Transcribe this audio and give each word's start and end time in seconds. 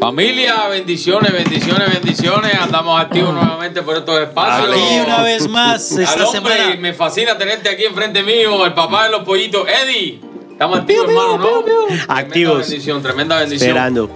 Familia, 0.00 0.68
bendiciones, 0.68 1.32
bendiciones, 1.32 1.92
bendiciones. 1.92 2.54
Andamos 2.54 3.00
activos 3.00 3.34
nuevamente 3.34 3.82
por 3.82 3.96
estos 3.96 4.20
espacios. 4.20 4.76
Y 4.92 5.00
una 5.00 5.22
vez 5.22 5.48
más, 5.48 5.92
Al 5.92 6.02
esta 6.02 6.24
hombre, 6.28 6.54
semana. 6.56 6.76
me 6.80 6.92
fascina 6.94 7.36
tenerte 7.36 7.68
aquí 7.68 7.84
enfrente 7.84 8.22
mío, 8.22 8.64
el 8.64 8.74
papá 8.74 9.04
de 9.04 9.10
los 9.10 9.24
pollitos, 9.24 9.66
Eddie. 9.68 10.20
Estamos 10.52 10.80
activos, 10.80 11.08
hermano, 11.08 11.38
¿no? 11.38 11.62
Tremenda 11.62 12.04
Activos. 12.14 12.58
bendición, 12.68 13.02
tremenda 13.02 13.38
bendición. 13.40 13.68
Esperando. 13.70 14.10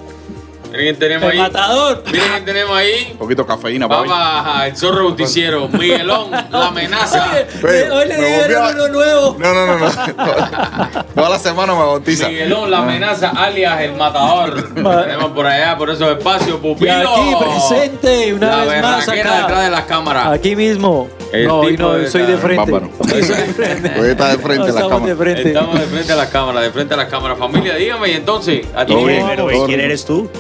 Miren 0.73 0.87
quién 0.87 0.99
tenemos 0.99 1.25
El 1.25 1.31
ahí. 1.33 1.39
matador. 1.39 2.03
Miren 2.07 2.29
quién 2.33 2.45
tenemos 2.45 2.77
ahí. 2.77 3.09
Un 3.13 3.19
poquito 3.19 3.43
de 3.43 3.49
cafeína, 3.49 3.89
papi. 3.89 4.09
Vamos, 4.09 4.65
el 4.65 4.77
zorro 4.77 5.09
justiciero, 5.09 5.69
Miguelón, 5.73 6.31
la 6.31 6.67
amenaza. 6.69 7.31
Oye, 7.63 7.91
Hoy 7.91 8.09
le 8.09 8.19
me 8.19 8.27
dieron 8.27 8.65
a- 8.65 8.71
uno 8.71 8.89
nuevo. 8.89 9.37
No, 9.39 9.55
no, 9.55 9.67
no, 9.67 9.79
no. 9.79 9.91
Toda 11.15 11.29
la 11.29 11.39
semana 11.39 11.73
me 11.75 11.81
bautiza. 11.81 12.29
Miguelón, 12.29 12.71
la 12.71 12.79
amenaza, 12.79 13.31
alias 13.31 13.81
el 13.83 13.95
matador. 13.95 14.77
Ma- 14.83 15.03
Tenemos 15.03 15.33
por 15.33 15.47
allá, 15.47 15.77
por 15.77 15.91
esos 15.91 16.09
espacios, 16.17 16.57
Y 16.57 16.61
pupilo. 16.61 16.93
aquí 16.93 17.35
presente, 17.39 18.35
una 18.35 18.57
la 18.57 18.65
vez 18.65 18.83
más 18.83 19.07
berraquera 19.07 19.37
detrás 19.39 19.59
de 19.61 19.67
acá. 19.67 19.71
las 19.71 19.85
cámaras. 19.85 20.27
Aquí 20.29 20.57
mismo. 20.57 21.09
El 21.33 21.47
no, 21.49 21.61
hoy 21.61 21.71
tipo 21.77 21.83
no, 21.85 21.95
de 21.95 22.11
soy 22.11 22.23
de 22.23 22.35
estar 22.35 22.47
frente. 22.51 22.71
bárbaro. 22.73 22.93
Hoy 22.99 23.23
soy 23.23 23.37
de 23.37 23.55
frente. 23.55 24.01
Hoy 24.01 24.09
está 24.11 24.29
de 24.29 24.39
frente 24.39 24.59
No, 24.59 24.65
la 24.75 24.81
estamos 24.81 25.03
de 25.03 25.09
cámara. 25.13 25.17
frente. 25.17 25.49
Estamos 25.49 25.81
de 25.81 25.87
frente 25.87 26.13
a 26.13 26.17
las 26.17 26.29
cámaras, 26.29 26.63
de 26.63 26.71
frente 26.71 26.95
a 26.95 26.97
las 26.99 27.07
cámaras. 27.09 27.39
Familia, 27.39 27.75
dígame, 27.75 28.09
y 28.11 28.13
entonces, 28.15 28.67
a 28.77 28.85
ti, 28.85 28.93
Todo 28.93 29.07
bien, 29.07 29.27
Pero, 29.27 29.49
todo 29.49 29.67
¿quién 29.67 29.81
eres 29.81 30.05
tú? 30.05 30.31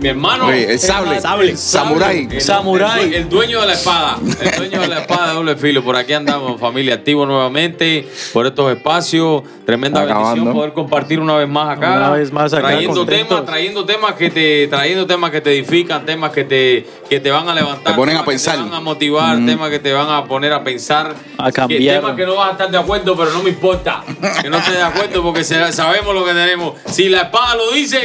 Mi 0.00 0.08
hermano. 0.08 0.46
Oye, 0.46 0.72
el 0.72 0.78
sable. 0.78 1.20
Sable. 1.20 1.56
Samurái. 1.56 2.28
El, 2.30 2.40
Samurái. 2.40 3.04
El, 3.06 3.14
el 3.14 3.28
dueño 3.28 3.60
de 3.60 3.66
la 3.66 3.72
espada. 3.74 4.18
El 4.40 4.56
dueño 4.56 4.80
de 4.80 4.88
la 4.88 5.00
espada 5.00 5.28
de 5.28 5.34
doble 5.34 5.56
filo. 5.56 5.82
Por 5.82 5.96
aquí 5.96 6.12
andamos, 6.12 6.60
familia, 6.60 6.94
activo 6.94 7.26
nuevamente 7.26 8.08
por 8.32 8.46
estos 8.46 8.74
espacios. 8.76 9.42
Tremenda 9.66 10.02
Acabando. 10.02 10.28
bendición 10.30 10.54
poder 10.54 10.72
compartir 10.72 11.20
una 11.20 11.36
vez 11.36 11.48
más 11.48 11.76
acá. 11.76 11.92
Una 11.96 12.10
vez 12.10 12.32
más 12.32 12.52
acá, 12.52 12.62
Trayendo 12.68 12.96
contentos. 12.96 13.28
temas, 13.28 13.46
trayendo 13.46 13.84
temas 13.84 14.14
que 14.14 14.30
te, 14.30 14.66
trayendo 14.68 15.06
temas 15.06 15.30
que 15.30 15.40
te 15.40 15.50
edifican, 15.56 16.04
temas 16.04 16.32
que 16.32 16.44
te, 16.44 16.86
que 17.08 17.20
te 17.20 17.30
van 17.30 17.48
a 17.48 17.54
levantar. 17.54 17.92
Te 17.92 17.96
ponen 17.98 18.16
a 18.16 18.20
que 18.20 18.26
pensar. 18.26 18.56
Te 18.56 18.62
van 18.62 18.74
a 18.74 18.80
motivar, 18.80 19.36
Mm. 19.38 19.46
temas 19.46 19.70
que 19.70 19.78
te 19.78 19.92
van 19.92 20.10
a 20.10 20.24
poner 20.24 20.52
a 20.52 20.64
pensar. 20.64 21.14
A 21.38 21.46
Que- 21.46 21.52
cambiar. 21.52 22.00
temas 22.00 22.16
que 22.16 22.26
no 22.26 22.34
vas 22.34 22.48
a 22.48 22.52
estar 22.52 22.70
de 22.70 22.78
acuerdo, 22.78 23.16
pero 23.16 23.30
no 23.30 23.42
me 23.42 23.50
importa. 23.50 24.02
Que 24.42 24.50
no 24.50 24.58
estés 24.58 24.74
de 24.74 24.82
acuerdo 24.82 25.22
porque 25.22 25.44
sabemos 25.44 26.14
lo 26.14 26.24
que 26.24 26.32
tenemos. 26.32 26.74
Si 26.86 27.08
la 27.08 27.22
espada 27.22 27.54
lo 27.54 27.70
dice, 27.70 28.00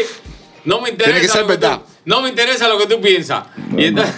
no 0.68 0.82
me 0.82 0.90
interesa. 0.90 1.12
Tiene 1.14 1.28
que 1.28 1.34
ser 1.34 1.46
lo 1.48 1.60
tú- 1.78 1.84
no 2.06 2.22
me 2.22 2.30
interesa 2.30 2.68
lo 2.70 2.78
que 2.78 2.86
tú 2.88 3.02
piensas. 3.02 3.46
Y 3.78 3.86
entonces, 3.86 4.16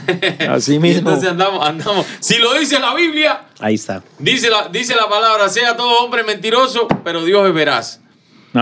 Así 0.50 0.76
y 0.76 0.80
mismo. 0.80 1.00
entonces 1.10 1.30
andamos, 1.30 1.66
andamos. 1.68 2.06
Si 2.20 2.38
lo 2.38 2.54
dice 2.54 2.80
la 2.80 2.94
Biblia, 2.94 3.46
Ahí 3.60 3.76
está. 3.76 4.04
dice 4.20 4.50
la, 4.50 4.68
dice 4.70 4.96
la 4.96 5.08
palabra, 5.10 5.50
sea 5.50 5.76
todo 5.78 6.04
hombre 6.04 6.24
mentiroso, 6.24 6.88
pero 7.04 7.24
Dios 7.24 7.48
es 7.48 7.54
veraz. 7.54 8.02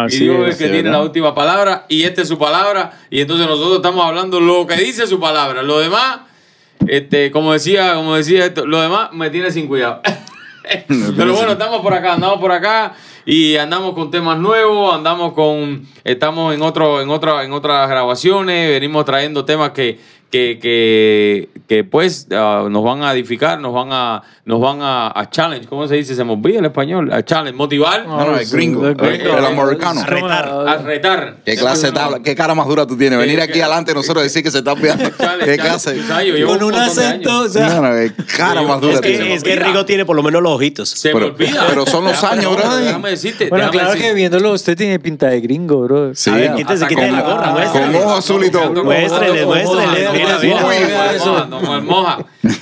y 0.09 0.17
Dios 0.19 0.47
es 0.47 0.51
el 0.53 0.57
que 0.57 0.63
tiene 0.65 0.83
¿verdad? 0.83 0.91
la 0.99 1.01
última 1.03 1.33
palabra 1.35 1.85
y 1.89 2.03
esta 2.03 2.21
es 2.21 2.27
su 2.27 2.37
palabra. 2.37 2.99
Y 3.09 3.21
entonces 3.21 3.47
nosotros 3.47 3.77
estamos 3.77 4.05
hablando 4.05 4.39
lo 4.39 4.65
que 4.67 4.75
dice 4.75 5.07
su 5.07 5.19
palabra. 5.19 5.61
Lo 5.63 5.79
demás, 5.79 6.19
este, 6.87 7.31
como 7.31 7.53
decía, 7.53 7.95
como 7.95 8.15
decía 8.15 8.45
esto, 8.45 8.65
lo 8.65 8.81
demás 8.81 9.09
me 9.13 9.29
tiene 9.29 9.49
sin 9.51 9.67
cuidado. 9.67 10.01
Pero 11.15 11.33
bueno, 11.33 11.53
estamos 11.53 11.81
por 11.81 11.93
acá, 11.93 12.13
andamos 12.13 12.39
por 12.39 12.51
acá 12.51 12.93
y 13.29 13.57
andamos 13.57 13.93
con 13.93 14.09
temas 14.09 14.39
nuevos, 14.39 14.95
andamos 14.95 15.33
con, 15.33 15.85
estamos 16.05 16.55
en 16.55 16.61
otro, 16.61 17.01
en 17.01 17.09
otra, 17.09 17.43
en 17.43 17.51
otras 17.51 17.89
grabaciones, 17.89 18.69
venimos 18.69 19.03
trayendo 19.03 19.43
temas 19.43 19.71
que, 19.71 19.99
que, 20.29 20.59
que, 20.61 21.49
que 21.67 21.83
pues 21.85 22.27
ah, 22.31 22.67
nos 22.69 22.83
van 22.83 23.01
a 23.03 23.13
edificar, 23.13 23.59
nos 23.61 23.73
van 23.73 23.89
a, 23.91 24.21
nos 24.45 24.59
van 24.59 24.81
a, 24.81 25.07
a 25.17 25.29
challenge, 25.29 25.67
¿cómo 25.67 25.87
se 25.87 25.95
dice? 25.95 26.15
Se 26.15 26.23
me 26.23 26.33
olvida 26.33 26.59
el 26.59 26.65
español, 26.65 27.11
a 27.13 27.23
challenge, 27.23 27.53
motivar, 27.57 28.05
No, 28.05 28.17
no, 28.25 28.37
el 28.37 28.45
gringo. 28.49 28.87
el 28.87 28.99
El, 28.99 29.45
americano. 29.45 30.01
A 30.01 30.05
retar. 30.05 30.49
a 30.67 30.77
retar. 30.79 31.37
¿Qué 31.45 31.55
clase 31.55 31.87
de 31.87 31.91
tabla? 31.93 32.19
¿Qué 32.21 32.35
cara 32.35 32.53
más 32.55 32.67
dura 32.67 32.85
tú 32.85 32.97
tienes? 32.97 33.17
Venir 33.19 33.37
¿Qué- 33.37 33.41
aquí 33.43 33.61
adelante 33.61 33.93
nosotros 33.93 34.23
decir 34.23 34.43
que 34.43 34.51
se 34.51 34.57
está 34.59 34.75
pillando. 34.75 35.09
Challenge, 35.17 35.45
¿Qué 35.45 35.57
clase? 35.57 35.97
Con 36.45 36.63
un 36.63 36.75
acento, 36.75 37.29
años. 37.29 37.45
o 37.45 37.49
sea. 37.49 37.69
No, 37.69 37.81
no, 37.81 37.95
qué 37.95 38.11
cara 38.35 38.61
más 38.63 38.81
dura 38.81 38.93
Es 38.95 38.99
se 38.99 39.07
me 39.09 39.17
que, 39.27 39.33
es 39.33 39.43
que. 39.43 39.55
Rigo 39.55 39.85
tiene 39.85 40.05
por 40.05 40.15
lo 40.15 40.23
menos 40.23 40.41
los 40.43 40.51
ojitos. 40.53 40.89
Se 40.89 41.09
Pero- 41.11 41.27
me 41.27 41.31
olvida. 41.33 41.65
pero 41.69 41.85
son 41.85 42.03
los 42.03 42.21
años, 42.23 42.55
brother. 42.55 42.83
Déjame 42.83 43.09
decirte. 43.11 43.49
Bueno, 43.49 43.65
déjame 43.65 43.71
claro 43.77 43.89
decirte. 43.93 44.09
que 44.09 44.13
viéndolo 44.15 44.51
usted 44.51 44.77
tiene 44.77 44.99
pinta 44.99 45.27
de 45.27 45.39
gringo, 45.41 45.81
bro. 45.83 46.13
Sí. 46.15 46.29
A 46.29 46.35
ver, 46.35 46.53
quítese, 46.55 46.85
quítese 46.87 47.11
la 47.11 47.21
gorra. 47.21 47.71
Con 47.71 47.95
ojo 47.95 48.13
azul 48.15 48.43
y 48.43 48.49
todo. 48.51 48.83
Muéstrele, 48.83 49.45
muéstrele, 49.45 50.16
mira, 50.17 50.37
mira. 50.41 50.61
Moja, 50.61 51.45
no, 51.49 51.59
no, 51.61 51.81
moja. 51.81 52.17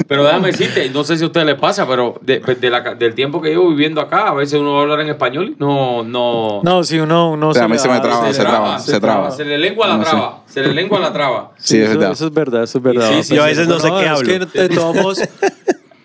Pero 0.08 0.24
déjame 0.24 0.52
decirte, 0.52 0.90
no 0.90 1.04
sé 1.04 1.18
si 1.18 1.24
a 1.24 1.28
ustedes 1.28 1.46
les 1.46 1.56
pasa, 1.56 1.88
pero 1.88 2.20
de- 2.22 2.40
de 2.40 2.70
la- 2.70 2.96
del 2.96 3.16
tiempo 3.16 3.42
que 3.42 3.50
llevo 3.50 3.70
viviendo 3.70 4.02
acá, 4.02 4.28
a 4.30 4.34
veces 4.34 4.60
uno 4.60 4.74
va 4.74 4.80
a 4.80 4.82
hablar 4.84 5.02
en 5.02 5.10
español 5.10 5.50
y 5.50 5.56
no, 5.60 6.04
no, 6.04 6.62
No, 6.64 6.84
si 6.84 7.00
uno, 7.00 7.32
uno 7.32 7.50
O 7.50 7.54
sea, 7.54 7.66
a 7.66 7.68
mí 7.68 7.78
se 7.78 7.88
me 7.90 8.00
traba, 8.00 8.32
se 8.34 8.42
traba, 8.42 8.80
se 8.80 9.00
traba. 9.00 9.32
Se 9.32 9.46
le 9.46 9.58
lengua 9.58 9.88
la 9.88 10.00
traba, 10.00 10.40
se 10.46 10.62
le 10.62 10.74
lengua 10.74 11.00
la 11.00 11.12
traba. 11.14 11.52
Sí, 11.58 11.78
es 11.78 11.90
eso, 11.90 12.00
verdad. 12.00 12.12
eso 12.14 12.26
es 12.28 12.34
verdad, 12.34 12.64
eso 12.64 12.78
es 12.78 12.84
verdad. 12.84 13.10
Sí, 13.10 13.24
sí, 13.24 13.36
Yo 13.36 13.44
a 13.44 13.48
veces 13.48 13.68
no 13.68 13.80
sé 13.80 13.90
qué 13.92 14.04
es 14.06 14.10
hablo. 14.10 14.48
que 14.52 14.60
de 14.62 14.70
todos 14.70 15.22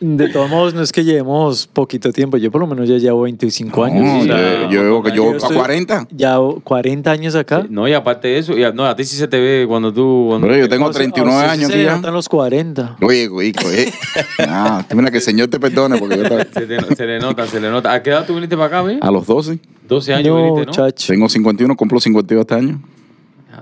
de 0.01 0.29
todos 0.31 0.49
modos, 0.49 0.73
no 0.75 0.83
es 0.83 0.93
que 0.93 1.05
llevemos 1.05 1.67
poquito 1.67 2.13
tiempo. 2.13 2.37
Yo 2.39 2.51
por 2.51 2.61
lo 2.61 2.67
menos 2.67 2.89
ya 2.89 2.97
llevo 2.97 3.23
25 3.23 3.85
años. 3.85 4.03
No, 4.05 4.21
o 4.21 4.25
sea, 4.25 4.63
yo, 4.63 4.71
yo 4.71 4.83
veo 4.83 5.03
que 5.03 5.11
yo 5.11 5.17
yo 5.17 5.31
a 5.33 5.37
estoy- 5.37 5.57
40. 5.57 6.09
Ya 6.11 6.39
40 6.65 7.11
años 7.11 7.35
acá. 7.35 7.67
No, 7.69 7.87
y 7.87 7.93
aparte 7.93 8.29
de 8.29 8.39
eso, 8.39 8.57
y 8.57 8.65
a, 8.65 8.73
no, 8.73 8.87
a 8.87 8.97
ti 8.97 9.05
sí 9.05 9.17
se 9.17 9.29
te 9.29 9.39
ve 9.39 9.67
cuando 9.69 9.93
tú... 9.93 10.27
Cuando, 10.29 10.47
Pero 10.47 10.59
yo 10.61 10.69
tengo 10.69 10.87
O 10.87 10.93
sea, 10.93 11.01
39 11.01 11.35
a 11.37 11.41
usted 11.45 11.53
años 11.53 11.71
se 11.73 11.85
ya. 11.85 11.97
notan 11.97 12.15
los 12.15 12.29
40. 12.29 12.97
Oye, 13.03 13.25
hijo, 13.25 13.71
eh. 13.71 13.93
Ah, 14.49 14.85
mira 14.95 15.11
que 15.11 15.19
el 15.19 15.23
Señor 15.23 15.49
te 15.49 15.61
perdone 15.61 15.99
porque 15.99 16.17
yo 16.17 16.23
estaba- 16.23 16.45
se, 16.45 16.67
te- 16.67 16.97
se 16.97 17.07
le 17.07 17.19
nota, 17.21 17.47
se 17.47 17.61
le 17.61 17.71
nota. 17.71 17.93
¿A 17.93 18.03
qué 18.03 18.11
edad 18.11 18.27
tú 18.27 18.35
viniste 18.35 18.57
para 18.57 18.79
acá, 18.81 18.83
mi? 18.89 18.99
a 19.01 19.11
los 19.11 19.27
12. 19.27 19.59
12 19.89 20.15
años 20.15 20.29
No, 20.29 20.37
viniste, 20.37 20.67
¿no? 20.67 20.73
chacho. 20.73 21.13
Tengo 21.13 21.29
51, 21.29 21.77
cumplo 21.77 22.01
52 22.01 22.41
este 22.43 22.55
año. 22.55 22.81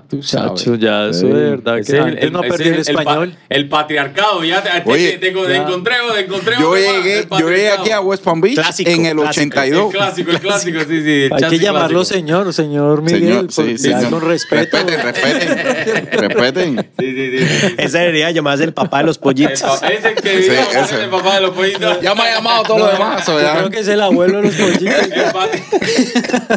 Tú 0.08 0.22
sabes. 0.22 0.60
Chacho, 0.62 0.74
ya, 0.76 1.08
eso 1.08 1.20
Sí. 1.20 1.26
de 1.26 1.50
verdad 1.50 1.78
Ese 1.80 1.92
que 1.92 1.98
es 1.98 2.04
antes 2.04 2.32
no 2.32 2.40
ese 2.40 2.48
perdí 2.48 2.68
el 2.70 2.74
es 2.78 2.90
pa- 2.90 3.00
español. 3.02 3.36
El, 3.50 3.68
patriarcado, 3.68 4.42
ya 4.42 4.62
te, 4.62 4.70
Oye, 4.90 5.18
te, 5.18 5.18
te- 5.18 5.32
te 5.32 5.48
ya. 5.48 5.56
encontré, 5.56 5.94
te 6.14 6.20
encontré. 6.20 6.54
Yo 6.58 6.74
llegué, 6.76 7.18
el 7.18 7.28
yo 7.28 7.50
llegué 7.50 7.70
aquí 7.70 7.90
a 7.90 8.00
West 8.00 8.24
Palm 8.24 8.40
Beach 8.40 8.54
Clásico, 8.54 8.90
en 8.90 9.04
el 9.04 9.16
clásico. 9.16 9.40
82. 9.60 9.84
El 9.92 9.98
clásico, 9.98 10.30
el 10.30 10.40
clásico, 10.40 10.80
sí, 10.80 11.02
sí. 11.02 11.22
el 11.24 11.32
Hay 11.34 11.50
que 11.50 11.58
llamarlo 11.58 11.98
clásico. 11.98 12.14
señor, 12.18 12.52
señor 12.54 13.02
Miguel, 13.02 13.50
Señor, 13.50 13.78
sí, 13.78 13.78
sí, 13.78 13.92
con 14.10 14.20
respeto. 14.22 14.78
Respeten, 14.78 15.02
respeten. 15.02 16.08
respeten. 16.12 16.90
Sí, 16.98 17.14
sí, 17.14 17.38
sí. 17.38 17.46
sí. 17.46 17.74
Ese 17.76 17.98
debería 17.98 18.30
llamarse 18.30 18.64
el 18.64 18.72
papá 18.72 18.98
de 18.98 19.04
los 19.04 19.16
El 19.16 19.22
pollitos. 19.22 19.60
Ese 19.82 20.14
que 20.14 20.30
Sí, 20.30 20.36
vive 20.48 20.60
ese. 20.74 21.02
el 21.04 21.10
papá 21.10 21.34
de 21.34 21.40
los 21.42 21.50
pollitos. 21.50 22.00
Ya 22.00 22.14
me 22.14 22.22
ha 22.22 22.34
llamado 22.36 22.62
todo 22.62 22.78
lo 22.78 22.86
demás. 22.88 23.24
creo 23.26 23.68
que 23.68 23.80
es 23.80 23.88
el 23.88 24.00
abuelo 24.00 24.38
de 24.40 24.44
los 24.44 24.54
pollitos. 24.54 24.78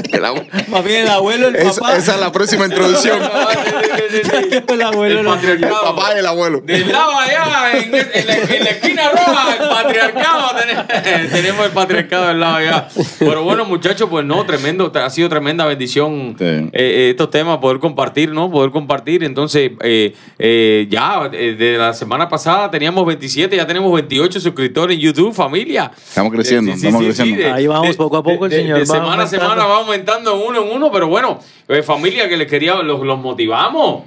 El 0.09 0.13
El 0.13 0.67
Más 0.69 0.83
bien 0.85 1.01
el 1.03 1.09
abuelo, 1.09 1.47
el 1.49 1.55
papá. 1.57 1.97
esa 1.97 2.13
es 2.15 2.19
la 2.21 2.31
próxima 2.31 2.65
introducción. 2.65 3.19
El 4.67 4.81
abuelo. 4.81 5.19
El 5.19 5.25
El 5.27 5.33
patriarcado. 5.33 5.83
papá 5.95 6.15
y 6.15 6.19
el 6.19 6.25
abuelo. 6.25 6.61
Del 6.61 6.91
lado 6.91 7.11
allá, 7.17 7.71
en, 7.73 7.93
en 7.93 8.27
la, 8.27 8.33
en 8.35 8.63
la 8.63 8.69
esquina 8.69 9.09
roja, 9.09 9.55
el 9.59 9.69
patriarcado. 9.69 10.51
Tenemos, 10.59 10.87
tenemos 11.31 11.65
el 11.65 11.71
patriarcado 11.71 12.27
del 12.27 12.39
lado 12.39 12.55
allá. 12.55 12.87
Pero 13.19 13.43
bueno, 13.43 13.65
muchachos, 13.65 14.07
pues 14.09 14.25
no, 14.25 14.45
tremendo, 14.45 14.91
ha 14.93 15.09
sido 15.09 15.29
tremenda 15.29 15.65
bendición 15.65 16.35
Sí. 16.37 16.45
eh, 16.45 16.69
eh, 16.73 17.07
estos 17.11 17.29
temas, 17.29 17.57
poder 17.59 17.79
compartir, 17.79 18.31
¿no? 18.31 18.49
Poder 18.51 18.71
compartir. 18.71 19.23
Entonces, 19.23 19.71
eh, 19.81 20.13
eh, 20.39 20.87
ya, 20.89 21.29
eh, 21.31 21.55
de 21.57 21.77
la 21.77 21.93
semana 21.93 22.27
pasada 22.29 22.69
teníamos 22.71 23.05
27, 23.05 23.55
ya 23.55 23.67
tenemos 23.67 23.91
28 23.93 24.39
suscriptores 24.39 24.95
en 24.95 25.01
YouTube, 25.01 25.33
familia. 25.33 25.91
Estamos 25.97 26.31
creciendo, 26.31 26.71
Eh, 26.71 26.75
sí, 26.77 26.87
estamos 26.87 27.01
sí, 27.01 27.05
creciendo. 27.07 27.35
sí, 27.37 27.43
de- 27.43 27.51
Ahí 27.51 27.67
vamos, 27.67 27.87
de- 27.89 27.93
poco 27.95 28.17
a 28.17 28.23
poco 28.23 28.45
el 28.45 28.51
de- 28.51 28.57
señor 28.57 28.79
De 28.79 28.85
semana 28.85 29.23
a 29.23 29.27
semana 29.27 29.65
va 29.65 29.77
aumentando 29.77 30.35
uno 30.45 30.61
en 30.63 30.71
uno, 30.71 30.91
pero 30.91 31.07
bueno, 31.07 31.39
eh, 31.71 31.83
familia 31.83 32.29
que 32.29 32.37
les 32.37 32.47
quería, 32.47 32.75
los, 32.75 33.01
los 33.01 33.19
motivamos. 33.19 34.03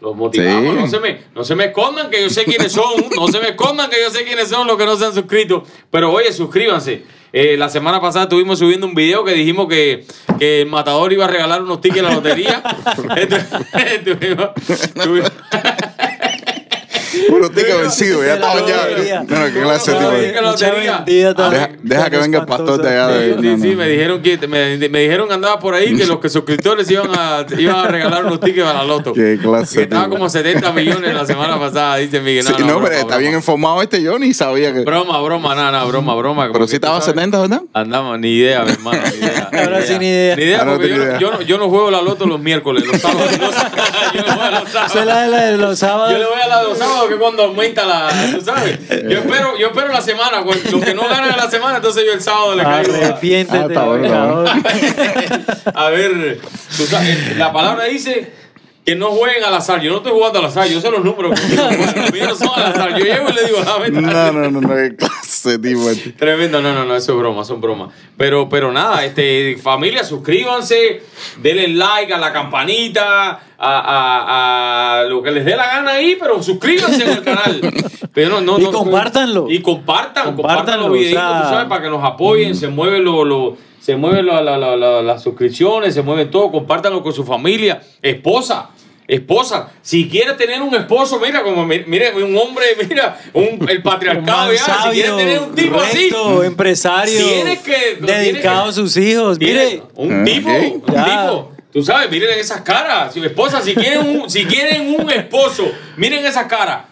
Los 0.00 0.14
motivamos, 0.14 0.74
Sí. 0.74 0.80
no, 0.80 0.86
se 0.86 1.00
me, 1.00 1.18
no 1.34 1.42
se 1.42 1.56
me 1.56 1.64
escondan 1.66 2.08
que 2.08 2.22
yo 2.22 2.30
sé 2.30 2.44
quiénes 2.44 2.70
son, 2.70 2.84
no 3.16 3.26
se 3.26 3.40
me 3.40 3.48
escondan 3.48 3.90
que 3.90 3.96
yo 4.00 4.10
sé 4.10 4.24
quiénes 4.24 4.48
son 4.48 4.64
los 4.68 4.76
que 4.76 4.86
no 4.86 4.94
se 4.96 5.06
han 5.06 5.12
suscrito, 5.12 5.64
pero 5.90 6.12
oye, 6.12 6.32
suscríbanse. 6.32 7.02
Eh, 7.32 7.56
la 7.58 7.68
semana 7.68 8.00
pasada 8.00 8.22
estuvimos 8.24 8.60
subiendo 8.60 8.86
un 8.86 8.94
video 8.94 9.24
que 9.24 9.32
dijimos 9.34 9.66
que, 9.68 10.06
que 10.38 10.60
el 10.62 10.68
matador 10.68 11.12
iba 11.12 11.24
a 11.24 11.28
regalar 11.28 11.62
unos 11.62 11.80
tickets 11.80 12.06
a 12.06 12.10
la 12.10 12.14
lotería. 12.14 12.62
Puro 17.28 17.48
ticket 17.50 17.80
vencido, 17.80 18.24
ya 18.24 18.34
estaban 18.34 18.66
ya. 18.66 18.76
lotería. 18.88 19.24
No, 19.28 19.38
no, 19.38 19.52
qué 19.54 19.60
clase 19.60 19.92
tipo. 19.92 20.10
Deja, 21.50 21.70
deja 21.82 22.10
que 22.10 22.16
venga 22.18 22.38
el 22.40 22.46
pastor 22.46 22.82
de 22.82 22.88
allá. 22.88 23.06
De, 23.08 23.28
Sí, 23.28 23.34
sí, 23.40 23.46
no, 23.48 23.62
sí, 23.62 23.70
no. 23.70 23.76
me 23.76 23.88
dijeron 23.88 24.22
que 24.22 24.38
me, 24.48 24.88
me 24.88 25.00
dijeron 25.00 25.28
que 25.28 25.34
andaba 25.34 25.58
por 25.58 25.74
ahí 25.74 25.96
que 25.96 26.06
los 26.06 26.18
que 26.20 26.28
suscriptores 26.28 26.90
iban 26.90 27.10
a, 27.16 27.44
iban 27.58 27.76
a 27.76 27.88
regalar 27.88 28.24
unos 28.24 28.40
tickets 28.40 28.64
para 28.66 28.78
la 28.78 28.84
loto. 28.84 29.12
Qué 29.12 29.38
clase 29.40 29.76
Que 29.76 29.82
estaba 29.84 30.08
como 30.08 30.28
70 30.28 30.72
millones 30.72 31.14
la 31.14 31.26
semana 31.26 31.58
pasada, 31.58 31.96
dice 31.96 32.20
Miguel. 32.20 32.44
Sí, 32.44 32.52
No, 32.52 32.58
no, 32.58 32.64
no, 32.66 32.66
pero 32.66 32.78
broma, 32.80 32.94
está 32.94 33.06
broma. 33.06 33.18
bien 33.18 33.34
informado 33.34 33.82
este, 33.82 34.02
yo 34.02 34.18
ni 34.18 34.34
sabía 34.34 34.72
que. 34.72 34.80
Broma, 34.80 35.20
broma, 35.22 35.54
nada, 35.54 35.72
nada, 35.72 35.84
broma, 35.84 36.14
broma. 36.14 36.42
Pero 36.44 36.52
Como 36.54 36.66
sí 36.66 36.72
tú 36.72 36.76
estaba 36.86 37.00
sabes, 37.00 37.14
70, 37.16 37.40
¿verdad? 37.40 37.62
Andamos, 37.72 38.18
ni 38.18 38.30
idea, 38.30 38.62
mi 38.64 38.72
hermano. 38.72 39.00
Ni 39.12 39.18
idea, 39.26 39.50
Ahora 39.64 39.82
sí, 39.82 39.98
ni 39.98 40.06
idea. 40.08 40.36
Ni 40.36 40.42
idea, 40.42 40.64
porque 40.64 40.88
yo, 40.88 40.96
no- 40.96 41.02
idea. 41.04 41.18
yo 41.18 41.30
no, 41.30 41.42
yo 41.42 41.58
no 41.58 41.68
juego 41.68 41.90
la 41.90 42.02
loto 42.02 42.26
los 42.26 42.40
miércoles, 42.40 42.86
los 42.86 43.00
sábados. 43.00 43.30
yo 44.14 44.22
no 44.22 44.32
juego 44.34 44.50
los 45.58 45.78
sábados. 45.78 46.12
Yo 46.12 46.18
le 46.18 46.24
voy 46.26 46.40
a 46.42 46.46
la 46.48 46.58
de 46.62 46.68
los 46.68 46.78
sábados 46.78 47.07
que 47.08 47.16
cuando 47.16 47.44
aumenta 47.44 47.84
la. 47.84 48.08
¿Tú 48.34 48.40
sabes? 48.44 48.78
Yo 48.88 49.18
espero, 49.18 49.56
yo 49.58 49.68
espero 49.68 49.88
la 49.88 50.00
semana. 50.00 50.42
pues, 50.44 50.70
Los 50.72 50.84
que 50.84 50.94
no 50.94 51.08
ganan 51.08 51.36
la 51.36 51.50
semana, 51.50 51.76
entonces 51.76 52.04
yo 52.06 52.12
el 52.12 52.20
sábado 52.20 52.54
le 52.54 52.62
caigo. 52.62 52.94
Arrepiéntete, 52.94 53.58
Ah, 53.58 53.66
está 53.68 53.84
bueno, 53.84 54.04
pecador. 54.04 54.48
A 55.74 55.90
ver, 55.90 56.40
tú 56.76 56.84
sabes, 56.86 57.36
la 57.36 57.52
palabra 57.52 57.84
dice 57.84 58.32
que 58.84 58.94
no 58.96 59.08
jueguen 59.10 59.44
al 59.44 59.54
azar. 59.54 59.80
Yo 59.82 59.90
no 59.90 59.96
estoy 59.98 60.12
jugando 60.12 60.38
al 60.38 60.46
azar, 60.46 60.66
yo 60.68 60.80
sé 60.80 60.90
los 60.90 61.04
números. 61.04 61.38
Los 61.96 62.12
míos 62.12 62.38
son 62.38 62.48
al 62.56 62.72
azar. 62.72 62.90
Yo 62.98 63.04
llego 63.04 63.28
y 63.28 63.32
le 63.34 63.44
digo, 63.44 63.58
dame 63.62 63.90
tal. 63.90 64.02
No, 64.02 64.32
no, 64.32 64.50
no, 64.50 64.60
no, 64.62 64.74
tipo. 65.56 65.88
este. 65.88 66.10
Tremendo, 66.18 66.60
no, 66.60 66.74
no, 66.74 66.84
no, 66.84 66.94
eso 66.96 67.12
es 67.12 67.18
broma, 67.18 67.44
son 67.44 67.60
bromas. 67.62 67.94
Pero, 68.18 68.48
pero 68.50 68.70
nada, 68.72 69.02
este, 69.04 69.56
familia, 69.56 70.04
suscríbanse, 70.04 71.00
denle 71.40 71.68
like 71.68 72.12
a 72.12 72.18
la 72.18 72.32
campanita, 72.32 73.30
a, 73.30 73.40
a- 73.58 75.00
a 75.00 75.04
lo 75.04 75.22
que 75.22 75.30
les 75.30 75.44
dé 75.44 75.56
la 75.56 75.66
gana 75.66 75.92
ahí, 75.92 76.16
pero 76.20 76.42
suscríbanse 76.42 77.04
al 77.10 77.22
canal. 77.22 77.60
Pero 78.14 78.40
no, 78.40 78.58
no, 78.58 78.58
Y 78.58 78.64
no- 78.64 78.72
compártanlo. 78.72 79.48
Y 79.48 79.60
compartan, 79.62 80.34
compartan 80.34 80.80
los 80.80 80.90
videitos, 80.92 81.22
o 81.22 81.26
sea- 81.28 81.42
tú 81.42 81.48
sabes, 81.50 81.68
para 81.68 81.82
que 81.84 81.88
nos 81.90 82.02
apoyen, 82.02 82.56
se 82.56 82.66
mueven 82.66 83.04
lo, 83.04 83.24
lo- 83.24 83.56
se 83.78 83.94
mueven 83.94 84.26
la- 84.26 84.42
la- 84.42 84.58
la- 84.58 84.76
la- 84.76 85.02
las 85.02 85.22
suscripciones, 85.22 85.94
se 85.94 86.02
mueven 86.02 86.28
todo, 86.28 86.50
compártanlo 86.50 87.00
con 87.02 87.12
su 87.12 87.24
familia, 87.24 87.80
esposa. 88.02 88.70
Esposa, 89.08 89.72
si 89.80 90.06
quieres 90.06 90.36
tener 90.36 90.60
un 90.60 90.74
esposo, 90.74 91.18
mira, 91.18 91.42
como 91.42 91.64
mi- 91.64 91.82
mire, 91.86 92.12
un 92.22 92.36
hombre, 92.36 92.66
mira, 92.88 93.18
un, 93.32 93.66
el 93.66 93.82
patriarcado, 93.82 94.52
ya, 94.52 94.58
si 94.58 94.64
quieres 94.90 95.06
sabio, 95.12 95.16
tener 95.16 95.38
un 95.40 95.54
tipo 95.54 95.80
así, 95.80 96.10
empresario, 96.44 97.26
Tienes 97.26 97.58
que- 97.60 97.96
dedicado 98.00 98.64
tienes 98.64 98.68
a 98.68 98.72
sus 98.72 98.96
hijos. 98.98 99.38
Mire, 99.38 99.82
un 99.94 100.20
Ah, 100.20 100.24
tipo, 100.24 100.50
un 100.50 100.82
Ya. 100.94 101.04
tipo. 101.04 101.52
Tú 101.72 101.82
sabes, 101.82 102.10
miren 102.10 102.38
esas 102.38 102.62
caras. 102.62 103.12
Si 103.12 103.20
esposa, 103.24 103.60
si 103.62 103.74
quieren 103.74 104.00
un, 104.00 104.30
si 104.30 104.44
quieren 104.46 104.94
un 104.98 105.10
esposo, 105.10 105.70
miren 105.96 106.24
esas 106.24 106.46
caras. 106.46 106.84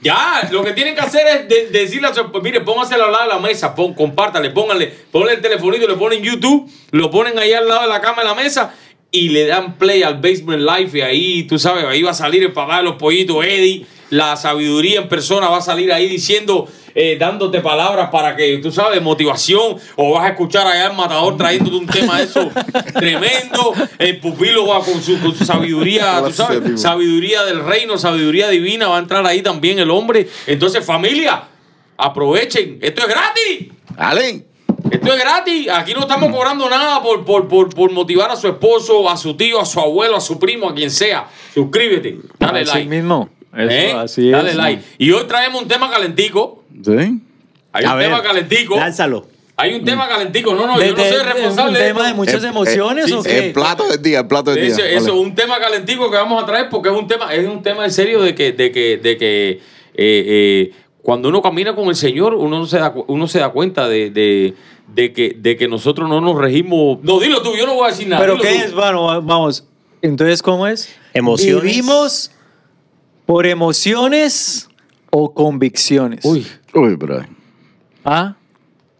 Ya, 0.00 0.48
lo 0.50 0.64
que 0.64 0.72
tienen 0.72 0.94
que 0.94 1.00
hacer 1.00 1.26
es 1.26 1.48
de- 1.48 1.66
decirle 1.78 2.08
a 2.08 2.14
su 2.14 2.20
esposa, 2.20 2.42
mire, 2.42 2.60
pónganse 2.62 2.94
al 2.94 3.00
lado 3.12 3.22
de 3.24 3.28
la 3.28 3.38
mesa, 3.38 3.74
pon, 3.74 3.92
compártale, 3.94 4.50
pónganle, 4.50 4.86
ponle 5.10 5.34
el 5.34 5.40
telefonito, 5.40 5.86
le 5.86 5.94
ponen 5.94 6.22
YouTube, 6.22 6.70
lo 6.92 7.10
ponen 7.10 7.38
ahí 7.38 7.52
al 7.52 7.68
lado 7.68 7.82
de 7.82 7.88
la 7.88 8.00
cama 8.00 8.22
de 8.22 8.28
la 8.28 8.34
mesa 8.34 8.72
y 9.12 9.30
le 9.30 9.46
dan 9.46 9.76
play 9.76 10.02
al 10.02 10.20
Basement 10.20 10.62
Life 10.62 10.98
y 10.98 11.00
ahí, 11.00 11.42
tú 11.44 11.58
sabes, 11.58 11.84
ahí 11.84 12.02
va 12.02 12.12
a 12.12 12.14
salir 12.14 12.42
el 12.42 12.52
papá 12.52 12.78
de 12.78 12.84
los 12.84 12.96
pollitos, 12.96 13.44
Eddie, 13.44 13.86
la 14.10 14.36
sabiduría 14.36 15.00
en 15.00 15.08
persona 15.08 15.48
va 15.48 15.58
a 15.58 15.62
salir 15.62 15.92
ahí 15.92 16.08
diciendo, 16.08 16.68
eh, 16.94 17.16
dándote 17.18 17.60
palabras 17.60 18.10
para 18.10 18.36
que, 18.36 18.58
tú 18.58 18.72
sabes, 18.72 19.00
motivación, 19.00 19.76
o 19.96 20.12
vas 20.12 20.24
a 20.24 20.28
escuchar 20.30 20.66
allá 20.66 20.88
al 20.88 20.96
matador 20.96 21.36
trayéndote 21.36 21.76
un 21.76 21.86
tema 21.86 22.18
de 22.18 22.24
eso 22.24 22.50
tremendo, 22.94 23.72
el 23.98 24.18
pupilo 24.18 24.66
va 24.66 24.80
con 24.84 25.00
su, 25.02 25.18
con 25.20 25.34
su 25.34 25.44
sabiduría, 25.44 26.22
tú 26.24 26.32
sabes, 26.32 26.80
sabiduría 26.80 27.44
del 27.44 27.64
reino, 27.64 27.98
sabiduría 27.98 28.48
divina, 28.48 28.88
va 28.88 28.96
a 28.96 29.00
entrar 29.00 29.24
ahí 29.26 29.42
también 29.42 29.78
el 29.78 29.90
hombre. 29.90 30.28
Entonces, 30.46 30.84
familia, 30.84 31.44
aprovechen, 31.96 32.78
esto 32.80 33.02
es 33.02 33.08
gratis. 33.08 33.68
Dale. 33.96 34.49
Esto 34.90 35.12
es 35.12 35.20
gratis. 35.20 35.68
Aquí 35.70 35.92
no 35.94 36.00
estamos 36.00 36.30
cobrando 36.34 36.68
nada 36.68 37.02
por, 37.02 37.24
por, 37.24 37.48
por, 37.48 37.74
por 37.74 37.92
motivar 37.92 38.30
a 38.30 38.36
su 38.36 38.48
esposo, 38.48 39.08
a 39.08 39.16
su 39.16 39.34
tío, 39.34 39.60
a 39.60 39.64
su 39.66 39.80
abuelo, 39.80 40.16
a 40.16 40.20
su 40.20 40.38
primo, 40.38 40.68
a 40.68 40.74
quien 40.74 40.90
sea. 40.90 41.28
Suscríbete. 41.54 42.18
Dale 42.38 42.60
así 42.60 42.72
like. 42.78 42.88
mismo. 42.90 43.28
Eso, 43.52 43.70
¿Eh? 43.70 43.92
así 43.92 44.30
Dale 44.30 44.50
es. 44.50 44.56
like. 44.56 44.82
Y 44.98 45.10
hoy 45.12 45.24
traemos 45.26 45.62
un 45.62 45.68
tema 45.68 45.90
calentico. 45.90 46.64
Sí. 46.84 47.20
Hay 47.72 47.84
A 47.84 47.92
un 47.92 47.98
ver, 47.98 48.06
tema 48.08 48.22
calentico. 48.22 48.76
Lánzalo. 48.76 49.26
Hay 49.56 49.74
un 49.74 49.84
tema 49.84 50.08
calentico. 50.08 50.54
No, 50.54 50.66
no, 50.66 50.78
De- 50.78 50.88
yo 50.88 50.96
no 50.96 51.02
de- 51.02 51.08
soy 51.10 51.18
de- 51.18 51.24
responsable 51.32 51.72
un 51.72 51.78
de 51.78 51.86
tema 51.88 52.06
de 52.06 52.14
muchas 52.14 52.42
Eh, 52.42 52.48
emociones 52.48 53.04
sí, 53.06 53.12
o 53.12 53.22
qué? 53.22 53.46
El 53.48 53.52
plato 53.52 53.86
del 53.88 54.00
día, 54.00 54.20
el 54.20 54.26
plato 54.26 54.52
del 54.52 54.60
día. 54.66 54.74
Eso, 54.74 54.82
eso, 54.82 55.06
Vale. 55.14 55.20
un 55.20 55.34
tema 55.34 55.58
calentico 55.58 56.10
que 56.10 56.16
vamos 56.16 56.42
a 56.42 56.46
traer 56.46 56.68
porque 56.70 56.88
es 56.88 56.94
un 56.96 57.06
tema, 57.06 57.34
es 57.34 57.46
un 57.46 57.62
tema 57.62 57.84
en 57.84 57.90
serio 57.90 58.22
de 58.22 58.34
que, 58.34 58.52
de 58.52 58.72
que, 58.72 58.96
de 58.96 59.16
que 59.18 59.50
eh, 59.50 59.60
eh, 59.96 60.72
cuando 61.02 61.28
uno 61.28 61.42
camina 61.42 61.74
con 61.74 61.88
el 61.88 61.96
Señor, 61.96 62.34
uno 62.34 62.58
no 62.60 62.66
se 62.66 62.78
da, 62.78 62.94
uno 63.06 63.28
se 63.28 63.38
da 63.40 63.50
cuenta 63.50 63.86
de, 63.88 64.08
de, 64.10 64.54
de 64.94 65.12
que, 65.12 65.36
de 65.38 65.56
que 65.56 65.68
nosotros 65.68 66.08
no 66.08 66.20
nos 66.20 66.36
regimos. 66.36 66.98
No, 67.02 67.18
dilo 67.20 67.42
tú, 67.42 67.56
yo 67.56 67.66
no 67.66 67.74
voy 67.74 67.86
a 67.88 67.90
decir 67.90 68.08
nada. 68.08 68.20
¿Pero 68.22 68.34
dilo 68.36 68.44
qué 68.48 68.54
tú. 68.58 68.64
es? 68.66 68.74
Bueno, 68.74 69.04
va- 69.04 69.20
vamos. 69.20 69.64
Entonces, 70.02 70.42
¿cómo 70.42 70.66
es? 70.66 70.88
Emociones. 71.14 71.62
¿Vivimos 71.64 72.30
por 73.26 73.46
emociones 73.46 74.68
o 75.10 75.32
convicciones? 75.34 76.24
Uy. 76.24 76.46
Uy, 76.74 76.94
bro. 76.96 77.24
¿Ah? 78.04 78.36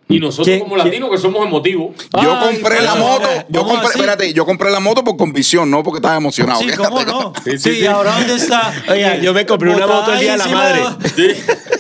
Y 0.09 0.19
nosotros 0.19 0.49
¿Quién- 0.49 0.61
como 0.61 0.77
latinos 0.77 1.09
que 1.09 1.19
somos 1.19 1.47
emotivos. 1.47 1.95
Yo 2.21 2.37
Ay, 2.37 2.55
compré 2.57 2.83
la 2.83 2.97
moto. 2.97 3.29
Yo 3.49 3.61
¿cómo 3.61 3.71
compré, 3.75 3.89
así? 3.91 3.99
espérate, 4.01 4.33
yo 4.33 4.45
compré 4.45 4.71
la 4.73 4.81
moto 4.81 5.05
por 5.05 5.17
convicción, 5.17 5.71
no 5.71 5.85
porque 5.85 5.99
estaba 5.99 6.17
emocionado. 6.17 6.61
Sí, 6.61 6.69
¿cómo 6.77 7.03
no? 7.05 7.33
Sí, 7.45 7.53
Sí, 7.53 7.59
sí, 7.59 7.75
sí. 7.83 7.87
¿ahora 7.87 8.19
dónde 8.19 8.35
está? 8.35 8.73
Oiga, 8.89 9.19
yo 9.19 9.33
me 9.33 9.47
compré 9.47 9.73
una 9.73 9.87
moto 9.87 10.13
el 10.13 10.19
día 10.19 10.33
de 10.33 10.39
la 10.39 10.49
madre. 10.49 10.83
Sí. 11.15 11.29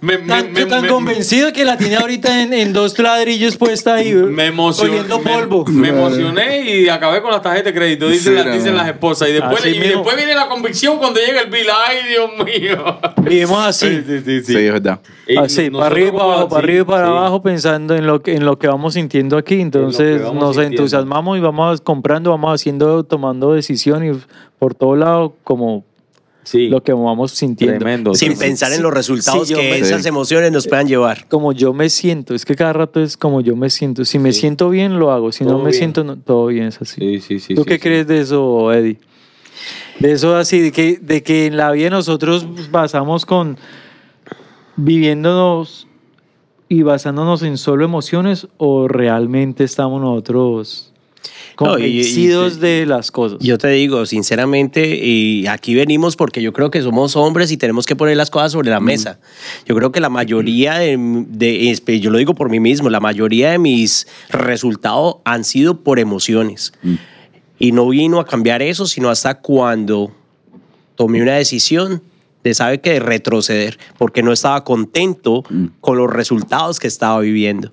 me, 0.00 0.18
me- 0.18 0.26
Tan, 0.26 0.52
me- 0.52 0.64
tan 0.66 0.82
me- 0.82 0.88
convencido 0.88 1.52
que 1.52 1.64
la 1.64 1.76
tiene 1.76 1.96
ahorita 1.96 2.42
en, 2.42 2.52
en 2.54 2.72
dos 2.72 2.98
ladrillos 2.98 3.56
puesta 3.56 3.94
ahí, 3.94 4.12
me 4.14 4.46
emocioné. 4.46 4.92
oliendo 4.92 5.18
me- 5.20 5.30
polvo. 5.32 5.64
Me, 5.66 5.88
emocioné 5.88 6.70
y 6.70 6.88
acabé 6.88 7.20
con 7.22 7.30
las 7.30 7.42
tarjetas 7.42 7.66
de 7.72 7.78
crédito, 7.78 8.08
dicen, 8.08 8.38
Sí, 8.38 8.44
las- 8.44 8.54
dicen 8.56 8.76
esposas. 8.78 9.28
Y 9.28 9.32
después, 9.32 9.64
y 9.66 9.78
viene 9.78 10.34
la 10.34 10.48
convicción 10.48 10.98
cuando 10.98 11.20
llega 11.20 11.42
el 11.42 11.50
bill. 11.50 11.66
Ay, 11.86 11.98
Dios 12.08 12.30
mío. 12.44 12.98
Vivimos 13.22 13.58
así. 13.66 13.88
Sí, 13.88 14.02
sí, 14.06 14.20
sí. 14.24 14.42
Sí, 14.44 14.56
es 14.56 14.72
verdad. 14.72 15.00
Y 15.26 15.36
Así, 15.36 15.70
para 15.70 15.86
arriba 15.86 16.08
y 16.08 16.12
para 16.12 16.24
abajo, 16.24 16.40
así, 16.40 16.48
para 16.50 16.58
arriba 16.64 16.80
y 16.80 16.84
para 16.84 17.04
sí. 17.06 17.10
abajo, 17.12 17.42
pensando 17.42 17.94
en 17.94 18.06
lo 18.06 18.20
que 18.22 18.34
en 18.34 18.44
lo 18.44 18.58
que 18.58 18.66
vamos 18.68 18.94
sintiendo 18.94 19.36
aquí. 19.36 19.60
Entonces 19.60 20.20
nos 20.22 20.32
sintiendo. 20.32 20.62
entusiasmamos 20.62 21.38
y 21.38 21.40
vamos 21.40 21.80
comprando, 21.82 22.30
vamos 22.30 22.54
haciendo, 22.54 23.04
tomando 23.04 23.52
decisiones 23.52 24.16
por 24.58 24.74
todo 24.74 24.96
lado, 24.96 25.34
como 25.44 25.84
Sí. 26.50 26.68
lo 26.68 26.82
que 26.82 26.92
vamos 26.92 27.30
sintiendo. 27.32 27.78
Tremendo. 27.78 28.14
Sin 28.14 28.32
Sí, 28.32 28.38
pensar 28.38 28.70
sí, 28.70 28.76
en 28.76 28.82
los 28.82 28.92
resultados 28.92 29.46
sí, 29.46 29.54
que 29.54 29.60
me- 29.70 29.78
esas 29.78 30.02
Sí. 30.02 30.08
emociones 30.08 30.50
nos 30.50 30.66
puedan 30.66 30.88
llevar. 30.88 31.28
Como 31.28 31.52
yo 31.52 31.72
me 31.72 31.88
siento, 31.90 32.34
es 32.34 32.44
que 32.44 32.56
cada 32.56 32.72
rato 32.72 33.00
es 33.00 33.16
como 33.16 33.40
yo 33.40 33.54
me 33.54 33.70
siento. 33.70 34.04
Si 34.04 34.18
me 34.18 34.32
Sí. 34.32 34.40
siento 34.40 34.68
bien, 34.70 34.98
lo 34.98 35.12
hago. 35.12 35.30
Si 35.30 35.44
no 35.44 35.58
me 35.58 35.64
bien. 35.70 35.74
siento, 35.74 36.02
no- 36.02 36.16
todo 36.16 36.46
bien, 36.46 36.64
es 36.64 36.80
así. 36.82 36.96
Sí, 37.00 37.20
sí, 37.20 37.38
sí. 37.40 37.54
¿Tú 37.54 37.62
sí, 37.62 37.68
qué 37.68 37.74
sí. 37.74 37.80
crees 37.80 38.06
de 38.08 38.20
eso, 38.20 38.72
Eddie? 38.72 38.98
De 40.00 40.12
eso 40.12 40.34
así, 40.34 40.58
de 40.60 40.72
que, 40.72 40.98
de 41.00 41.22
que 41.22 41.46
en 41.46 41.56
la 41.56 41.70
vida 41.72 41.90
nosotros 41.90 42.46
basamos 42.70 43.26
con 43.26 43.56
viviéndonos 44.76 45.86
y 46.68 46.82
basándonos 46.82 47.42
en 47.42 47.58
solo 47.58 47.84
emociones 47.84 48.48
o 48.56 48.88
realmente 48.88 49.64
estamos 49.64 50.00
nosotros 50.00 50.92
No, 51.60 51.78
y- 51.78 51.84
y 51.84 51.96
convencidos 51.98 52.58
te- 52.58 52.66
de 52.66 52.86
las 52.86 53.10
cosas. 53.10 53.38
Yo 53.40 53.58
te 53.58 53.68
digo, 53.68 54.06
sinceramente, 54.06 54.96
y 55.04 55.46
aquí 55.46 55.74
venimos 55.74 56.16
porque 56.16 56.40
yo 56.42 56.52
creo 56.52 56.70
que 56.70 56.80
somos 56.82 57.16
hombres 57.16 57.50
y 57.52 57.56
tenemos 57.56 57.86
que 57.86 57.96
poner 57.96 58.16
las 58.16 58.30
cosas 58.30 58.52
sobre 58.52 58.70
la 58.70 58.80
mesa. 58.80 59.18
Yo 59.66 59.74
creo 59.74 59.92
que 59.92 60.00
la 60.00 60.08
mayoría 60.08 60.74
de, 60.78 60.96
de- 61.28 61.70
espe- 61.70 62.00
yo 62.00 62.10
lo 62.10 62.18
digo 62.18 62.34
por 62.34 62.48
mí 62.50 62.60
mismo, 62.60 62.88
la 62.90 63.00
mayoría 63.00 63.50
de 63.50 63.58
mis 63.58 64.06
resultados 64.30 65.16
han 65.24 65.44
sido 65.44 65.80
por 65.80 65.98
emociones. 65.98 66.72
Y 67.58 67.72
no 67.72 67.88
vino 67.88 68.20
a 68.20 68.24
cambiar 68.26 68.62
eso, 68.62 68.86
sino 68.86 69.10
hasta 69.10 69.34
cuando 69.40 70.12
tomé 70.96 71.20
una 71.22 71.34
decisión 71.34 72.02
de, 72.42 72.54
¿sabe 72.54 72.80
qué? 72.80 72.94
De 72.94 73.00
retroceder, 73.00 73.78
porque 73.98 74.22
no 74.22 74.32
estaba 74.32 74.64
contento 74.64 75.44
con 75.80 75.98
los 75.98 76.10
resultados 76.10 76.78
que 76.80 76.86
estaba 76.86 77.20
viviendo. 77.20 77.70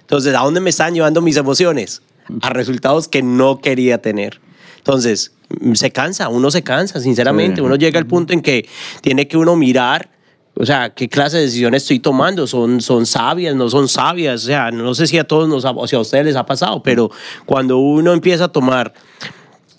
Entonces, 0.00 0.34
¿a 0.34 0.40
dónde 0.40 0.60
me 0.60 0.70
están 0.70 0.94
llevando 0.94 1.22
mis 1.22 1.36
emociones? 1.36 2.02
A 2.42 2.50
resultados 2.50 3.08
que 3.08 3.22
no 3.22 3.60
quería 3.60 4.00
tener. 4.00 4.40
Entonces, 4.78 5.32
se 5.74 5.90
cansa, 5.90 6.28
uno 6.28 6.50
se 6.50 6.62
cansa, 6.62 7.00
sinceramente. 7.00 7.56
Sí. 7.56 7.60
Uno 7.62 7.76
llega 7.76 7.98
al 7.98 8.06
punto 8.06 8.32
en 8.32 8.40
que 8.40 8.68
tiene 9.02 9.28
que 9.28 9.36
uno 9.36 9.56
mirar, 9.56 10.10
o 10.54 10.64
sea, 10.64 10.90
qué 10.90 11.08
clase 11.08 11.38
de 11.38 11.44
decisiones 11.44 11.82
estoy 11.82 12.00
tomando. 12.00 12.46
¿Son, 12.46 12.80
son 12.80 13.06
sabias, 13.06 13.54
no 13.54 13.68
son 13.68 13.88
sabias? 13.88 14.44
O 14.44 14.46
sea, 14.46 14.70
no 14.70 14.94
sé 14.94 15.06
si 15.06 15.18
a 15.18 15.24
todos 15.24 15.48
nos 15.48 15.64
ha, 15.64 15.70
o 15.70 15.86
sea, 15.86 15.98
a 15.98 16.02
ustedes 16.02 16.24
les 16.24 16.36
ha 16.36 16.46
pasado, 16.46 16.82
pero 16.82 17.10
cuando 17.46 17.78
uno 17.78 18.12
empieza 18.12 18.44
a 18.44 18.48
tomar, 18.48 18.92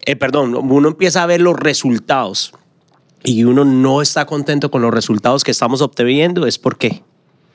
eh, 0.06 0.16
perdón, 0.16 0.56
uno 0.56 0.88
empieza 0.88 1.24
a 1.24 1.26
ver 1.26 1.42
los 1.42 1.56
resultados 1.56 2.54
y 3.24 3.44
uno 3.44 3.66
no 3.66 4.02
está 4.02 4.26
contento 4.26 4.72
con 4.72 4.82
los 4.82 4.94
resultados 4.94 5.44
que 5.44 5.52
estamos 5.52 5.82
obteniendo, 5.82 6.48
es 6.48 6.58
porque 6.58 7.04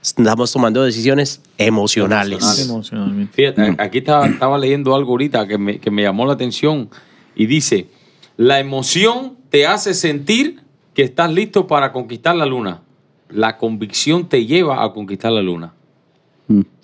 estamos 0.07 0.53
tomando 0.53 0.83
decisiones 0.85 1.41
emocionales. 1.59 2.61
Emocionalmente. 2.61 3.33
Fíjate, 3.33 3.75
aquí 3.79 3.99
estaba, 3.99 4.27
estaba 4.27 4.59
leyendo 4.59 4.95
algo 4.95 5.13
ahorita 5.13 5.47
que 5.49 5.59
me, 5.59 5.79
que 5.81 5.91
me 5.91 6.03
llamó 6.03 6.27
la 6.27 6.35
atención 6.35 6.89
y 7.35 7.47
dice, 7.47 7.89
la 8.37 8.61
emoción 8.61 9.37
te 9.51 9.67
hace 9.67 9.95
sentir 9.95 10.61
que 10.95 11.03
estás 11.03 11.33
listo 11.33 11.67
para 11.67 11.93
conquistar 11.93 12.37
la 12.37 12.47
luna. 12.47 12.83
La 13.29 13.59
convicción 13.59 14.29
te 14.29 14.47
lleva 14.47 14.85
a 14.85 14.93
conquistar 14.93 15.33
la 15.33 15.43
luna. 15.43 15.75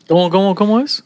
¿Cómo, 0.09 0.29
cómo, 0.29 0.55
cómo 0.55 0.81
es? 0.81 1.05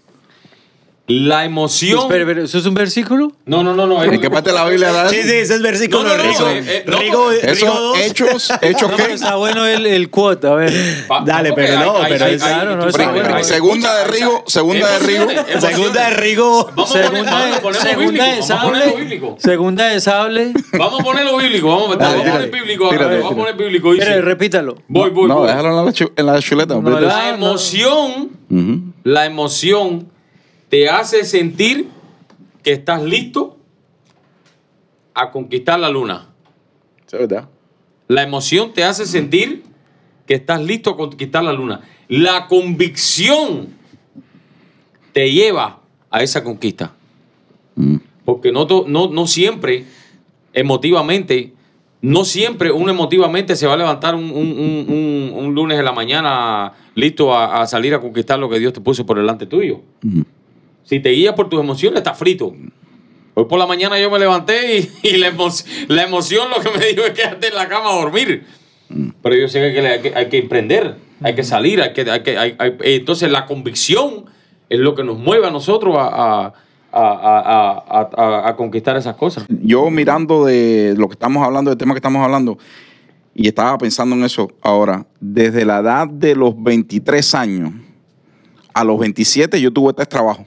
La 1.08 1.44
emoción... 1.44 2.00
Espera, 2.00 2.22
espera, 2.22 2.42
¿eso 2.42 2.58
es 2.58 2.66
un 2.66 2.74
versículo? 2.74 3.30
No, 3.44 3.62
no, 3.62 3.74
no, 3.74 3.86
no. 3.86 4.02
¿En 4.02 4.20
qué 4.20 4.28
parte 4.28 4.50
de 4.50 4.56
la 4.56 4.64
Biblia 4.68 4.90
da 4.90 5.08
Sí, 5.08 5.22
sí, 5.22 5.30
ese 5.34 5.54
es 5.54 5.62
versículo 5.62 6.02
No, 6.02 6.16
no, 6.16 6.16
no, 6.16 6.22
Rigo. 6.32 6.48
eh, 6.48 6.64
eh, 6.66 6.84
no, 6.84 6.98
Rigo, 6.98 7.30
Rigo 7.30 7.94
hechos, 7.96 8.52
hechos 8.60 8.90
No, 8.90 8.96
qué? 8.96 9.02
pero 9.04 9.14
está 9.14 9.36
bueno 9.36 9.64
el, 9.66 9.86
el 9.86 10.10
quote, 10.10 10.48
a 10.48 10.54
ver. 10.54 10.72
Pa- 11.06 11.22
Dale, 11.24 11.52
pero 11.52 11.78
no, 11.78 11.94
pero 12.08 12.26
es- 12.26 12.42
claro, 12.42 12.74
no, 12.74 12.82
tú 12.82 12.88
está 12.88 13.10
bueno. 13.12 13.36
hay- 13.36 13.44
Segunda 13.44 13.98
de 13.98 14.04
Rigo, 14.06 14.44
segunda 14.48 14.88
de 14.88 14.96
Rigo. 14.96 15.22
emociones, 15.30 15.50
emociones. 15.50 15.60
Segunda 15.62 16.02
de 16.08 16.10
Rigo. 16.16 16.70
Segunda, 17.72 18.24
de, 18.34 18.42
sable. 18.42 18.94
bíblico. 18.96 19.36
Segunda 19.38 19.84
de 19.86 20.00
sable. 20.00 20.52
Vamos 20.76 21.00
a 21.00 21.04
ponerlo 21.04 21.36
bíblico, 21.36 21.68
vamos, 21.68 21.96
a- 21.96 21.98
poner 21.98 22.50
bíblico, 22.50 22.90
vamos 22.90 23.32
a 23.32 23.36
poner 23.36 23.54
bíblico. 23.56 23.92
Espera, 23.94 24.20
repítalo. 24.22 24.74
voy, 24.88 25.10
voy, 25.10 25.28
No, 25.28 25.44
déjalo 25.44 25.68
en 26.16 26.26
la, 26.26 26.40
chuleta. 26.40 26.74
La- 27.00 27.28
emoción, 27.30 28.30
la 29.04 29.24
emoción 29.26 30.15
te 30.68 30.88
hace 30.88 31.24
sentir 31.24 31.88
que 32.62 32.72
estás 32.72 33.02
listo 33.02 33.56
a 35.14 35.30
conquistar 35.30 35.78
la 35.78 35.88
luna. 35.88 36.28
Es 37.06 37.12
verdad. 37.12 37.48
La 38.08 38.22
emoción 38.22 38.72
te 38.72 38.84
hace 38.84 39.06
sentir 39.06 39.62
que 40.26 40.34
estás 40.34 40.60
listo 40.62 40.90
a 40.90 40.96
conquistar 40.96 41.42
la 41.44 41.52
luna. 41.52 41.80
La 42.08 42.46
convicción 42.48 43.68
te 45.12 45.32
lleva 45.32 45.80
a 46.10 46.22
esa 46.22 46.42
conquista. 46.44 46.92
Porque 48.24 48.50
no, 48.52 48.66
no, 48.86 49.08
no 49.08 49.26
siempre, 49.26 49.84
emotivamente, 50.52 51.52
no 52.02 52.24
siempre 52.24 52.72
uno 52.72 52.90
emotivamente 52.90 53.54
se 53.56 53.66
va 53.66 53.74
a 53.74 53.76
levantar 53.76 54.14
un, 54.14 54.24
un- 54.24 54.32
un- 54.58 54.86
un- 54.88 55.32
un 55.46 55.54
lunes 55.54 55.76
de 55.78 55.84
la 55.84 55.92
mañana 55.92 56.72
listo 56.94 57.32
a, 57.34 57.62
a 57.62 57.66
salir 57.66 57.94
a 57.94 58.00
conquistar 58.00 58.38
lo 58.38 58.48
que 58.48 58.58
Dios 58.58 58.72
te 58.72 58.80
puso 58.80 59.06
por 59.06 59.16
delante 59.16 59.46
tuyo. 59.46 59.80
Si 60.86 61.00
te 61.00 61.10
guías 61.10 61.34
por 61.34 61.48
tus 61.50 61.60
emociones, 61.60 61.98
estás 61.98 62.16
frito. 62.18 62.54
Hoy 63.34 63.44
por 63.44 63.58
la 63.58 63.66
mañana 63.66 63.98
yo 64.00 64.10
me 64.10 64.18
levanté 64.18 64.78
y, 64.78 64.90
y 65.08 65.16
la, 65.18 65.28
emo- 65.30 65.64
la 65.88 66.02
emoción 66.04 66.48
lo 66.48 66.62
que 66.62 66.78
me 66.78 66.86
dijo 66.86 67.02
es 67.02 67.10
quédate 67.12 67.48
en 67.48 67.54
la 67.54 67.68
cama 67.68 67.90
a 67.90 67.96
dormir. 67.96 68.46
Pero 69.20 69.34
yo 69.36 69.48
sé 69.48 69.72
que 69.74 69.80
hay 69.86 70.00
que, 70.00 70.14
hay 70.14 70.28
que 70.28 70.38
emprender, 70.38 70.96
hay 71.20 71.34
que 71.34 71.42
salir, 71.42 71.82
hay 71.82 71.92
que, 71.92 72.08
hay 72.10 72.22
que, 72.22 72.38
hay- 72.38 72.54
hay- 72.58 72.76
entonces 72.80 73.30
la 73.30 73.44
convicción 73.44 74.26
es 74.70 74.78
lo 74.78 74.94
que 74.94 75.02
nos 75.04 75.18
mueve 75.18 75.46
a 75.46 75.50
nosotros 75.50 75.96
a, 75.98 76.06
a- 76.06 76.54
a- 76.92 77.02
a- 77.02 77.84
a- 78.00 78.10
a- 78.16 78.48
a 78.48 78.56
conquistar 78.56 78.96
esas 78.96 79.16
cosas. 79.16 79.44
Yo 79.48 79.90
mirando 79.90 80.44
de 80.46 80.94
lo 80.96 81.08
que 81.08 81.14
estamos 81.14 81.44
hablando, 81.44 81.70
del 81.70 81.78
tema 81.78 81.92
que 81.94 81.98
estamos 81.98 82.22
hablando, 82.24 82.56
y 83.34 83.48
estaba 83.48 83.76
pensando 83.76 84.14
en 84.16 84.24
eso 84.24 84.50
ahora, 84.62 85.04
desde 85.20 85.64
la 85.66 85.80
edad 85.80 86.08
de 86.08 86.34
los 86.36 86.54
23 86.62 87.34
años 87.34 87.72
a 88.72 88.82
los 88.84 88.98
27 88.98 89.60
yo 89.60 89.72
tuve 89.72 89.92
tres 89.92 90.08
trabajos. 90.08 90.46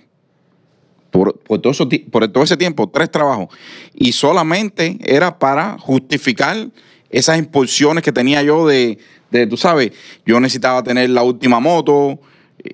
Por, 1.11 1.39
por 1.39 1.59
todo, 1.59 1.71
eso 1.71 1.87
por 2.11 2.27
todo 2.27 2.43
ese 2.43 2.57
tiempo, 2.57 2.87
tres 2.87 3.09
trabajos. 3.09 3.47
Y 3.93 4.11
solamente 4.11 4.97
era 5.01 5.39
para 5.39 5.77
justificar 5.79 6.69
esas 7.09 7.39
impulsiones 7.39 8.03
que 8.03 8.11
tenía 8.11 8.43
yo 8.43 8.67
de, 8.67 8.99
de, 9.31 9.47
tú 9.47 9.57
sabes, 9.57 9.91
yo 10.25 10.39
necesitaba 10.39 10.83
tener 10.83 11.09
la 11.09 11.23
última 11.23 11.59
moto. 11.59 12.19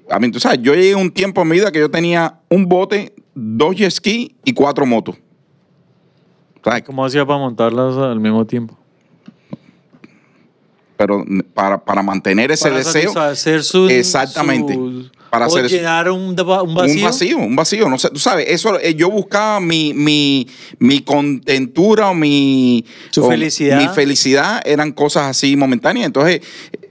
A 0.10 0.20
mí, 0.20 0.32
tú 0.32 0.40
sabes, 0.40 0.60
yo 0.62 0.74
llegué 0.74 0.94
a 0.94 0.98
un 0.98 1.12
tiempo 1.12 1.42
en 1.42 1.48
mi 1.48 1.56
vida 1.56 1.72
que 1.72 1.80
yo 1.80 1.90
tenía 1.90 2.40
un 2.50 2.68
bote, 2.68 3.14
dos 3.34 3.76
jet 3.76 3.92
ski 3.92 4.36
y 4.44 4.54
cuatro 4.54 4.86
motos. 4.86 5.16
¿Sabes? 6.64 6.84
¿Cómo 6.84 7.06
hacía 7.06 7.26
para 7.26 7.40
montarlas 7.40 7.96
al 7.98 8.20
mismo 8.20 8.46
tiempo? 8.46 8.78
pero 10.98 11.24
para, 11.54 11.84
para 11.84 12.02
mantener 12.02 12.52
ese 12.52 12.70
para 12.70 12.78
deseo, 12.78 13.12
satisfacer 13.12 13.92
Exactamente. 13.92 14.78
Para 15.36 15.46
o 15.46 15.50
hacer 15.50 15.66
eso. 15.66 15.76
llenar 15.76 16.10
un, 16.10 16.36
deba- 16.36 16.64
un 16.64 16.74
vacío. 16.76 16.96
un 16.98 17.04
vacío, 17.04 17.38
un 17.38 17.56
vacío, 17.56 17.90
no 17.90 17.98
sé, 17.98 18.10
tú 18.10 18.20
sabes, 18.20 18.46
eso 18.50 18.80
eh, 18.80 18.96
yo 18.96 19.10
buscaba 19.10 19.60
mi, 19.60 19.94
mi, 19.94 20.48
mi 20.80 21.02
contentura 21.02 22.10
o 22.10 22.14
mi 22.14 22.86
Su 23.12 23.26
o 23.26 23.30
felicidad. 23.30 23.80
Mi 23.82 23.88
felicidad 23.94 24.62
eran 24.66 24.92
cosas 24.92 25.24
así 25.28 25.56
momentáneas, 25.56 26.08
entonces 26.08 26.42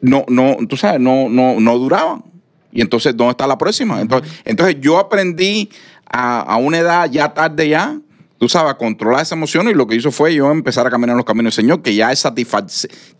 no 0.00 0.24
no, 0.28 0.56
tú 0.68 0.76
sabes, 0.76 1.00
no 1.00 1.28
no 1.28 1.58
no 1.60 1.78
duraban. 1.78 2.24
Y 2.72 2.80
entonces 2.80 3.16
¿dónde 3.16 3.32
está 3.32 3.46
la 3.46 3.56
próxima? 3.56 4.00
Entonces, 4.00 4.30
entonces 4.44 4.76
yo 4.80 4.98
aprendí 4.98 5.70
a, 6.06 6.40
a 6.40 6.56
una 6.56 6.78
edad 6.78 7.10
ya 7.10 7.32
tarde 7.32 7.68
ya 7.68 7.98
Tú 8.36 8.48
sabes, 8.48 8.72
a 8.72 8.76
controlar 8.76 9.22
esa 9.22 9.36
emoción 9.36 9.68
y 9.70 9.74
lo 9.74 9.86
que 9.86 9.94
hizo 9.94 10.10
fue 10.10 10.34
yo 10.34 10.50
empezar 10.50 10.86
a 10.86 10.90
caminar 10.90 11.14
en 11.14 11.18
los 11.18 11.24
caminos 11.24 11.56
del 11.56 11.64
Señor, 11.64 11.80
que 11.82 11.94
ya 11.94 12.12
es 12.12 12.18
satisfac 12.18 12.68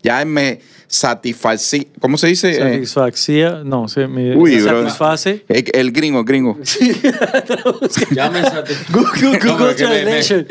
ya 0.03 0.21
es 0.21 0.27
me 0.27 0.59
satisfací, 0.87 1.87
¿cómo 1.99 2.17
se 2.17 2.27
dice? 2.27 2.51
Eh, 2.51 2.85
Satisfacía, 2.85 3.61
no, 3.63 3.87
se 3.87 4.07
me 4.07 4.35
Uy, 4.35 4.61
bro. 4.61 4.81
satisface. 4.83 5.43
el, 5.49 5.65
el 5.73 5.91
gringo, 5.91 6.19
el 6.19 6.25
gringo. 6.25 6.57
Ya 8.11 8.29
me. 8.29 8.41
Google, 8.91 9.39
Google 9.39 9.73
Translation. 9.75 10.45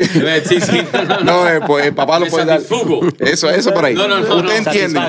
Sí, 0.45 0.59
sí. 0.61 0.81
No, 1.23 1.47
eh, 1.49 1.59
pues 1.65 1.85
el 1.87 1.93
papá 1.93 2.19
lo 2.19 2.25
Me 2.25 2.31
puede 2.31 2.45
dar. 2.45 2.61
satisfugo. 2.61 3.07
Eso, 3.19 3.49
eso 3.49 3.73
por 3.73 3.85
ahí. 3.85 3.93
No, 3.95 4.07
no, 4.07 4.19
no, 4.19 4.35
Usted 4.37 4.43
no. 4.43 4.51
entiende. 4.71 4.99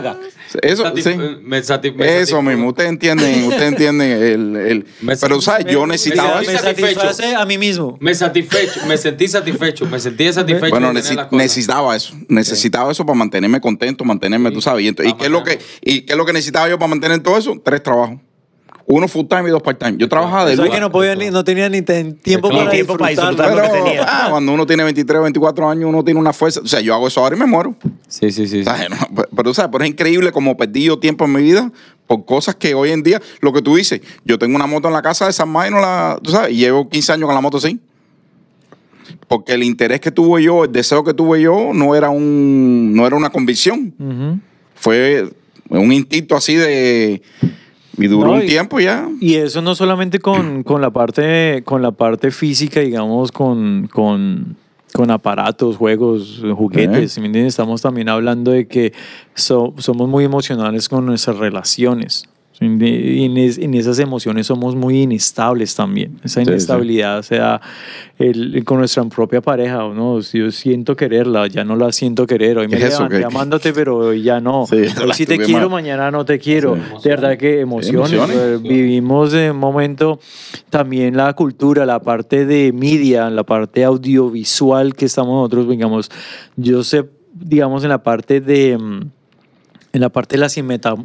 Eso, 0.62 0.84
sí. 0.96 1.10
me 1.42 1.60
me 1.96 2.20
Eso 2.20 2.40
mismo, 2.40 2.68
usted 2.68 2.86
entiende, 2.86 3.44
usted 3.48 3.62
entiende 3.66 4.32
el, 4.32 4.56
el- 4.56 4.86
pero 5.20 5.40
sabes, 5.42 5.66
yo 5.66 5.86
necesitaba 5.86 6.40
me- 6.40 6.46
me 6.46 6.52
eso. 6.54 6.62
satisfecho. 6.62 7.00
satisface 7.00 7.34
a 7.34 7.44
mí 7.44 7.58
mismo. 7.58 7.98
Me 8.00 8.14
satisfecho, 8.14 8.86
me 8.86 8.96
sentí 8.96 9.28
satisfecho, 9.28 9.84
me 9.86 9.98
sentí 9.98 10.32
satisfecho. 10.32 10.70
Bueno, 10.70 10.92
necesitaba 11.32 11.96
eso, 11.96 12.14
necesitaba 12.28 12.90
eso 12.92 13.04
para 13.04 13.18
mantenerme 13.18 13.60
contento, 13.60 14.04
mantenerme, 14.04 14.50
tú 14.52 14.62
sabes. 14.62 14.84
Y, 14.84 14.88
ento- 14.88 15.04
y 15.04 15.10
Ah, 15.10 15.15
qué 15.18 15.24
es 15.26 15.30
lo 15.30 15.42
que 15.44 15.58
y 15.82 16.02
qué 16.02 16.12
es 16.12 16.16
lo 16.16 16.24
que 16.24 16.32
necesitaba 16.32 16.68
yo 16.68 16.78
para 16.78 16.88
mantener 16.88 17.20
todo 17.20 17.36
eso? 17.38 17.54
Tres 17.64 17.82
trabajos. 17.82 18.18
Uno 18.88 19.08
full 19.08 19.26
time 19.26 19.48
y 19.48 19.50
dos 19.50 19.62
part 19.62 19.80
time. 19.80 19.96
Yo 19.98 20.08
trabajaba 20.08 20.44
de 20.44 20.52
O 20.52 20.56
sea 20.56 20.64
lunes. 20.64 20.76
que 20.76 20.80
no, 20.80 20.92
podía 20.92 21.16
ni, 21.16 21.28
no 21.30 21.42
tenía 21.42 21.68
ni 21.68 21.82
ten- 21.82 22.14
tiempo 22.18 22.48
para 22.50 22.70
tiempo 22.70 22.96
para 22.96 23.10
disfrutar. 23.10 23.48
Pero 23.48 23.56
lo 23.56 23.62
que 23.62 23.78
tenía. 23.82 24.04
ah, 24.06 24.28
cuando 24.30 24.52
uno 24.52 24.64
tiene 24.64 24.84
23 24.84 25.18
o 25.18 25.22
24 25.24 25.68
años, 25.68 25.88
uno 25.88 26.04
tiene 26.04 26.20
una 26.20 26.32
fuerza. 26.32 26.60
O 26.60 26.66
sea, 26.68 26.80
yo 26.80 26.94
hago 26.94 27.08
eso 27.08 27.20
ahora 27.20 27.34
y 27.34 27.38
me 27.40 27.46
muero. 27.46 27.74
Sí, 28.06 28.30
sí, 28.30 28.46
sí. 28.46 28.58
sí. 28.58 28.64
¿Sabes? 28.64 28.88
No, 28.88 28.96
pero, 29.12 29.28
pero, 29.34 29.54
¿sabes? 29.54 29.70
Pero 29.72 29.82
es 29.82 29.90
increíble 29.90 30.30
como 30.30 30.56
perdí 30.56 30.84
yo 30.84 31.00
tiempo 31.00 31.24
en 31.24 31.32
mi 31.32 31.42
vida 31.42 31.72
por 32.06 32.24
cosas 32.26 32.54
que 32.54 32.74
hoy 32.74 32.92
en 32.92 33.02
día, 33.02 33.20
lo 33.40 33.52
que 33.52 33.60
tú 33.60 33.74
dices, 33.74 34.00
yo 34.24 34.38
tengo 34.38 34.54
una 34.54 34.68
moto 34.68 34.86
en 34.86 34.94
la 34.94 35.02
casa 35.02 35.26
de 35.26 35.32
San 35.32 35.48
May, 35.48 35.72
no 35.72 35.80
la, 35.80 36.20
tú 36.22 36.30
sabes, 36.30 36.52
y 36.52 36.58
llevo 36.58 36.88
15 36.88 37.12
años 37.14 37.26
con 37.26 37.34
la 37.34 37.40
moto 37.40 37.56
así. 37.56 37.80
Porque 39.26 39.54
el 39.54 39.64
interés 39.64 40.00
que 40.00 40.12
tuve 40.12 40.44
yo, 40.44 40.62
el 40.64 40.70
deseo 40.70 41.02
que 41.02 41.12
tuve 41.12 41.40
yo, 41.42 41.72
no 41.74 41.96
era 41.96 42.10
un, 42.10 42.92
no 42.94 43.04
era 43.04 43.16
una 43.16 43.30
convicción. 43.30 43.92
Ujú. 43.98 44.38
Fue 44.76 45.28
un 45.68 45.92
instinto 45.92 46.36
así 46.36 46.54
de. 46.54 47.22
Y 47.98 48.06
duró 48.08 48.28
No, 48.28 48.32
un 48.34 48.42
y- 48.42 48.46
tiempo 48.46 48.78
ya. 48.78 49.08
Y 49.20 49.34
eso 49.36 49.62
no 49.62 49.74
solamente 49.74 50.18
con, 50.18 50.62
con 50.64 50.80
la 50.80 50.90
parte 50.90 51.62
con 51.64 51.82
la 51.82 51.92
parte 51.92 52.30
física, 52.30 52.80
digamos, 52.80 53.32
con, 53.32 53.88
con, 53.92 54.56
con 54.92 55.10
aparatos, 55.10 55.76
juegos, 55.76 56.42
juguetes, 56.54 57.12
¿sí 57.12 57.20
¿me 57.20 57.26
entiendes? 57.26 57.54
Estamos 57.54 57.80
también 57.82 58.08
hablando 58.08 58.50
de 58.52 58.66
que 58.68 58.92
so- 59.34 59.74
somos 59.78 60.08
muy 60.08 60.24
emocionales 60.24 60.88
con 60.88 61.06
nuestras 61.06 61.38
relaciones. 61.38 62.24
¿Sí? 62.58 62.64
Y 62.66 63.24
en, 63.24 63.36
es- 63.36 63.58
en 63.58 63.74
esas 63.74 63.98
emociones 63.98 64.46
somos 64.46 64.74
muy 64.74 65.02
inestables 65.02 65.74
también. 65.74 66.18
Esa 66.24 66.40
Sí, 66.40 66.44
sí. 66.46 66.50
inestabilidad, 66.50 67.18
o 67.18 67.22
sea, 67.22 67.60
el- 68.18 68.64
con 68.64 68.78
nuestra 68.78 69.04
propia 69.04 69.40
pareja, 69.40 69.78
¿no? 69.94 70.22
Si 70.22 70.38
yo 70.38 70.50
siento 70.50 70.96
quererla, 70.96 71.46
ya 71.48 71.64
no 71.64 71.76
la 71.76 71.92
siento 71.92 72.26
querer. 72.26 72.58
Hoy 72.58 72.68
me 72.68 72.76
¿Qué 72.78 72.84
es 72.84 72.88
eso? 72.94 73.02
levanté 73.04 73.18
¿Qué- 73.18 73.24
amándote, 73.24 73.72
pero 73.72 73.96
hoy 73.98 74.22
ya 74.22 74.40
no. 74.40 74.66
Sí, 74.66 74.76
hoy 74.76 75.12
sí 75.14 75.26
te 75.26 75.38
quiero, 75.38 75.68
mal. 75.68 75.82
mañana 75.82 76.10
no 76.10 76.24
te 76.24 76.38
quiero. 76.38 76.76
Sí. 76.76 76.80
De 77.04 77.10
verdad 77.10 77.36
que 77.36 77.60
emociones. 77.60 78.12
emociones. 78.12 78.36
eh, 78.36 78.58
Vivimos 78.62 79.34
en 79.34 79.50
un 79.52 79.58
momento 79.58 80.18
también 80.70 81.16
la 81.16 81.32
cultura, 81.34 81.84
la 81.86 82.00
parte 82.00 82.46
de 82.46 82.72
media, 82.72 83.28
la 83.30 83.44
parte 83.44 83.84
audiovisual 83.84 84.94
que 84.94 85.04
estamos 85.04 85.34
nosotros, 85.34 85.68
digamos, 85.68 86.10
yo 86.56 86.82
sé, 86.82 87.04
digamos, 87.34 87.82
en 87.84 87.90
la 87.90 88.02
parte 88.02 88.40
de... 88.40 88.78
en 89.96 90.02
la 90.02 90.10
parte 90.10 90.36
de 90.36 90.40
la 90.42 90.48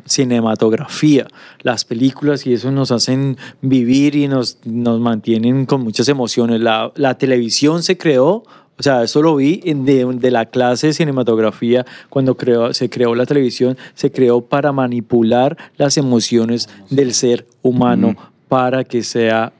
cinematografía, 0.05 1.27
las 1.61 1.85
películas 1.85 2.45
y 2.45 2.53
eso 2.53 2.71
nos 2.71 2.91
hacen 2.91 3.37
vivir 3.61 4.15
y 4.15 4.27
nos, 4.27 4.57
nos 4.65 4.99
mantienen 4.99 5.65
con 5.65 5.81
muchas 5.81 6.09
emociones. 6.09 6.59
La, 6.59 6.91
la 6.95 7.17
televisión 7.17 7.83
se 7.83 7.97
creó, 7.97 8.43
o 8.77 8.83
sea, 8.83 9.03
eso 9.03 9.21
lo 9.21 9.37
vi 9.37 9.61
en- 9.63 9.85
de, 9.85 10.05
de 10.05 10.31
la 10.31 10.45
clase 10.47 10.87
de 10.87 10.93
cinematografía 10.93 11.85
cuando 12.09 12.35
creó, 12.35 12.73
se 12.73 12.89
creó 12.89 13.15
la 13.15 13.25
televisión, 13.25 13.77
se 13.93 14.11
creó 14.11 14.41
para 14.41 14.73
manipular 14.73 15.55
las 15.77 15.95
emociones 15.97 16.67
del 16.89 17.13
ser 17.13 17.47
humano 17.61 18.15
para 18.49 18.83
que 18.83 19.03
sea 19.03 19.53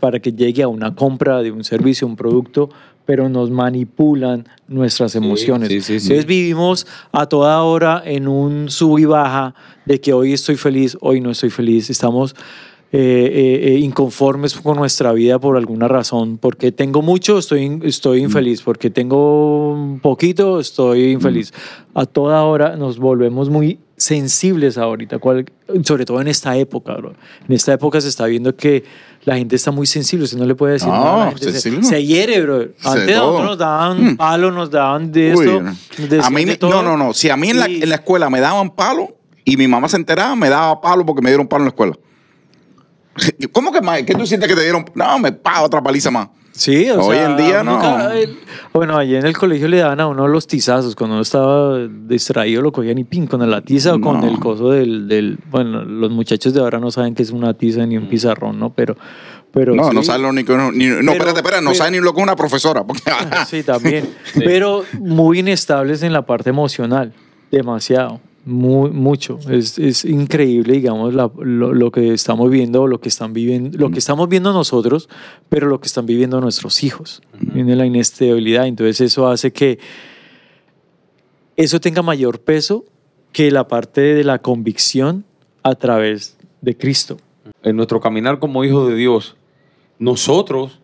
para 0.00 0.20
que 0.20 0.32
llegue 0.32 0.62
a 0.62 0.68
una 0.68 0.94
compra 0.94 1.42
de 1.42 1.50
un 1.50 1.64
servicio, 1.64 2.06
un 2.06 2.14
producto, 2.14 2.68
pero 3.08 3.30
nos 3.30 3.50
manipulan 3.50 4.46
nuestras 4.68 5.14
emociones. 5.14 5.70
sí, 5.70 5.80
sí, 5.80 5.98
sí. 5.98 6.08
Entonces 6.08 6.26
vivimos 6.26 6.86
a 7.10 7.24
toda 7.24 7.62
hora 7.62 8.02
en 8.04 8.28
un 8.28 8.68
sub 8.68 8.98
y 8.98 9.06
baja 9.06 9.54
de 9.86 9.98
que 9.98 10.12
hoy 10.12 10.34
estoy 10.34 10.56
feliz, 10.56 10.94
hoy 11.00 11.22
no 11.22 11.30
estoy 11.30 11.48
feliz. 11.48 11.88
Estamos 11.88 12.36
eh, 12.92 12.98
eh, 13.00 13.68
eh, 13.72 13.78
inconformes 13.78 14.54
con 14.56 14.76
nuestra 14.76 15.12
vida 15.14 15.38
por 15.38 15.56
alguna 15.56 15.88
razón. 15.88 16.36
Porque 16.36 16.70
tengo 16.70 17.00
mucho, 17.00 17.38
estoy, 17.38 17.80
estoy 17.82 18.20
infeliz. 18.20 18.60
Porque 18.60 18.90
tengo 18.90 19.98
poquito, 20.02 20.60
estoy 20.60 21.10
infeliz. 21.12 21.54
A 21.94 22.04
toda 22.04 22.44
hora 22.44 22.76
nos 22.76 22.98
volvemos 22.98 23.48
muy 23.48 23.78
sensibles 23.96 24.76
ahorita, 24.76 25.18
cual- 25.18 25.46
sobre 25.82 26.04
todo 26.04 26.20
en 26.20 26.28
esta 26.28 26.58
época. 26.58 26.94
bro. 26.96 27.14
En 27.48 27.54
esta 27.54 27.72
época 27.72 28.02
se 28.02 28.08
está 28.08 28.26
viendo 28.26 28.54
que 28.54 28.84
la 29.24 29.36
gente 29.36 29.56
está 29.56 29.70
muy 29.70 29.86
sensible, 29.86 30.24
usted 30.24 30.38
no 30.38 30.46
le 30.46 30.54
puede 30.54 30.74
decir 30.74 30.88
No, 30.88 30.94
nada. 30.94 31.24
la 31.26 31.30
gente 31.32 31.52
se- 31.60 32.04
hiere, 32.04 32.40
bro. 32.42 32.68
Antes 32.84 33.16
nosotros 33.16 33.44
nos 33.44 33.58
daban 33.58 34.16
palo, 34.16 34.50
nos 34.50 34.70
daban 34.70 35.12
de 35.12 35.34
Uy, 35.34 35.46
esto. 35.46 35.58
a 36.24 36.30
mí, 36.30 36.44
de 36.44 36.52
me- 36.52 36.56
todo. 36.56 36.70
no, 36.70 36.82
no, 36.82 36.96
no. 36.96 37.12
Si 37.14 37.28
a 37.28 37.36
mí 37.36 37.50
en 37.50 37.58
la, 37.58 37.66
en 37.66 37.88
la 37.88 37.96
escuela 37.96 38.30
me 38.30 38.40
daban 38.40 38.70
palo 38.70 39.16
y 39.44 39.56
mi 39.56 39.68
mamá 39.68 39.88
se 39.88 39.96
enteraba, 39.96 40.34
me 40.36 40.48
daba 40.48 40.80
palo 40.80 41.04
porque 41.04 41.20
me 41.22 41.30
dieron 41.30 41.46
palo 41.46 41.62
en 41.62 41.66
la 41.66 41.70
escuela. 41.70 41.98
¿Cómo 43.52 43.72
que 43.72 43.80
más? 43.80 44.02
¿Qué 44.02 44.14
tú 44.14 44.26
sientes 44.26 44.48
que 44.48 44.54
te 44.54 44.62
dieron? 44.62 44.84
No, 44.94 45.18
me 45.18 45.32
paga 45.32 45.62
otra 45.62 45.82
paliza 45.82 46.10
más. 46.10 46.28
Sí, 46.58 46.90
o 46.90 47.00
Hoy 47.00 47.16
sea, 47.16 47.30
en 47.30 47.36
día 47.36 47.62
no. 47.62 47.74
nunca- 47.74 48.14
el- 48.18 48.36
bueno, 48.72 48.96
allí 48.96 49.14
en 49.14 49.24
el 49.24 49.36
colegio 49.36 49.68
le 49.68 49.76
daban 49.78 50.00
a 50.00 50.08
uno 50.08 50.26
los 50.26 50.46
tizazos. 50.48 50.96
Cuando 50.96 51.14
uno 51.14 51.22
estaba 51.22 51.78
distraído 52.06 52.62
lo 52.62 52.72
cogían 52.72 52.98
y 52.98 53.04
pin 53.04 53.26
con 53.28 53.48
la 53.48 53.60
tiza 53.60 53.94
o 53.94 54.00
con 54.00 54.20
No. 54.20 54.26
el 54.28 54.38
coso 54.40 54.70
del, 54.70 55.06
del... 55.06 55.38
Bueno, 55.50 55.84
los 55.84 56.10
muchachos 56.10 56.52
de 56.54 56.60
ahora 56.60 56.80
no 56.80 56.90
saben 56.90 57.14
qué 57.14 57.22
es 57.22 57.30
una 57.30 57.54
tiza 57.54 57.86
ni 57.86 57.96
un 57.96 58.04
Mm. 58.04 58.08
pizarrón, 58.08 58.58
¿no? 58.58 58.70
Pero, 58.70 58.96
Pero 59.50 59.74
No, 59.74 59.88
sí. 59.88 59.94
no 59.94 60.02
sabe 60.02 60.18
lo 60.22 60.30
ni, 60.32 60.42
ni- 60.42 60.46
no, 60.46 60.72
Pero- 60.72 61.12
espérate, 61.12 61.38
espérate, 61.38 61.62
no 61.62 61.70
pero- 61.70 61.74
sabe 61.78 61.90
ni 61.92 62.00
lo 62.00 62.12
que 62.12 62.20
es 62.20 62.22
una 62.24 62.36
profesora. 62.36 62.84
porque- 62.84 63.02
Sí, 63.48 63.62
también. 63.62 64.06
Pero 64.34 64.84
muy 65.00 65.38
inestables 65.38 66.02
en 66.02 66.12
la 66.12 66.22
parte 66.26 66.50
emocional. 66.50 67.14
Demasiado. 67.50 68.20
Muy, 68.44 68.90
mucho. 68.90 69.38
Es, 69.50 69.78
es 69.78 70.04
increíble, 70.06 70.72
digamos, 70.74 71.12
la- 71.12 71.30
lo, 71.38 71.74
lo 71.74 71.90
que 71.90 72.14
estamos 72.14 72.50
viendo, 72.50 72.86
lo 72.86 73.00
que 73.00 73.08
están 73.10 73.32
viviendo, 73.34 73.76
lo 73.76 73.90
que 73.90 73.98
estamos 73.98 74.28
viendo 74.28 74.52
nosotros, 74.52 75.08
pero 75.50 75.66
lo 75.66 75.80
que 75.80 75.86
están 75.86 76.06
viviendo 76.06 76.40
nuestros 76.40 76.82
hijos. 76.82 77.20
Viene 77.40 77.76
la 77.76 77.84
inestabilidad. 77.84 78.66
Entonces, 78.66 79.00
eso 79.02 79.28
hace 79.28 79.52
que 79.52 79.78
eso 81.56 81.80
tenga 81.80 82.02
mayor 82.02 82.40
peso 82.40 82.84
que 83.32 83.50
la 83.50 83.68
parte 83.68 84.00
de 84.00 84.24
la 84.24 84.38
convicción 84.40 85.24
a 85.62 85.74
través 85.74 86.36
de 86.62 86.76
Cristo. 86.76 87.18
en 87.62 87.76
nuestro 87.76 88.00
caminar 88.00 88.38
como 88.38 88.64
hijos 88.64 88.88
de 88.88 88.94
Dios, 88.94 89.36
nosotros, 89.98 90.78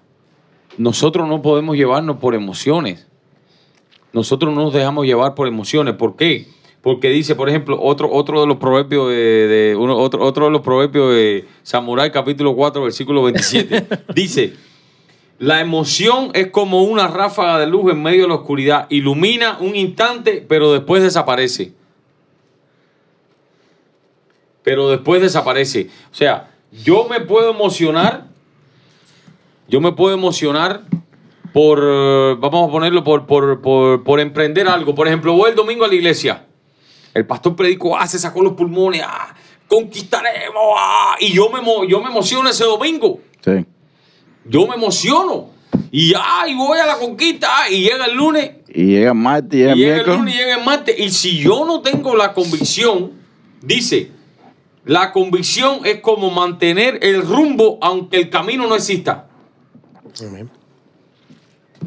nosotros 0.76 1.28
no 1.28 1.40
podemos 1.40 1.76
llevarnos 1.76 2.16
por 2.18 2.34
emociones. 2.34 3.06
Nosotros 4.12 4.54
no 4.54 4.62
nos 4.64 4.74
dejamos 4.74 5.06
llevar 5.06 5.34
por 5.34 5.46
emociones. 5.48 5.94
¿Por 5.94 6.16
qué? 6.16 6.48
Porque 6.84 7.08
dice, 7.08 7.34
por 7.34 7.48
ejemplo, 7.48 7.78
otro, 7.80 8.12
otro 8.12 8.42
de 8.42 8.46
los 8.46 8.58
proverbios 8.58 9.08
de, 9.08 9.14
de- 9.14 9.74
uno, 9.76 9.96
otro, 9.96 10.22
otro 10.22 10.44
de 10.44 10.50
los 10.50 10.60
proverbios 10.60 11.14
de 11.14 11.46
Samurai, 11.62 12.12
capítulo 12.12 12.54
4, 12.54 12.82
versículo 12.82 13.22
27. 13.22 13.86
dice, 14.14 14.52
la 15.38 15.62
emoción 15.62 16.30
es 16.34 16.48
como 16.48 16.82
una 16.82 17.08
ráfaga 17.08 17.58
de 17.58 17.66
luz 17.66 17.90
en 17.90 18.02
medio 18.02 18.24
de 18.24 18.28
la 18.28 18.34
oscuridad. 18.34 18.86
Ilumina 18.90 19.56
un 19.60 19.74
instante, 19.74 20.44
pero 20.46 20.74
después 20.74 21.02
desaparece. 21.02 21.72
Pero 24.62 24.90
después 24.90 25.22
desaparece. 25.22 25.88
O 26.12 26.14
sea, 26.14 26.50
yo 26.70 27.06
me 27.08 27.20
puedo 27.20 27.50
emocionar. 27.50 28.26
Yo 29.68 29.80
me 29.80 29.92
puedo 29.92 30.14
emocionar 30.14 30.82
por, 31.54 31.80
eh, 31.82 32.36
vamos 32.38 32.68
a 32.68 32.70
ponerlo, 32.70 33.02
por, 33.04 33.24
por, 33.24 33.62
por, 33.62 34.04
por 34.04 34.20
emprender 34.20 34.68
algo. 34.68 34.94
Por 34.94 35.06
ejemplo, 35.06 35.32
voy 35.32 35.48
el 35.48 35.56
domingo 35.56 35.86
a 35.86 35.88
la 35.88 35.94
iglesia. 35.94 36.44
El 37.14 37.26
pastor 37.26 37.54
predicó, 37.56 37.96
ah, 37.96 38.06
se 38.06 38.18
sacó 38.18 38.42
los 38.42 38.54
pulmones, 38.54 39.02
ah, 39.04 39.34
conquistaremos, 39.68 40.62
ah, 40.76 41.14
y 41.20 41.32
yo 41.32 41.48
me, 41.48 41.60
yo 41.88 42.00
me 42.02 42.10
emociono 42.10 42.48
ese 42.50 42.64
domingo. 42.64 43.20
Sí. 43.44 43.64
Yo 44.44 44.66
me 44.66 44.74
emociono. 44.74 45.50
Y 45.90 46.12
ay, 46.20 46.54
voy 46.54 46.78
a 46.78 46.86
la 46.86 46.96
conquista. 46.98 47.48
ah, 47.50 47.70
Y 47.70 47.82
llega 47.82 48.06
el 48.06 48.14
lunes. 48.14 48.50
Y 48.68 48.86
llega 48.86 49.14
martes, 49.14 49.52
y 49.54 49.62
Y 49.62 49.62
llega 49.62 49.74
llega 49.74 49.90
el 49.90 49.94
miércoles. 49.94 50.18
lunes 50.18 50.34
y 50.34 50.38
llega 50.38 50.56
el 50.58 50.64
martes. 50.64 50.98
Y 50.98 51.10
si 51.10 51.38
yo 51.38 51.64
no 51.64 51.80
tengo 51.80 52.16
la 52.16 52.32
convicción, 52.34 53.12
dice, 53.62 54.10
la 54.84 55.12
convicción 55.12 55.80
es 55.86 56.00
como 56.00 56.30
mantener 56.30 56.98
el 57.02 57.22
rumbo 57.22 57.78
aunque 57.80 58.16
el 58.18 58.28
camino 58.28 58.66
no 58.66 58.74
exista. 58.74 59.26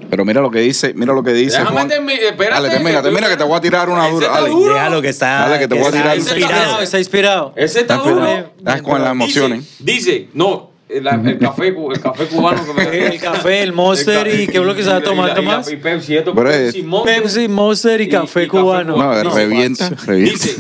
Pero 0.10 0.26
mira 0.26 0.42
lo 0.42 0.50
que 0.52 0.60
dice, 0.60 0.94
mira 0.96 1.14
lo 1.14 1.24
que 1.24 1.34
dice. 1.34 1.58
Déjame 1.60 1.72
Juan. 1.72 1.90
termi- 1.90 2.12
espérate, 2.20 2.54
Dale, 2.62 2.70
termina, 2.70 2.98
que- 2.98 3.04
termina 3.04 3.28
que 3.30 3.38
te 3.38 3.44
voy 3.44 3.58
a 3.58 3.62
tirar 3.62 3.90
una 3.90 4.08
dura. 4.10 4.40
duro. 4.42 4.74
Déjalo 4.74 5.02
que 5.02 5.10
está. 5.10 5.28
Dale, 5.50 5.60
que 5.60 5.68
te 5.68 5.76
voy 5.76 5.84
a 5.84 5.88
está 5.88 5.98
tirar- 6.02 6.18
está 6.18 6.38
inspirado. 6.38 6.82
Está 6.82 7.00
inspirado. 7.00 7.54
Ese 7.56 7.80
está 7.82 7.98
duro. 7.98 8.26
Estás 8.58 8.82
con 8.82 9.02
las 9.02 9.12
emociones. 9.12 9.76
Dice, 9.80 10.12
dice, 10.12 10.30
no, 10.34 10.72
el, 10.90 11.06
el 11.06 11.38
café, 11.40 11.68
el 11.68 12.00
café 12.02 12.26
cubano 12.28 12.66
que 12.66 12.74
me 12.74 12.84
El 13.14 13.20
café, 13.20 13.62
el 13.62 13.74
Monster, 13.74 14.28
El 14.28 14.42
¿y 14.42 14.48
qué 14.48 14.58
es 14.60 14.64
lo 14.64 14.74
que 14.74 14.84
se 14.84 14.90
va 14.90 14.98
a 14.98 15.02
tomar, 15.04 15.34
Tomás? 15.36 15.70
Y 15.72 15.76
Pepsi, 15.76 16.16
esto, 16.16 16.34
Pero 16.34 16.50
es- 16.50 16.74
Pepsi, 16.74 16.84
Monster. 16.84 17.22
Pepsi, 17.22 17.48
Monster 17.50 18.02
y, 18.02 18.04
Y- 18.06 18.10
café 18.10 18.44
y 18.44 18.48
café 18.48 18.48
cubano. 18.48 18.94
cubano. 18.94 19.16
No, 19.24 19.30
No, 19.30 19.36
revienta, 19.36 19.90
revienta. 20.06 20.46
Dice, 20.46 20.56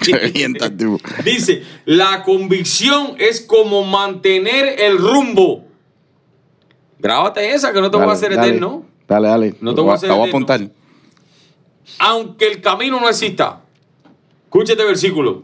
Revienta, 0.00 0.68
tipo. 0.68 0.98
Dice, 1.24 1.62
la 1.84 2.22
convicción 2.24 3.14
es 3.18 3.40
como 3.40 3.84
mantener 3.84 4.80
el 4.80 4.98
rumbo. 4.98 5.64
Grábate 7.02 7.52
esa 7.52 7.72
que 7.72 7.80
no 7.80 7.90
te 7.90 7.96
voy 7.96 8.06
a 8.06 8.12
hacer 8.12 8.32
dale. 8.34 8.48
eterno. 8.48 8.84
Dale, 9.08 9.28
dale. 9.28 9.54
No 9.60 9.74
te 9.74 9.80
voy 9.80 9.90
a 9.90 9.94
hacer 9.94 10.08
La 10.08 10.14
voy 10.14 10.26
a 10.26 10.28
apuntar. 10.28 10.60
Aunque 11.98 12.46
el 12.46 12.60
camino 12.60 13.00
no 13.00 13.08
exista. 13.08 13.60
Escucha 14.44 14.74
este 14.74 14.84
versículo. 14.84 15.42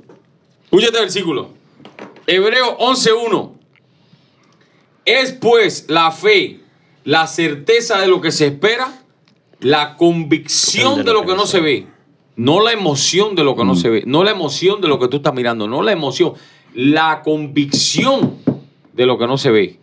Escucha 0.62 0.86
este 0.86 1.00
versículo. 1.00 1.48
Hebreo 2.28 2.78
11.1. 2.78 3.52
Es 5.04 5.32
pues 5.32 5.86
la 5.88 6.12
fe, 6.12 6.60
la 7.02 7.26
certeza 7.26 7.98
de 7.98 8.06
lo 8.06 8.20
que 8.20 8.30
se 8.30 8.46
espera, 8.46 9.02
la 9.58 9.96
convicción 9.96 11.04
de 11.04 11.12
lo 11.12 11.26
que 11.26 11.34
no 11.34 11.46
se 11.46 11.60
ve. 11.60 11.88
No 12.36 12.60
la 12.60 12.70
emoción 12.70 13.34
de 13.34 13.42
lo 13.42 13.56
que 13.56 13.64
no 13.64 13.74
se 13.74 13.88
ve. 13.88 14.04
No 14.06 14.22
la 14.22 14.30
emoción 14.30 14.80
de 14.80 14.86
lo 14.86 15.00
que 15.00 15.08
tú 15.08 15.16
estás 15.16 15.34
mirando. 15.34 15.66
No 15.66 15.82
la 15.82 15.90
emoción. 15.90 16.34
La 16.72 17.22
convicción 17.22 18.36
de 18.92 19.06
lo 19.06 19.18
que 19.18 19.26
no 19.26 19.36
se 19.38 19.50
ve. 19.50 19.78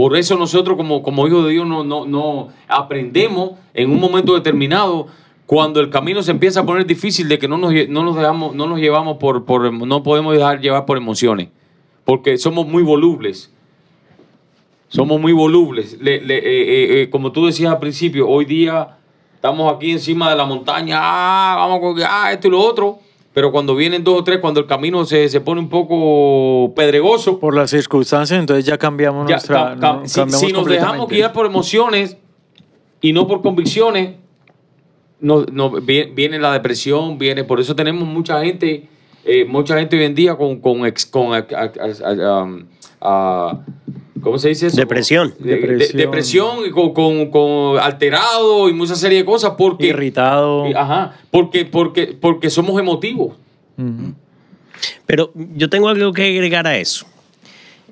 Por 0.00 0.16
eso 0.16 0.34
nosotros 0.38 0.78
como, 0.78 1.02
como 1.02 1.28
hijos 1.28 1.44
de 1.44 1.50
Dios 1.50 1.66
no, 1.66 1.84
no, 1.84 2.48
aprendemos 2.68 3.50
en 3.74 3.90
un 3.90 4.00
momento 4.00 4.32
determinado 4.32 5.08
cuando 5.44 5.78
el 5.78 5.90
camino 5.90 6.22
se 6.22 6.30
empieza 6.30 6.60
a 6.60 6.64
poner 6.64 6.86
difícil 6.86 7.28
de 7.28 7.38
que 7.38 7.46
no 7.46 7.58
nos, 7.58 7.74
no 7.90 8.02
nos, 8.02 8.16
dejamos, 8.16 8.54
no 8.54 8.66
nos 8.66 8.78
llevamos 8.80 9.18
por, 9.18 9.44
por, 9.44 9.70
no 9.70 10.02
podemos 10.02 10.32
dejar 10.32 10.62
llevar 10.62 10.86
por 10.86 10.96
emociones, 10.96 11.50
porque 12.06 12.38
somos 12.38 12.66
muy 12.66 12.82
volubles. 12.82 13.52
Somos 14.88 15.20
muy 15.20 15.32
volubles. 15.34 15.98
Le- 16.00 16.22
le- 16.22 16.38
eh, 16.38 16.42
eh, 16.62 17.02
eh, 17.02 17.10
como 17.10 17.30
tú 17.30 17.44
decías 17.44 17.70
al 17.70 17.78
principio, 17.78 18.26
hoy 18.26 18.46
día 18.46 18.96
estamos 19.34 19.70
aquí 19.70 19.90
encima 19.90 20.30
de 20.30 20.36
la 20.36 20.46
montaña, 20.46 20.96
ah, 20.98 21.56
vamos 21.58 21.80
con 21.80 22.02
ah, 22.08 22.32
esto 22.32 22.48
y 22.48 22.52
lo 22.52 22.60
otro, 22.60 23.00
pero 23.32 23.52
cuando 23.52 23.76
vienen 23.76 24.02
dos 24.02 24.18
o 24.20 24.24
tres, 24.24 24.38
cuando 24.40 24.60
el 24.60 24.66
camino 24.66 25.04
se, 25.04 25.28
se 25.28 25.40
pone 25.40 25.60
un 25.60 25.68
poco 25.68 26.72
pedregoso, 26.74 27.38
Por 27.38 27.54
las 27.54 27.70
circunstancias, 27.70 28.38
entonces 28.40 28.64
ya 28.64 28.76
cambiamos 28.78 29.28
ya, 29.28 29.36
nuestra. 29.36 29.74
no, 29.76 30.06
si, 30.06 30.14
cambiamos 30.20 30.40
si 30.40 30.52
nos 30.52 30.66
dejamos 30.66 31.08
guiar 31.08 31.32
por 31.32 31.46
emociones 31.46 32.16
y 33.00 33.12
no 33.12 33.26
por 33.26 33.40
convicciones, 33.42 34.16
no, 35.20 35.44
no, 35.52 35.70
vie- 35.72 36.12
viene 36.14 36.38
la 36.38 36.52
depresión, 36.52 37.18
viene, 37.18 37.44
por 37.44 37.60
eso 37.60 37.76
tenemos 37.76 38.06
mucha 38.08 38.42
gente, 38.42 38.88
eh, 39.24 39.44
mucha 39.44 39.78
gente 39.78 39.96
hoy 39.98 40.04
en 40.04 40.14
día 40.14 40.34
con, 40.36 40.60
con, 40.60 40.84
ex- 40.86 41.06
con 41.06 41.32
a- 41.34 41.46
a- 41.54 41.72
a- 41.80 42.44
a- 43.00 43.50
a- 43.52 43.60
¿cómo 44.20 44.38
se 44.38 44.48
dice 44.50 44.66
eso? 44.68 44.76
Depresión. 44.76 45.34
De- 45.38 45.50
de- 45.50 45.56
Depresión. 45.60 45.96
depresión 45.98 46.56
y 46.66 46.70
con, 46.70 46.92
con- 46.94 47.30
con 47.30 47.78
alterado 47.78 48.68
y 48.68 48.72
mucha 48.72 48.94
serie 48.94 49.18
de 49.18 49.24
cosas 49.24 49.52
porque... 49.58 49.86
Irritado. 49.88 50.68
y- 50.68 50.74
Ajá, 50.74 51.16
porque, 51.30 51.64
porque, 51.64 52.16
porque 52.20 52.50
somos 52.50 52.78
emotivos. 52.80 53.34
Pero 55.06 55.32
yo 55.34 55.68
tengo 55.68 55.88
algo 55.88 56.12
que 56.12 56.24
agregar 56.24 56.66
a 56.66 56.76
eso. 56.76 57.06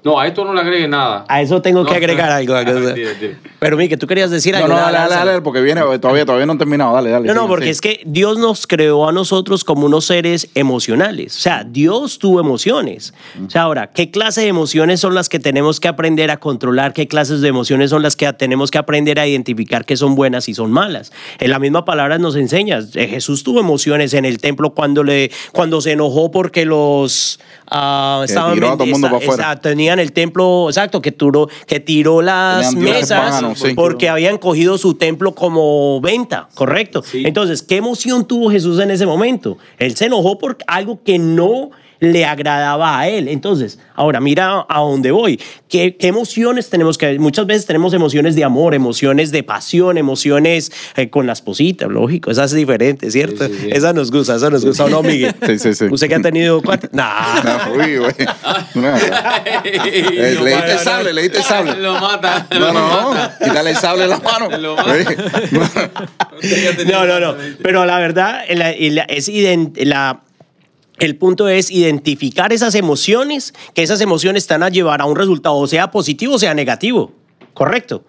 No, 0.04 0.18
a 0.18 0.26
esto 0.26 0.44
no 0.44 0.54
le 0.54 0.61
agregue 0.61 0.87
nada. 0.88 1.24
A 1.28 1.40
eso 1.42 1.61
tengo 1.62 1.84
que 1.84 1.90
No. 1.92 1.96
agregar 1.96 2.30
algo. 2.30 2.54
Mentira, 2.54 2.80
mentira. 2.80 3.38
Pero 3.58 3.76
Mike, 3.76 3.96
tú 3.96 4.06
querías 4.06 4.30
decir 4.30 4.52
No, 4.54 4.58
algo. 4.64 4.68
no, 4.74 4.80
dale, 4.80 4.98
dale, 4.98 5.14
dale, 5.14 5.40
porque 5.42 5.61
viene, 5.61 5.80
todavía, 5.98 6.24
todavía 6.24 6.46
no 6.46 6.52
han 6.52 6.58
terminado. 6.58 6.94
Dale, 6.94 7.11
dale. 7.11 7.26
No, 7.26 7.34
no, 7.34 7.48
porque 7.48 7.64
sigue. 7.66 7.70
es 7.72 7.80
que 7.80 8.00
Dios 8.06 8.38
nos 8.38 8.66
creó 8.66 9.08
a 9.08 9.12
nosotros 9.12 9.64
como 9.64 9.87
unos 9.87 10.04
seres 10.06 10.48
emocionales. 10.54 11.37
O 11.37 11.40
sea, 11.40 11.64
Dios 11.64 12.18
tuvo 12.18 12.40
emociones. 12.40 13.14
O 13.46 13.50
sea, 13.50 13.62
ahora, 13.62 13.88
¿qué 13.90 14.11
clase 14.11 14.42
de 14.42 14.48
emociones 14.48 15.00
son 15.00 15.14
las 15.14 15.28
que 15.28 15.38
tenemos 15.38 15.80
que 15.80 15.88
aprender 15.88 16.30
a 16.30 16.38
controlar? 16.38 16.92
¿Qué 16.92 17.08
clases 17.08 17.40
de 17.40 17.48
emociones 17.48 17.90
son 17.90 18.02
las 18.02 18.14
que 18.16 18.32
tenemos 18.32 18.70
que 18.70 18.78
aprender 18.78 19.18
a 19.18 19.26
identificar 19.26 19.84
que 19.84 19.96
son 19.96 20.14
buenas 20.14 20.48
y 20.48 20.54
son 20.54 20.70
malas? 20.70 21.12
En 21.40 21.50
la 21.50 21.58
misma 21.58 21.84
palabra 21.84 22.18
nos 22.18 22.37
enseña. 22.37 22.78
eh, 22.94 23.06
Jesús 23.08 23.42
tuvo 23.42 23.61
emociones 23.61 24.14
en 24.14 24.24
el 24.24 24.38
templo 24.38 24.70
cuando, 24.70 25.02
le, 25.02 25.30
cuando 25.52 25.80
se 25.80 25.92
enojó 25.92 26.30
porque 26.30 26.64
los... 26.64 27.40
ah, 27.70 28.24
Que 28.26 28.32
tiró 28.34 28.68
a 28.68 28.72
todo 28.76 28.84
el 28.84 28.90
mundo 28.90 29.08
para 29.08 29.18
afuera. 29.18 29.56
tenían 29.61 29.97
el 30.00 30.12
templo, 30.12 30.68
exacto, 30.68 31.02
que 31.02 31.12
tiró, 31.12 31.48
que 31.66 31.80
tiró 31.80 32.22
las 32.22 32.74
mesas 32.74 33.42
sí. 33.58 33.74
porque 33.74 34.08
habían 34.08 34.38
cogido 34.38 34.78
su 34.78 34.94
templo 34.94 35.34
como 35.34 36.00
venta, 36.00 36.48
correcto. 36.54 37.02
Sí. 37.02 37.22
Entonces, 37.24 37.62
¿qué 37.62 37.76
emoción 37.76 38.26
tuvo 38.26 38.50
Jesús 38.50 38.80
en 38.80 38.90
ese 38.90 39.06
momento? 39.06 39.58
Él 39.78 39.96
se 39.96 40.06
enojó 40.06 40.38
por 40.38 40.58
algo 40.66 41.02
que 41.02 41.18
no 41.18 41.70
le 42.00 42.24
agradaba 42.24 42.98
a 43.00 43.08
él. 43.08 43.28
Entonces, 43.28 43.78
ahora 43.94 44.20
mira 44.20 44.64
a 44.68 44.80
dónde 44.80 45.11
voy. 45.11 45.40
¿Qué, 45.68 45.96
qué 45.96 46.06
emociones 46.08 46.70
tenemos 46.70 46.96
que 46.96 47.18
Muchas 47.18 47.46
veces 47.46 47.66
tenemos 47.66 47.92
emociones 47.94 48.34
de 48.37 48.44
amor, 48.44 48.74
emociones 48.74 49.30
de 49.32 49.42
pasión, 49.42 49.98
emociones 49.98 50.70
eh, 50.96 51.11
con 51.11 51.26
la 51.26 51.32
esposita, 51.32 51.87
lógico. 51.87 52.30
Esa 52.30 52.44
es 52.44 52.52
diferente, 52.52 53.11
¿cierto? 53.11 53.46
Sí, 53.46 53.52
sí, 53.54 53.61
sí. 53.64 53.70
Esa 53.72 53.92
nos 53.92 54.11
gusta, 54.11 54.37
esa 54.37 54.48
nos 54.50 54.64
gusta, 54.64 54.84
¿o 54.84 54.88
no, 54.88 55.02
Miguel? 55.02 55.34
Sí, 55.46 55.58
sí, 55.58 55.74
sí. 55.74 55.84
¿Usted 55.90 56.08
que 56.08 56.14
ha 56.14 56.20
tenido 56.22 56.62
cuatro? 56.62 56.88
Nah. 56.92 57.42
No, 57.42 57.72
uy, 57.74 57.96
güey. 57.98 58.12
No. 58.74 58.92
Eh, 59.64 60.34
Lo 60.37 60.44
leíste 60.44 60.61
mata. 60.61 60.72
el 60.72 60.78
sable, 60.78 61.12
leíste 61.12 61.38
el 61.38 61.44
sable. 61.44 61.74
Lo 61.80 61.92
mata. 62.00 62.46
No, 62.52 62.58
lo 62.61 62.72
no, 62.72 63.11
mata. 63.11 63.38
quítale 63.42 63.70
el 63.70 63.76
sable 63.76 64.02
de 64.02 64.08
la 64.08 64.18
mano. 64.18 64.56
Lo 64.58 64.76
mata. 64.76 64.90
Oye, 66.42 66.84
No, 66.90 67.06
no, 67.06 67.20
no. 67.20 67.34
Pero 67.62 67.84
la 67.84 67.98
verdad, 67.98 68.42
la- 68.50 68.72
la- 68.78 69.02
es 69.04 69.28
ident- 69.28 69.76
la, 69.84 70.20
el 71.06 71.16
punto 71.16 71.48
es 71.48 71.70
identificar 71.70 72.52
esas 72.52 72.74
emociones, 72.74 73.54
que 73.74 73.82
esas 73.82 74.00
emociones 74.00 74.44
están 74.44 74.62
a 74.62 74.68
llevar 74.68 75.00
a 75.00 75.06
un 75.06 75.16
resultado, 75.16 75.66
sea 75.66 75.90
positivo 75.90 76.34
o 76.34 76.38
sea 76.38 76.54
negativo. 76.54 77.12
Correcto. 77.54 78.04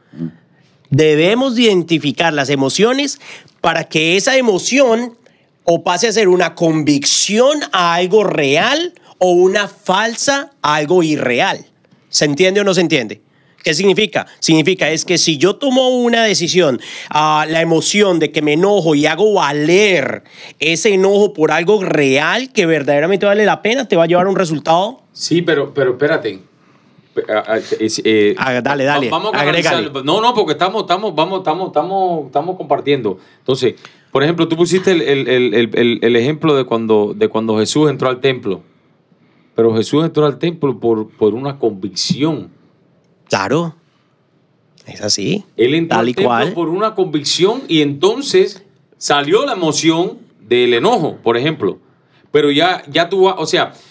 Debemos 0.89 1.57
identificar 1.57 2.33
las 2.33 2.49
emociones 2.49 3.19
para 3.61 3.85
que 3.85 4.17
esa 4.17 4.37
emoción 4.37 5.17
o 5.63 5.83
pase 5.83 6.07
a 6.07 6.11
ser 6.11 6.27
una 6.29 6.55
convicción 6.55 7.59
a 7.71 7.93
algo 7.93 8.23
real 8.23 8.93
o 9.19 9.33
una 9.33 9.67
falsa 9.67 10.51
a 10.61 10.75
algo 10.75 11.03
irreal. 11.03 11.65
¿Se 12.09 12.25
entiende 12.25 12.61
o 12.61 12.63
no 12.63 12.73
se 12.73 12.81
entiende? 12.81 13.21
¿Qué 13.63 13.73
significa? 13.73 14.25
Significa 14.39 14.89
es 14.89 15.03
que 15.05 15.17
si 15.17 15.37
yo 15.37 15.55
tomo 15.57 15.89
una 15.89 16.23
decisión, 16.23 16.79
ah, 17.09 17.45
la 17.49 17.61
emoción 17.61 18.19
de 18.19 18.31
que 18.31 18.41
me 18.41 18.53
enojo 18.53 18.95
y 18.95 19.05
hago 19.05 19.33
valer 19.33 20.23
ese 20.59 20.93
enojo 20.93 21.33
por 21.33 21.51
algo 21.51 21.83
real 21.83 22.51
que 22.53 22.65
verdaderamente 22.65 23.25
vale 23.25 23.45
la 23.45 23.61
pena, 23.61 23.87
te 23.87 23.95
va 23.95 24.03
a 24.03 24.07
llevar 24.07 24.27
a 24.27 24.29
un 24.29 24.35
resultado. 24.35 25.01
Sí, 25.13 25.41
pero, 25.41 25.73
pero 25.73 25.91
espérate. 25.91 26.39
Es- 27.79 28.01
eh, 28.05 28.33
Ah, 28.37 28.61
dale, 28.61 28.85
dale, 28.85 29.09
va- 29.09 29.17
Vamos 29.17 29.33
a 29.33 29.41
agrégale. 29.41 29.89
No, 30.05 30.21
no, 30.21 30.33
porque 30.33 30.53
estamos, 30.53 30.83
estamos, 30.83 31.13
vamos, 31.13 31.39
estamos, 31.39 31.67
estamos, 31.67 32.25
estamos 32.27 32.55
compartiendo. 32.55 33.19
Entonces, 33.39 33.75
por 34.11 34.23
ejemplo, 34.23 34.47
tú 34.47 34.55
pusiste 34.55 34.91
el- 34.91 35.01
el- 35.01 35.27
el- 35.75 35.99
el 36.01 36.15
ejemplo 36.15 36.55
de 36.55 36.63
cuando, 36.63 37.13
de 37.13 37.27
cuando 37.27 37.57
Jesús 37.59 37.89
entró 37.89 38.07
al 38.07 38.21
templo. 38.21 38.61
Pero 39.55 39.75
Jesús 39.75 40.05
entró 40.05 40.25
al 40.25 40.39
templo 40.39 40.79
por, 40.79 41.09
por 41.09 41.33
una 41.33 41.59
convicción. 41.59 42.51
Claro. 43.29 43.75
Es 44.85 45.01
así. 45.01 45.45
Él 45.55 45.75
entró 45.75 45.97
Tal 45.99 46.09
y 46.09 46.13
cual. 46.15 46.53
por 46.53 46.69
una 46.69 46.95
convicción 46.95 47.61
y 47.67 47.81
entonces 47.81 48.63
salió 48.97 49.45
la 49.45 49.53
emoción 49.53 50.17
del 50.41 50.73
enojo, 50.73 51.17
por 51.23 51.37
ejemplo. 51.37 51.79
Pero 52.31 52.51
ya, 52.51 52.83
ya 52.89 53.07
tú 53.09 53.27
o 53.27 53.45
sea, 53.45 53.71
Pero 53.71 53.83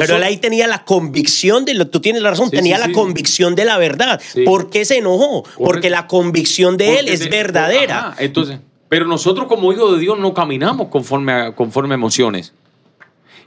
nosotros- 0.00 0.18
él 0.18 0.24
ahí 0.24 0.36
tenía 0.38 0.66
la 0.66 0.84
convicción 0.84 1.64
de 1.64 1.74
lo, 1.74 1.88
tú 1.88 2.00
tienes 2.00 2.22
la 2.22 2.30
razón, 2.30 2.50
Sí, 2.50 2.56
tenía 2.56 2.76
sí, 2.76 2.80
la 2.80 2.86
sí. 2.88 2.92
convicción 2.92 3.54
de 3.54 3.64
la 3.64 3.78
verdad. 3.78 4.20
¿Por 4.44 4.70
qué 4.70 4.84
se 4.84 4.98
enojó? 4.98 5.44
Porque 5.56 5.90
la 5.90 6.06
convicción 6.08 6.76
de 6.76 6.98
él 6.98 7.08
es 7.08 7.20
de- 7.20 7.28
verdadera. 7.28 8.08
Ajá, 8.08 8.16
entonces, 8.18 8.58
pero 8.88 9.06
nosotros 9.06 9.46
como 9.46 9.72
hijos 9.72 9.92
de 9.94 9.98
Dios 10.00 10.18
no 10.18 10.34
caminamos 10.34 10.88
conforme 10.88 11.32
a, 11.32 11.54
conforme 11.54 11.94
a 11.94 11.96
emociones. 11.96 12.52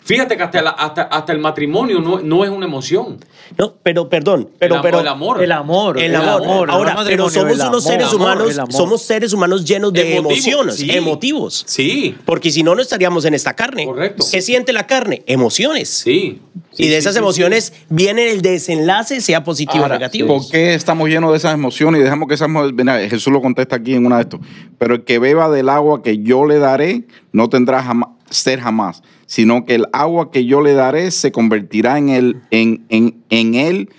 Fíjate 0.07 0.37
que 0.37 0.43
hasta, 0.43 0.61
la- 0.61 0.69
hasta, 0.71 1.03
hasta 1.03 1.33
el 1.33 1.39
matrimonio 1.39 1.99
no, 1.99 2.19
no 2.21 2.43
es 2.45 2.49
una 2.49 2.65
emoción. 2.65 3.17
No, 3.57 3.73
pero 3.83 4.07
perdón, 4.09 4.49
pero 4.57 4.75
el, 4.75 4.81
pero 4.81 4.99
el 5.01 5.07
amor. 5.07 5.43
El 5.43 5.51
amor. 5.51 5.99
El 5.99 6.15
amor. 6.15 6.71
Ahora, 6.71 6.93
no 6.93 7.03
pero 7.05 7.29
somos 7.29 7.53
unos 7.55 7.61
amor, 7.67 7.81
seres 7.81 8.07
amor, 8.07 8.21
humanos, 8.21 8.57
amor. 8.57 8.71
somos 8.73 9.01
seres 9.01 9.33
humanos 9.33 9.65
llenos 9.65 9.91
de 9.93 10.15
Emotivo, 10.17 10.31
emociones, 10.31 10.75
sí. 10.75 10.91
emotivos. 10.91 11.63
Sí, 11.67 12.15
Porque 12.25 12.51
si 12.51 12.63
no, 12.63 12.73
no 12.73 12.81
estaríamos 12.81 13.25
en 13.25 13.33
esta 13.33 13.53
carne. 13.53 13.85
Correcto. 13.85 14.25
¿Qué 14.31 14.41
siente 14.41 14.71
la 14.73 14.87
carne? 14.87 15.23
Emociones. 15.27 15.89
sí. 15.89 16.41
y 16.73 16.83
Sí, 16.83 16.83
de 16.83 16.89
sí, 16.89 16.95
esas 16.95 17.13
sí, 17.15 17.19
emociones 17.19 17.73
viene 17.89 18.29
el 18.31 18.41
desenlace, 18.43 19.19
sea 19.19 19.43
positivo 19.43 19.79
o 19.79 19.83
Ahora, 19.83 19.95
negativo. 19.95 20.27
¿Por 20.27 20.49
qué 20.51 20.73
estamos 20.75 21.09
llenos 21.09 21.31
de 21.31 21.37
esas 21.37 21.53
emociones? 21.55 21.99
Y 21.99 22.03
dejamos 22.03 22.27
que 22.27 22.35
esas 22.35 22.47
emo- 22.49 22.71
mira, 22.71 22.99
Jesús 23.09 23.33
lo 23.33 23.41
contesta 23.41 23.77
aquí 23.77 23.93
en 23.95 24.05
una 24.05 24.17
de 24.17 24.21
estos. 24.23 24.39
Pero 24.77 24.95
el 24.95 25.03
que 25.03 25.17
beba 25.19 25.49
del 25.49 25.69
agua 25.69 26.03
que 26.03 26.19
yo 26.19 26.45
le 26.45 26.59
daré 26.59 27.03
no 27.31 27.49
tendrá 27.49 27.81
jamás, 27.81 28.09
ser 28.29 28.59
jamás, 28.59 29.01
sino 29.27 29.63
que 29.65 29.75
el 29.75 29.85
agua 29.93 30.31
que 30.31 30.45
yo 30.45 30.61
le 30.61 30.73
daré 30.73 31.11
se 31.11 31.31
convertirá 31.31 31.99
en, 31.99 32.09
el, 32.09 32.41
en, 32.49 32.85
en, 32.89 33.23
en 33.29 33.53
él 33.53 33.89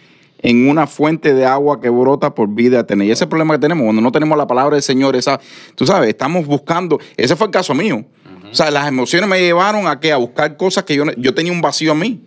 en 0.40 0.68
una 0.68 0.86
fuente 0.86 1.34
de 1.34 1.44
agua 1.44 1.80
que 1.80 1.88
brota 1.90 2.34
por 2.34 2.48
vida 2.48 2.80
eterna. 2.80 3.04
Y 3.04 3.08
ese 3.10 3.14
es 3.14 3.22
el 3.22 3.28
problema 3.28 3.54
que 3.54 3.60
tenemos, 3.60 3.84
cuando 3.84 4.00
no 4.02 4.10
tenemos 4.12 4.36
la 4.38 4.46
palabra 4.46 4.74
del 4.76 4.82
Señor, 4.82 5.16
esa, 5.16 5.40
tú 5.74 5.84
sabes, 5.86 6.08
estamos 6.08 6.46
buscando, 6.46 6.98
ese 7.16 7.34
fue 7.36 7.46
el 7.48 7.50
caso 7.52 7.74
mío. 7.74 8.04
O 8.50 8.54
sea, 8.54 8.70
las 8.70 8.88
emociones 8.88 9.28
me 9.28 9.40
llevaron 9.40 9.86
a 9.86 10.00
qué? 10.00 10.10
A 10.12 10.16
buscar 10.16 10.56
cosas 10.56 10.84
que 10.84 10.94
yo, 10.94 11.04
yo 11.16 11.34
tenía 11.34 11.52
un 11.52 11.60
vacío 11.60 11.92
en 11.92 11.98
mí. 11.98 12.20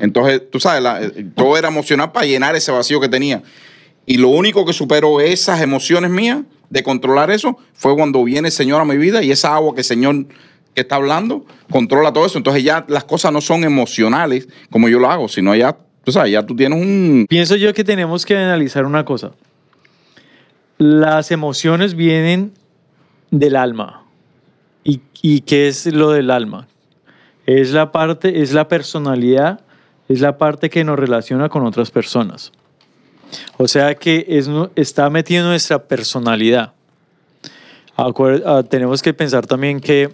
Entonces, 0.00 0.42
tú 0.50 0.58
sabes, 0.58 0.82
la- 0.82 1.02
eh, 1.02 1.26
todo 1.36 1.56
era 1.56 1.68
emocional 1.68 2.10
para 2.10 2.26
llenar 2.26 2.56
ese 2.56 2.72
vacío 2.72 3.00
que 3.00 3.08
tenía. 3.08 3.42
Y 4.06 4.16
lo 4.16 4.28
único 4.30 4.64
que 4.64 4.72
superó 4.72 5.20
esas 5.20 5.60
emociones 5.60 6.10
mías 6.10 6.40
de 6.70 6.82
controlar 6.82 7.30
eso 7.30 7.58
fue 7.74 7.94
cuando 7.94 8.24
viene 8.24 8.48
el 8.48 8.52
Señor 8.52 8.80
a 8.80 8.84
mi 8.84 8.96
vida 8.96 9.22
y 9.22 9.30
esa 9.30 9.54
agua 9.54 9.74
que 9.74 9.82
el 9.82 9.84
Señor 9.84 10.26
que 10.74 10.82
está 10.82 10.96
hablando 10.96 11.44
controla 11.70 12.12
todo 12.12 12.26
eso. 12.26 12.38
Entonces 12.38 12.64
ya 12.64 12.84
las 12.88 13.04
cosas 13.04 13.32
no 13.32 13.40
son 13.40 13.64
emocionales 13.64 14.48
como 14.70 14.88
yo 14.88 14.98
lo 14.98 15.10
hago, 15.10 15.28
sino 15.28 15.54
ya, 15.54 15.76
tú 16.04 16.12
sabes, 16.12 16.32
ya 16.32 16.44
tú 16.44 16.56
tienes 16.56 16.80
un... 16.80 17.26
Pienso 17.28 17.56
yo 17.56 17.72
que 17.74 17.84
tenemos 17.84 18.24
que 18.24 18.36
analizar 18.36 18.84
una 18.84 19.04
cosa. 19.04 19.32
Las 20.78 21.30
emociones 21.30 21.94
vienen 21.94 22.52
del 23.30 23.56
alma. 23.56 24.04
¿Y, 24.84 25.00
y 25.20 25.40
qué 25.42 25.68
es 25.68 25.86
lo 25.86 26.10
del 26.10 26.30
alma? 26.30 26.66
Es 27.46 27.72
la 27.72 27.92
parte, 27.92 28.42
es 28.42 28.52
la 28.52 28.68
personalidad, 28.68 29.60
es 30.08 30.20
la 30.20 30.38
parte 30.38 30.70
que 30.70 30.84
nos 30.84 30.98
relaciona 30.98 31.48
con 31.48 31.64
otras 31.64 31.90
personas. 31.90 32.52
O 33.56 33.68
sea 33.68 33.94
que 33.94 34.26
es, 34.28 34.48
está 34.76 35.08
metido 35.10 35.42
en 35.42 35.48
nuestra 35.48 35.82
personalidad. 35.84 36.72
Ah, 37.96 38.62
tenemos 38.68 39.02
que 39.02 39.12
pensar 39.12 39.46
también 39.46 39.80
que 39.80 40.10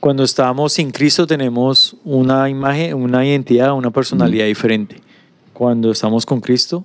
cuando 0.00 0.24
estamos 0.24 0.72
sin 0.72 0.90
Cristo 0.90 1.26
tenemos 1.26 1.94
una 2.04 2.48
imagen, 2.48 2.94
una 2.94 3.24
identidad, 3.24 3.74
una 3.74 3.90
personalidad 3.90 4.46
diferente. 4.46 5.00
Cuando 5.52 5.90
estamos 5.90 6.24
con 6.24 6.40
Cristo 6.40 6.82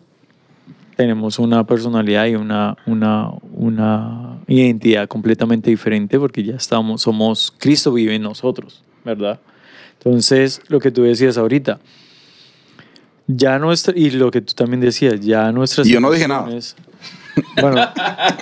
tenemos 0.98 1.40
una 1.40 1.66
personalidad 1.66 2.26
y 2.26 2.36
una, 2.36 2.78
una, 2.86 3.30
una 3.54 4.38
identidad 4.48 5.08
completamente 5.08 5.70
diferente 5.70 6.20
porque 6.20 6.44
ya 6.44 6.56
estamos, 6.56 7.02
somos, 7.02 7.54
Cristo 7.58 7.92
vive 7.92 8.16
en 8.16 8.22
nosotros, 8.22 8.84
¿verdad? 9.04 9.40
Entonces, 9.98 10.62
lo 10.68 10.80
que 10.80 10.92
tú 10.92 11.04
decías 11.04 11.38
ahorita, 11.38 11.80
ya 13.28 13.60
nuestra, 13.60 13.94
y 13.98 14.12
lo 14.12 14.32
que 14.32 14.42
tú 14.42 14.54
también 14.54 14.80
decías, 14.80 15.20
ya 15.20 15.52
nuestras... 15.52 15.88
Y 15.88 15.92
yo 15.92 16.00
no 16.00 16.12
dije 16.12 16.28
nada. 16.28 16.50
Bueno, 17.62 17.90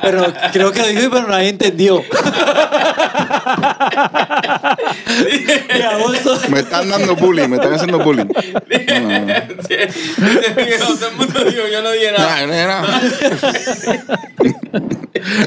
pero 0.01 0.25
creo 0.51 0.71
que 0.71 0.82
lo 0.82 0.88
dije, 0.88 1.10
pero 1.10 1.27
nadie 1.27 1.49
entendió. 1.49 2.01
Me 6.49 6.60
están 6.60 6.89
dando 6.89 7.15
bullying, 7.15 7.47
me 7.49 7.56
están 7.58 7.73
haciendo 7.73 7.99
bullying. 7.99 8.25
No, 8.25 8.99
no, 8.99 9.19
no. 9.19 9.34
Sí, 9.67 9.75
dice 10.17 10.53
Miguel, 10.56 10.79
todo 10.79 11.08
el 11.10 11.15
mundo 11.15 11.43
dijo, 11.45 11.62
yo 11.71 11.82
no 11.82 11.91
dije 11.91 12.12
nada. 12.12 12.39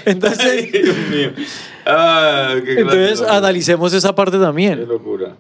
Entonces, 0.07 0.41
Ay, 0.47 0.71
Dios 0.71 0.97
mío. 1.11 1.33
Ah, 1.85 2.55
qué 2.65 2.81
entonces 2.81 3.23
analicemos 3.23 3.93
esa 3.93 4.15
parte 4.15 4.39
Qué 4.39 4.43
también. 4.45 4.89
locura. 4.89 5.37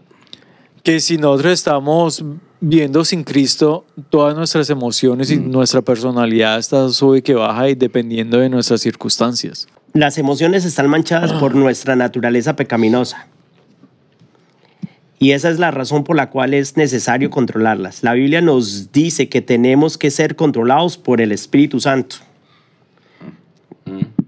Que 0.86 1.00
si 1.00 1.18
nosotros 1.18 1.52
estamos 1.52 2.24
viendo 2.60 3.04
sin 3.04 3.24
Cristo, 3.24 3.84
todas 4.08 4.36
nuestras 4.36 4.70
emociones 4.70 5.32
y 5.32 5.36
nuestra 5.36 5.82
personalidad 5.82 6.60
está 6.60 6.88
sube 6.90 7.22
que 7.22 7.34
baja 7.34 7.68
y 7.68 7.74
dependiendo 7.74 8.38
de 8.38 8.48
nuestras 8.48 8.82
circunstancias. 8.82 9.66
Las 9.94 10.16
emociones 10.16 10.64
están 10.64 10.88
manchadas 10.88 11.32
por 11.32 11.56
nuestra 11.56 11.96
naturaleza 11.96 12.54
pecaminosa. 12.54 13.26
Y 15.18 15.32
esa 15.32 15.50
es 15.50 15.58
la 15.58 15.72
razón 15.72 16.04
por 16.04 16.14
la 16.14 16.30
cual 16.30 16.54
es 16.54 16.76
necesario 16.76 17.30
controlarlas. 17.30 18.04
La 18.04 18.12
Biblia 18.12 18.40
nos 18.40 18.92
dice 18.92 19.28
que 19.28 19.42
tenemos 19.42 19.98
que 19.98 20.12
ser 20.12 20.36
controlados 20.36 20.96
por 20.96 21.20
el 21.20 21.32
Espíritu 21.32 21.80
Santo. 21.80 22.18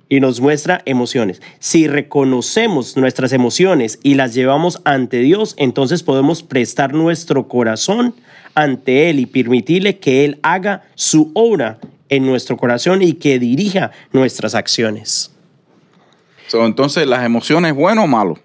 Y 0.09 0.21
nos 0.21 0.41
muestra 0.41 0.81
emociones. 0.87 1.43
Si 1.59 1.87
reconocemos 1.87 2.97
nuestras 2.97 3.33
emociones 3.33 3.99
y 4.03 4.15
las 4.15 4.33
llevamos 4.35 4.81
ante 4.85 5.19
Dios, 5.19 5.55
entonces 5.59 6.03
podemos 6.03 6.43
prestar 6.43 6.95
nuestro 6.95 7.47
corazón 7.47 8.15
ante 8.55 9.11
Él 9.11 9.21
y 9.21 9.27
permitirle 9.27 9.99
que 9.99 10.25
Él 10.25 10.39
haga 10.43 10.85
su 10.95 11.31
obra 11.35 11.79
en 12.09 12.25
nuestro 12.25 12.57
corazón 12.57 13.03
y 13.03 13.13
que 13.15 13.39
dirija 13.39 13.91
nuestras 14.13 14.55
acciones. 14.55 15.31
So, 16.47 16.65
entonces, 16.65 17.07
¿las 17.07 17.25
emociones 17.27 17.75
bueno 17.75 18.05
o 18.05 18.07
malo? 18.07 18.39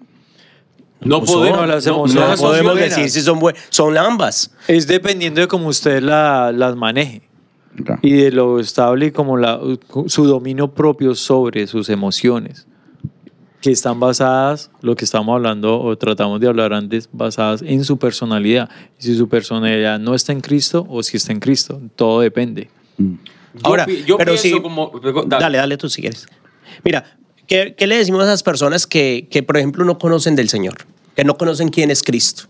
No 0.99 1.23
podemos, 1.23 1.65
las 1.67 1.86
no- 1.86 1.93
emociones 1.95 2.15
no 2.15 2.21
No 2.21 2.28
Las 2.28 2.41
podemos 2.41 2.76
decir 2.76 3.10
si 3.10 3.21
son 3.21 3.39
buenas, 3.39 3.62
son 3.69 3.97
ambas. 3.97 4.52
Es 4.67 4.86
dependiendo 4.88 5.39
de 5.39 5.47
cómo 5.47 5.67
usted 5.69 6.02
la- 6.02 6.52
las 6.54 6.76
maneje 6.76 7.21
Ok. 7.82 7.92
y 8.02 8.12
de 8.14 8.32
lo 8.32 8.60
estable 8.60 9.08
y 9.08 9.12
como 9.12 9.38
la, 9.38 9.60
su 10.08 10.26
dominio 10.26 10.70
propio 10.74 11.16
sobre 11.16 11.66
sus 11.68 11.90
emociones, 11.90 12.68
que 13.62 13.72
están 13.72 14.00
basadas, 14.00 14.70
lo 14.82 14.96
que 14.96 15.06
estamos 15.06 15.34
hablando 15.34 15.80
o 15.82 15.98
tratamos 15.98 16.40
de 16.42 16.48
hablar 16.48 16.74
antes, 16.74 17.08
basadas 17.14 17.62
en 17.62 17.84
su 17.86 17.98
personalidad. 17.98 18.70
Y 19.00 19.04
si 19.04 19.16
su 19.18 19.30
personalidad 19.30 20.00
no 20.00 20.14
está 20.16 20.34
en 20.34 20.42
Cristo 20.42 20.86
o 20.90 21.02
si 21.02 21.16
está 21.18 21.32
en 21.32 21.40
Cristo, 21.40 21.80
todo 21.96 22.20
depende. 22.20 22.70
Yo 22.98 23.08
Ahora, 23.64 23.86
pi- 23.86 24.04
yo 24.06 24.18
pero 24.18 24.34
pienso 24.34 24.58
sí- 24.58 24.62
como... 24.62 24.92
Dale. 25.28 25.58
dale, 25.60 25.78
tú 25.78 25.88
si 25.90 26.02
quieres. 26.02 26.26
Mira, 26.84 27.18
¿qué, 27.48 27.74
qué 27.78 27.88
le 27.88 27.96
decimos 27.98 28.22
a 28.24 28.26
esas 28.26 28.44
personas 28.44 28.86
que, 28.86 29.28
que, 29.32 29.44
por 29.44 29.56
ejemplo, 29.58 29.86
no 29.86 29.98
conocen 29.98 30.36
del 30.36 30.50
Señor? 30.50 30.76
Que 31.16 31.24
no 31.24 31.38
conocen 31.38 31.70
quién 31.70 31.90
es 31.90 32.04
Cristo. 32.04 32.44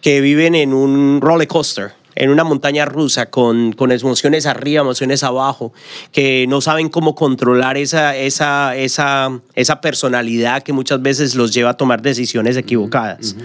Que 0.00 0.22
viven 0.22 0.54
en 0.54 0.72
un 0.72 1.20
roller 1.20 1.48
coaster, 1.48 1.92
en 2.16 2.30
una 2.30 2.44
montaña 2.44 2.86
rusa 2.86 3.26
con, 3.26 3.72
con 3.72 3.92
emociones 3.92 4.46
arriba, 4.46 4.80
emociones 4.80 5.22
abajo, 5.22 5.72
que 6.10 6.46
no 6.48 6.60
saben 6.60 6.88
cómo 6.88 7.14
controlar 7.14 7.76
esa, 7.76 8.16
esa, 8.16 8.74
esa, 8.74 9.40
esa 9.54 9.80
personalidad 9.80 10.62
que 10.62 10.72
muchas 10.72 11.00
veces 11.02 11.34
los 11.34 11.52
lleva 11.52 11.70
a 11.70 11.74
tomar 11.76 12.02
decisiones 12.02 12.56
equivocadas. 12.56 13.36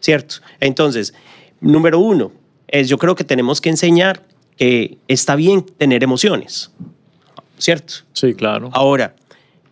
¿Cierto? 0.00 0.36
Entonces, 0.58 1.14
número 1.60 1.98
uno, 2.00 2.32
es 2.66 2.88
yo 2.88 2.98
creo 2.98 3.14
que 3.14 3.24
tenemos 3.24 3.60
que 3.60 3.68
enseñar 3.68 4.26
que 4.56 4.98
está 5.06 5.36
bien 5.36 5.62
tener 5.62 6.02
emociones. 6.02 6.72
¿Cierto? 7.58 7.94
Sí, 8.14 8.34
claro. 8.34 8.70
Ahora, 8.72 9.14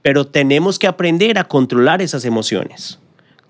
pero 0.02 0.26
tenemos 0.26 0.78
que 0.78 0.86
aprender 0.86 1.38
a 1.38 1.44
controlar 1.44 2.02
esas 2.02 2.24
emociones. 2.24 2.98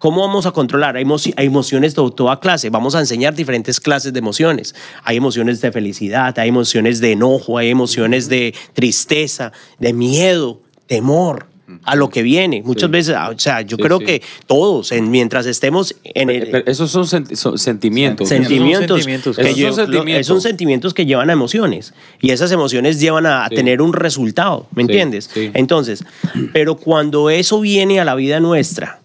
¿Cómo 0.03 0.21
vamos 0.23 0.47
a 0.47 0.51
controlar? 0.51 0.97
Hay, 0.97 1.05
emo- 1.05 1.33
hay 1.37 1.47
emociones 1.47 1.95
de 1.95 2.11
toda 2.17 2.41
clase. 2.41 2.71
Vamos 2.71 2.97
a 2.97 2.99
enseñar 2.99 3.37
diferentes 3.37 3.79
clases 3.79 4.13
de 4.13 4.19
emociones. 4.19 4.75
Hay 5.05 5.17
emociones 5.17 5.61
de 5.61 5.71
felicidad, 5.71 6.37
hay 6.41 6.49
emociones 6.49 7.01
de 7.01 7.13
enojo, 7.13 7.57
hay 7.57 7.69
emociones 7.71 8.29
de 8.29 8.53
tristeza, 8.75 9.53
de 9.79 9.93
miedo, 9.93 10.61
temor 10.89 11.47
a 11.85 11.95
lo 11.95 12.11
que 12.11 12.23
viene. 12.23 12.63
Muchas 12.65 12.89
Sí. 12.89 12.93
veces, 12.93 13.15
ah, 13.17 13.31
o 13.31 13.39
sea, 13.39 13.61
yo 13.61 13.77
Sí, 13.77 13.83
creo 13.85 14.01
sí. 14.01 14.05
que 14.07 14.23
todos, 14.49 14.91
en- 14.91 15.09
mientras 15.13 15.47
estemos 15.47 15.95
en 16.03 16.31
el, 16.31 16.49
Pero 16.51 16.67
esos 16.67 16.91
son, 16.91 17.07
senti- 17.07 17.37
son 17.37 17.57
sentimientos. 17.57 18.29
sentimientos, 18.29 18.97
sentimientos, 19.05 19.37
que 19.37 19.43
Esos 19.43 19.55
son 19.55 19.63
lle- 19.63 19.69
lo- 19.69 19.75
sentimientos. 19.93 20.27
son 20.27 20.41
sentimientos 20.41 20.95
que 20.95 21.07
llevan 21.07 21.31
a 21.31 21.33
emociones 21.33 21.95
y 22.21 22.31
esas 22.33 22.51
emociones 22.51 22.99
llevan 22.99 23.25
a, 23.27 23.45
a 23.45 23.49
tener 23.51 23.81
un 23.81 23.93
resultado, 23.93 24.67
¿me 24.75 24.83
entiendes? 24.83 25.31
Entonces, 25.55 26.05
pero 26.53 26.75
cuando 26.75 27.31
eso 27.31 27.61
viene 27.61 28.01
a 28.01 28.05
la 28.05 28.17
vida 28.17 28.41
nuestra, 28.41 28.99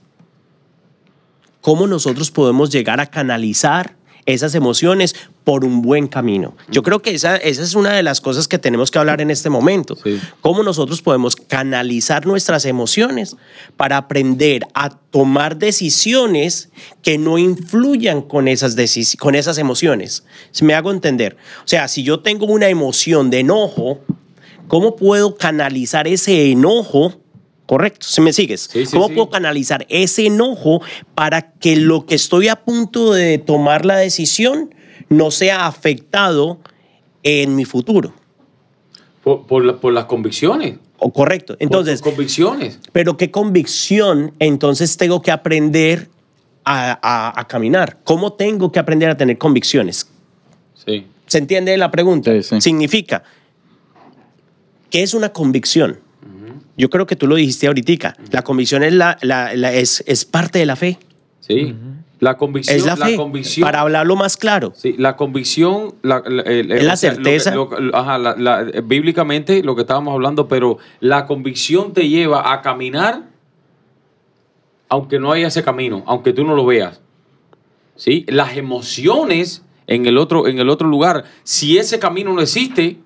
¿cómo 1.67 1.85
nosotros 1.85 2.31
podemos 2.31 2.69
llegar 2.69 3.01
a 3.01 3.07
canalizar 3.07 3.97
esas 4.25 4.55
emociones 4.55 5.13
por 5.43 5.65
un 5.65 5.81
buen 5.81 6.07
camino? 6.07 6.55
Yo 6.69 6.81
creo 6.81 7.01
que 7.01 7.13
esa, 7.13 7.35
esa 7.35 7.61
es 7.61 7.75
una 7.75 7.91
de 7.91 8.03
las 8.03 8.21
cosas 8.21 8.47
que 8.47 8.57
tenemos 8.57 8.89
que 8.89 8.99
hablar 8.99 9.19
en 9.19 9.31
este 9.31 9.49
momento. 9.49 9.97
Sí. 10.01 10.17
¿Cómo 10.39 10.63
nosotros 10.63 11.01
podemos 11.01 11.35
canalizar 11.35 12.25
nuestras 12.25 12.63
emociones 12.63 13.35
para 13.75 13.97
aprender 13.97 14.65
a 14.75 14.91
tomar 14.91 15.57
decisiones 15.57 16.69
que 17.01 17.17
no 17.17 17.37
influyan 17.37 18.21
con 18.21 18.47
esas, 18.47 18.77
con 19.19 19.35
esas 19.35 19.57
emociones? 19.57 20.23
Si 20.51 20.63
me 20.63 20.73
hago 20.73 20.89
entender. 20.91 21.35
O 21.65 21.67
sea, 21.67 21.89
si 21.89 22.01
yo 22.01 22.21
tengo 22.21 22.45
una 22.45 22.69
emoción 22.69 23.29
de 23.29 23.39
enojo, 23.39 23.99
¿cómo 24.69 24.95
puedo 24.95 25.35
canalizar 25.35 26.07
ese 26.07 26.49
enojo? 26.49 27.26
Correcto, 27.67 28.07
si 28.09 28.21
me 28.21 28.33
sigues. 28.33 28.61
Sí, 28.71 28.85
sí, 28.85 28.93
¿Cómo 28.93 29.09
sí. 29.09 29.13
puedo 29.13 29.29
canalizar 29.29 29.85
ese 29.89 30.25
enojo 30.25 30.81
para 31.13 31.51
que 31.51 31.75
lo 31.75 32.05
que 32.05 32.15
estoy 32.15 32.47
a 32.47 32.55
punto 32.55 33.13
de 33.13 33.37
tomar 33.37 33.85
la 33.85 33.97
decisión 33.97 34.73
no 35.09 35.29
sea 35.31 35.67
afectado 35.67 36.59
en 37.23 37.55
mi 37.55 37.65
futuro? 37.65 38.13
Por, 39.23 39.45
por 39.45 39.65
la- 39.65 39.75
por 39.79 39.91
las 39.93 40.05
convicciones. 40.05 40.79
O 40.99 41.11
correcto. 41.13 41.55
Entonces, 41.59 42.01
convicciones. 42.01 42.79
pero 42.93 43.17
qué 43.17 43.29
convicción 43.29 44.33
entonces 44.39 44.97
tengo 44.97 45.21
que 45.21 45.29
aprender 45.31 46.09
a, 46.63 46.97
a- 47.01 47.39
a 47.39 47.47
caminar. 47.47 47.99
¿Cómo 48.03 48.33
tengo 48.33 48.71
que 48.71 48.79
aprender 48.79 49.09
a 49.09 49.17
tener 49.17 49.37
convicciones? 49.37 50.09
Sí. 50.85 51.05
¿Se 51.27 51.37
entiende 51.37 51.75
la 51.77 51.91
pregunta? 51.91 52.31
Sí, 52.31 52.43
sí. 52.43 52.61
Significa, 52.61 53.23
¿qué 54.89 55.03
es 55.03 55.13
una 55.13 55.29
convicción? 55.33 55.99
Yo 56.77 56.89
creo 56.89 57.05
que 57.07 57.15
tú 57.15 57.27
lo 57.27 57.35
dijiste 57.35 57.67
ahorita. 57.67 58.15
La 58.31 58.43
convicción 58.43 58.83
es, 58.83 58.93
la, 58.93 59.17
la- 59.21 59.55
la- 59.55 59.73
es, 59.73 60.03
es 60.07 60.25
parte 60.25 60.59
de 60.59 60.65
la 60.65 60.75
fe. 60.75 60.99
Sí. 61.39 61.75
La 62.19 62.37
convicción. 62.37 62.77
Es 62.77 62.85
la 62.85 62.95
fe. 62.97 63.15
convicción. 63.15 63.65
Para 63.65 63.81
hablarlo 63.81 64.15
más 64.15 64.37
claro. 64.37 64.73
Sí, 64.75 64.95
la 64.97 65.15
convicción, 65.15 65.95
la, 66.03 66.21
la- 66.25 66.41
el- 66.43 66.71
Es 66.71 66.83
la 66.83 66.91
lo 66.91 66.97
certeza. 66.97 67.53
lo 67.55 67.69
ajá, 67.93 68.17
la- 68.17 68.35
la- 68.35 68.63
bíblicamente 68.83 69.63
lo 69.63 69.75
que 69.75 69.81
estábamos 69.81 70.13
hablando, 70.13 70.47
pero 70.47 70.77
la 70.99 71.25
convicción 71.25 71.93
te 71.93 72.07
lleva 72.09 72.53
a 72.53 72.61
caminar 72.61 73.23
aunque 74.89 75.19
no 75.19 75.31
haya 75.31 75.47
ese 75.47 75.63
camino, 75.63 76.03
aunque 76.07 76.31
tú 76.33 76.43
no 76.45 76.55
lo 76.55 76.65
veas. 76.65 77.01
¿Sí? 77.95 78.23
Las 78.27 78.55
emociones 78.57 79.63
en 79.87 80.05
el 80.05 80.17
otro, 80.17 80.47
en 80.47 80.59
el 80.59 80.69
otro 80.69 80.87
lugar, 80.87 81.23
si 81.43 81.77
ese 81.77 81.97
camino 81.99 82.31
no 82.33 82.41
existe, 82.41 82.97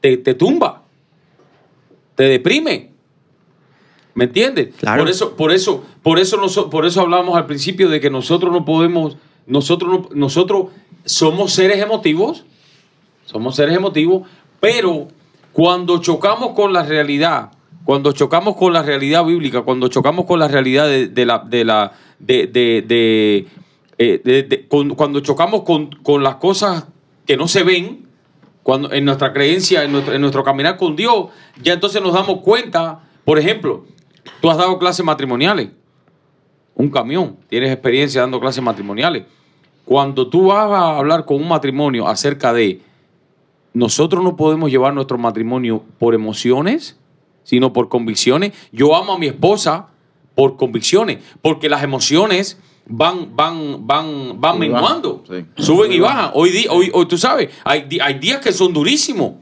te, 0.00 0.16
te 0.16 0.34
tumba, 0.34 0.81
te 2.14 2.24
deprime. 2.24 2.90
¿Me 4.14 4.24
entiendes? 4.24 4.74
Claro. 4.76 5.02
Por 5.02 5.10
eso, 5.10 5.36
por 5.36 5.52
eso, 5.52 5.84
por 6.02 6.18
eso, 6.18 6.36
noso- 6.36 6.68
por 6.68 6.84
eso 6.84 7.00
hablamos 7.00 7.36
al 7.36 7.46
principio 7.46 7.88
de 7.88 7.98
que 8.00 8.10
nosotros 8.10 8.52
no 8.52 8.64
podemos, 8.64 9.16
nosotros, 9.46 9.90
no- 9.90 10.08
nosotros 10.14 10.66
somos 11.06 11.52
seres 11.52 11.78
emotivos, 11.78 12.44
somos 13.24 13.56
seres 13.56 13.74
emotivos, 13.74 14.28
pero 14.60 15.08
cuando 15.52 15.98
chocamos 15.98 16.50
con 16.52 16.72
la 16.74 16.82
realidad, 16.82 17.52
cuando 17.84 18.12
chocamos 18.12 18.56
con 18.56 18.72
la 18.74 18.82
realidad 18.82 19.24
bíblica, 19.24 19.62
cuando 19.62 19.88
chocamos 19.88 20.26
con 20.26 20.38
la 20.38 20.48
realidad 20.48 20.86
de, 20.86 21.08
de 21.08 21.26
la, 21.26 21.38
de 21.38 21.64
la, 21.64 21.92
de, 22.18 22.46
de- 22.46 22.82
de, 22.86 23.46
eh, 23.98 24.20
de- 24.22 24.42
de- 24.42 24.68
con- 24.68 24.90
cuando 24.94 25.20
chocamos 25.20 25.62
con, 25.62 25.86
con 26.02 26.22
las 26.22 26.36
cosas 26.36 26.86
que 27.26 27.36
no 27.38 27.48
se 27.48 27.62
ven, 27.64 28.06
cuando 28.62 28.92
en 28.92 29.04
nuestra 29.04 29.32
creencia, 29.32 29.84
en 29.84 29.92
nuestro, 29.92 30.14
en 30.14 30.20
nuestro 30.20 30.44
caminar 30.44 30.76
con 30.76 30.94
Dios, 30.96 31.26
ya 31.62 31.72
entonces 31.72 32.00
nos 32.02 32.14
damos 32.14 32.40
cuenta, 32.40 33.00
por 33.24 33.38
ejemplo, 33.38 33.84
tú 34.40 34.50
has 34.50 34.56
dado 34.56 34.78
clases 34.78 35.04
matrimoniales, 35.04 35.70
un 36.74 36.90
camión, 36.90 37.36
tienes 37.48 37.72
experiencia 37.72 38.20
dando 38.20 38.40
clases 38.40 38.62
matrimoniales. 38.62 39.24
Cuando 39.84 40.28
tú 40.28 40.46
vas 40.46 40.70
a 40.70 40.98
hablar 40.98 41.24
con 41.24 41.38
un 41.38 41.48
matrimonio 41.48 42.06
acerca 42.06 42.52
de 42.52 42.80
nosotros 43.74 44.22
no 44.22 44.36
podemos 44.36 44.70
llevar 44.70 44.92
nuestro 44.92 45.18
matrimonio 45.18 45.82
por 45.98 46.14
emociones, 46.14 46.98
sino 47.42 47.72
por 47.72 47.88
convicciones. 47.88 48.52
Yo 48.70 48.94
amo 48.94 49.14
a 49.14 49.18
mi 49.18 49.26
esposa 49.26 49.88
por 50.34 50.56
convicciones, 50.56 51.18
porque 51.40 51.68
las 51.68 51.82
emociones 51.82 52.58
van, 52.86 53.34
van, 53.36 53.86
van, 53.86 54.40
van 54.40 54.54
Suben 54.54 54.56
y 54.56 54.70
menguando, 54.72 55.24
sí. 55.28 55.44
suben 55.62 55.92
y 55.92 56.00
bajan. 56.00 56.30
Hoy, 56.34 56.50
di- 56.50 56.66
hoy, 56.68 56.90
hoy 56.92 57.06
tú 57.06 57.16
sabes, 57.18 57.48
hay, 57.64 57.86
hay 58.02 58.14
días 58.18 58.40
que 58.40 58.52
son 58.52 58.72
durísimos. 58.72 59.34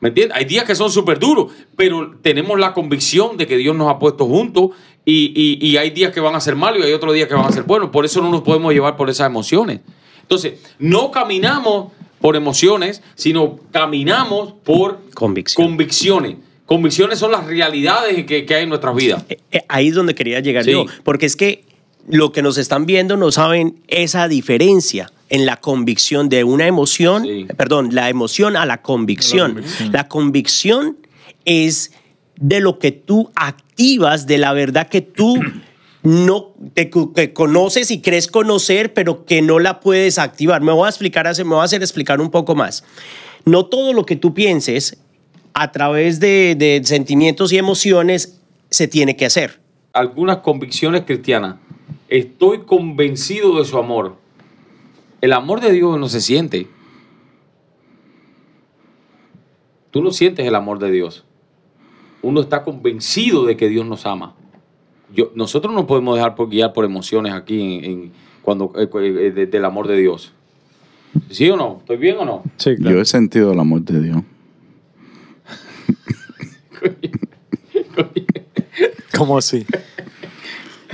¿Me 0.00 0.10
entiendes? 0.10 0.36
Hay 0.38 0.44
días 0.44 0.64
que 0.64 0.76
son 0.76 0.90
súper 0.92 1.18
duros, 1.18 1.50
pero 1.76 2.14
tenemos 2.22 2.58
la 2.58 2.72
convicción 2.72 3.36
de 3.36 3.46
que 3.48 3.56
Dios 3.56 3.74
nos 3.74 3.90
ha 3.90 3.98
puesto 3.98 4.26
juntos 4.26 4.70
y, 5.04 5.32
y- 5.34 5.66
y 5.66 5.76
hay 5.76 5.90
días 5.90 6.12
que 6.12 6.20
van 6.20 6.36
a 6.36 6.40
ser 6.40 6.54
malos 6.54 6.80
y 6.80 6.84
hay 6.86 6.92
otros 6.92 7.12
días 7.14 7.26
que 7.28 7.34
van 7.34 7.46
a 7.46 7.50
ser 7.52 7.64
buenos. 7.64 7.90
Por 7.90 8.04
eso 8.04 8.22
no 8.22 8.30
nos 8.30 8.42
podemos 8.42 8.72
llevar 8.72 8.96
por 8.96 9.10
esas 9.10 9.26
emociones. 9.26 9.80
Entonces, 10.22 10.60
no 10.78 11.10
caminamos 11.10 11.92
por 12.20 12.36
emociones, 12.36 13.02
sino 13.16 13.58
caminamos 13.72 14.52
por 14.64 15.00
Convicción. 15.14 15.66
convicciones. 15.66 16.36
Convicciones 16.66 17.18
son 17.18 17.32
las 17.32 17.46
realidades 17.46 18.24
que, 18.26 18.44
que 18.44 18.54
hay 18.54 18.64
en 18.64 18.68
nuestras 18.68 18.94
vidas. 18.94 19.24
Eh, 19.28 19.38
eh, 19.50 19.62
Ahí 19.68 19.88
es 19.88 19.94
donde 19.94 20.14
quería 20.14 20.38
llegar 20.40 20.62
Sí. 20.64 20.72
yo, 20.72 20.84
porque 21.02 21.26
es 21.26 21.34
que 21.34 21.64
lo 22.10 22.32
que 22.32 22.42
nos 22.42 22.58
están 22.58 22.86
viendo 22.86 23.16
no 23.16 23.30
saben 23.32 23.80
esa 23.88 24.28
diferencia 24.28 25.10
en 25.30 25.44
la 25.46 25.56
convicción 25.58 26.28
de 26.28 26.44
una 26.44 26.66
emoción, 26.66 27.24
Sí. 27.24 27.46
perdón, 27.56 27.90
la 27.94 28.08
emoción 28.08 28.56
a 28.56 28.64
la 28.66 28.80
convicción. 28.82 29.54
convicción. 29.54 29.92
La 29.92 30.08
convicción 30.08 30.96
es 31.44 31.92
de 32.36 32.60
lo 32.60 32.78
que 32.78 32.92
tú 32.92 33.30
activas, 33.34 34.26
de 34.26 34.38
la 34.38 34.52
verdad 34.52 34.88
que 34.88 35.00
tú 35.02 35.38
no 36.02 36.54
te, 36.74 36.88
que 36.90 37.32
conoces 37.32 37.90
y 37.90 38.00
crees 38.00 38.26
conocer, 38.28 38.94
pero 38.94 39.24
que 39.26 39.42
no 39.42 39.58
la 39.58 39.80
puedes 39.80 40.18
activar. 40.18 40.62
Me 40.62 40.72
voy 40.72 40.86
a 40.86 40.88
explicar, 40.88 41.26
me 41.36 41.42
voy 41.44 41.60
a 41.60 41.64
hacer 41.64 41.82
explicar 41.82 42.20
un 42.20 42.30
poco 42.30 42.54
más. 42.54 42.84
No 43.44 43.66
todo 43.66 43.92
lo 43.92 44.06
que 44.06 44.16
tú 44.16 44.32
pienses 44.32 44.98
a 45.54 45.72
través 45.72 46.20
de, 46.20 46.54
de 46.56 46.80
sentimientos 46.84 47.52
y 47.52 47.58
emociones 47.58 48.38
se 48.70 48.86
tiene 48.88 49.16
que 49.16 49.26
hacer. 49.26 49.60
algunas 49.92 50.38
convicciones 50.38 51.02
cristianas. 51.04 51.56
Estoy 52.08 52.60
convencido 52.60 53.58
de 53.58 53.64
su 53.64 53.78
amor. 53.78 54.16
El 55.20 55.32
amor 55.32 55.60
de 55.60 55.72
Dios 55.72 55.98
no 55.98 56.08
se 56.08 56.20
siente. 56.20 56.66
Tú 59.90 60.02
no 60.02 60.10
sientes 60.10 60.46
el 60.46 60.54
amor 60.54 60.78
de 60.78 60.90
Dios. 60.90 61.24
Uno 62.22 62.40
está 62.40 62.62
convencido 62.64 63.44
de 63.46 63.56
que 63.56 63.68
Dios 63.68 63.86
nos 63.86 64.06
ama. 64.06 64.34
Yo, 65.14 65.30
nosotros 65.34 65.72
no 65.74 65.86
podemos 65.86 66.16
dejar 66.16 66.34
por 66.34 66.48
guiar 66.50 66.72
por 66.72 66.84
emociones 66.84 67.32
aquí 67.32 67.60
en, 67.78 67.84
en- 67.84 68.12
cuando 68.42 68.72
eh, 68.76 68.88
eh, 68.94 69.30
de- 69.30 69.46
del 69.46 69.64
amor 69.64 69.86
de 69.88 69.96
Dios. 69.96 70.32
¿Sí 71.30 71.48
o 71.50 71.56
no? 71.56 71.78
¿Estoy 71.80 71.96
bien 71.96 72.16
o 72.18 72.24
no? 72.24 72.42
Sí, 72.56 72.74
Yo 72.78 73.00
he 73.00 73.04
sentido 73.04 73.52
el 73.52 73.60
amor 73.60 73.82
de 73.82 74.00
Dios. 74.02 74.18
¿Cómo 79.16 79.38
así? 79.38 79.64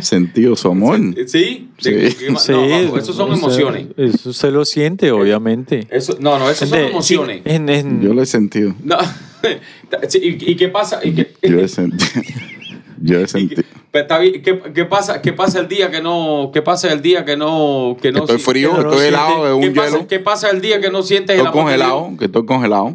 Sentido 0.05 0.55
su 0.57 0.69
amor. 0.69 0.99
¿Sí? 1.27 1.69
Sí. 1.79 1.91
¿De 1.91 1.91
qué- 2.11 2.15
qué 2.17 2.37
Sí, 2.37 2.53
no, 2.53 2.69
vamos, 2.69 2.99
esos 3.03 3.17
son 3.17 3.33
emociones. 3.33 3.87
Eso 3.97 4.31
usted 4.31 4.53
lo 4.53 4.65
siente, 4.65 5.11
obviamente. 5.11 5.87
Eso, 5.91 6.17
no, 6.21 6.39
no, 6.39 6.51
esos 6.51 6.69
son 6.69 6.79
De- 6.79 6.89
emociones. 6.89 7.41
en- 7.45 7.69
en- 7.69 8.03
Yo 8.03 8.13
lo 8.15 8.23
he 8.23 8.27
sentido. 8.27 8.75
No. 8.83 8.97
¿Y, 10.23 10.51
y 10.53 10.57
qué 10.57 10.69
pasa? 10.69 11.01
¿Y 11.03 11.13
qué, 11.13 11.33
Yo 11.43 11.59
he 11.59 11.69
sentido. 11.69 12.23
Yo 13.03 13.19
he 13.21 13.27
sentido. 13.29 13.63
qué- 13.93 14.43
¿qué, 14.43 14.61
qué 14.75 14.85
pasa, 14.85 15.21
¿Qué 15.21 15.33
pasa 15.33 15.59
el 15.61 15.69
día 15.69 15.91
que 15.91 16.01
no, 16.01 16.51
qué 16.53 16.63
pasa 16.63 16.93
el 16.93 17.03
día 17.03 17.25
que 17.25 17.37
no, 17.37 17.97
que 18.01 18.13
no 18.13 18.21
Estoy 18.21 18.39
frío, 18.39 18.75
que 18.77 18.83
no 18.83 18.91
estoy 18.93 19.07
helado 19.09 19.45
de 19.45 19.61
¿Qué 19.61 19.69
un 19.69 19.75
pasa, 19.75 19.91
hielo. 19.91 20.07
¿Qué 20.09 20.19
pasa 20.21 20.51
el 20.51 20.61
día 20.61 20.81
que 20.81 20.91
no 20.91 21.03
sientes 21.03 21.39
el 21.39 21.45
Estoy 21.47 21.61
amor 21.61 21.71
de 21.73 21.77
congelado, 21.79 22.07
Dios? 22.09 22.19
que 22.19 22.25
estoy 22.27 22.47
congelado. 22.47 22.95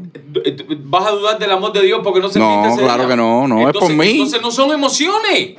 ¿Vas 0.86 1.08
a 1.08 1.12
dudar 1.12 1.39
del 1.39 1.52
amor 1.52 1.74
de 1.74 1.82
Dios 1.84 2.02
porque 2.04 2.19
no 2.19 2.30
sentiste 2.30 2.69
No, 2.69 2.78
claro 2.78 3.04
día? 3.04 3.10
que 3.10 3.15
no, 3.17 3.48
no, 3.48 3.67
es 3.69 3.76
por 3.78 3.91
mí. 3.93 4.12
Entonces 4.12 4.41
no 4.41 4.52
son 4.52 4.72
emociones. 4.72 5.56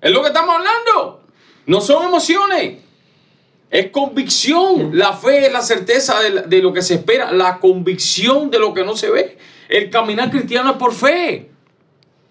Es 0.00 0.10
lo 0.12 0.20
que 0.22 0.28
estamos 0.28 0.54
hablando. 0.56 1.22
No 1.66 1.80
son 1.80 2.06
emociones. 2.06 2.78
Es 3.70 3.90
convicción. 3.90 4.90
La 4.96 5.12
fe 5.12 5.46
es 5.46 5.52
la 5.52 5.62
certeza 5.62 6.20
de, 6.20 6.42
de 6.42 6.62
lo 6.62 6.72
que 6.72 6.82
se 6.82 6.94
espera. 6.94 7.32
La 7.32 7.58
convicción 7.58 8.50
de 8.50 8.58
lo 8.58 8.72
que 8.74 8.84
no 8.84 8.96
se 8.96 9.10
ve. 9.10 9.38
El 9.68 9.90
caminar 9.90 10.30
cristiano 10.30 10.70
es 10.72 10.76
por 10.76 10.94
fe. 10.94 11.50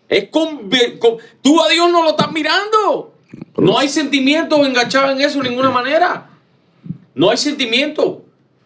Es 0.10 0.32
convi- 0.32 0.98
con- 1.00 1.18
tú 1.42 1.62
a 1.62 1.68
Dios 1.70 1.92
no 1.92 2.04
lo 2.04 2.12
estás 2.12 2.32
mirando. 2.32 3.14
No 3.58 3.78
hay 3.78 3.90
sentimiento 3.90 4.64
enganchado 4.66 5.12
en 5.12 5.22
eso 5.22 5.42
de 5.42 5.50
ninguna 5.50 5.70
manera. 5.70 6.30
No 7.14 7.30
hay 7.30 7.38
sentimiento. 7.38 8.24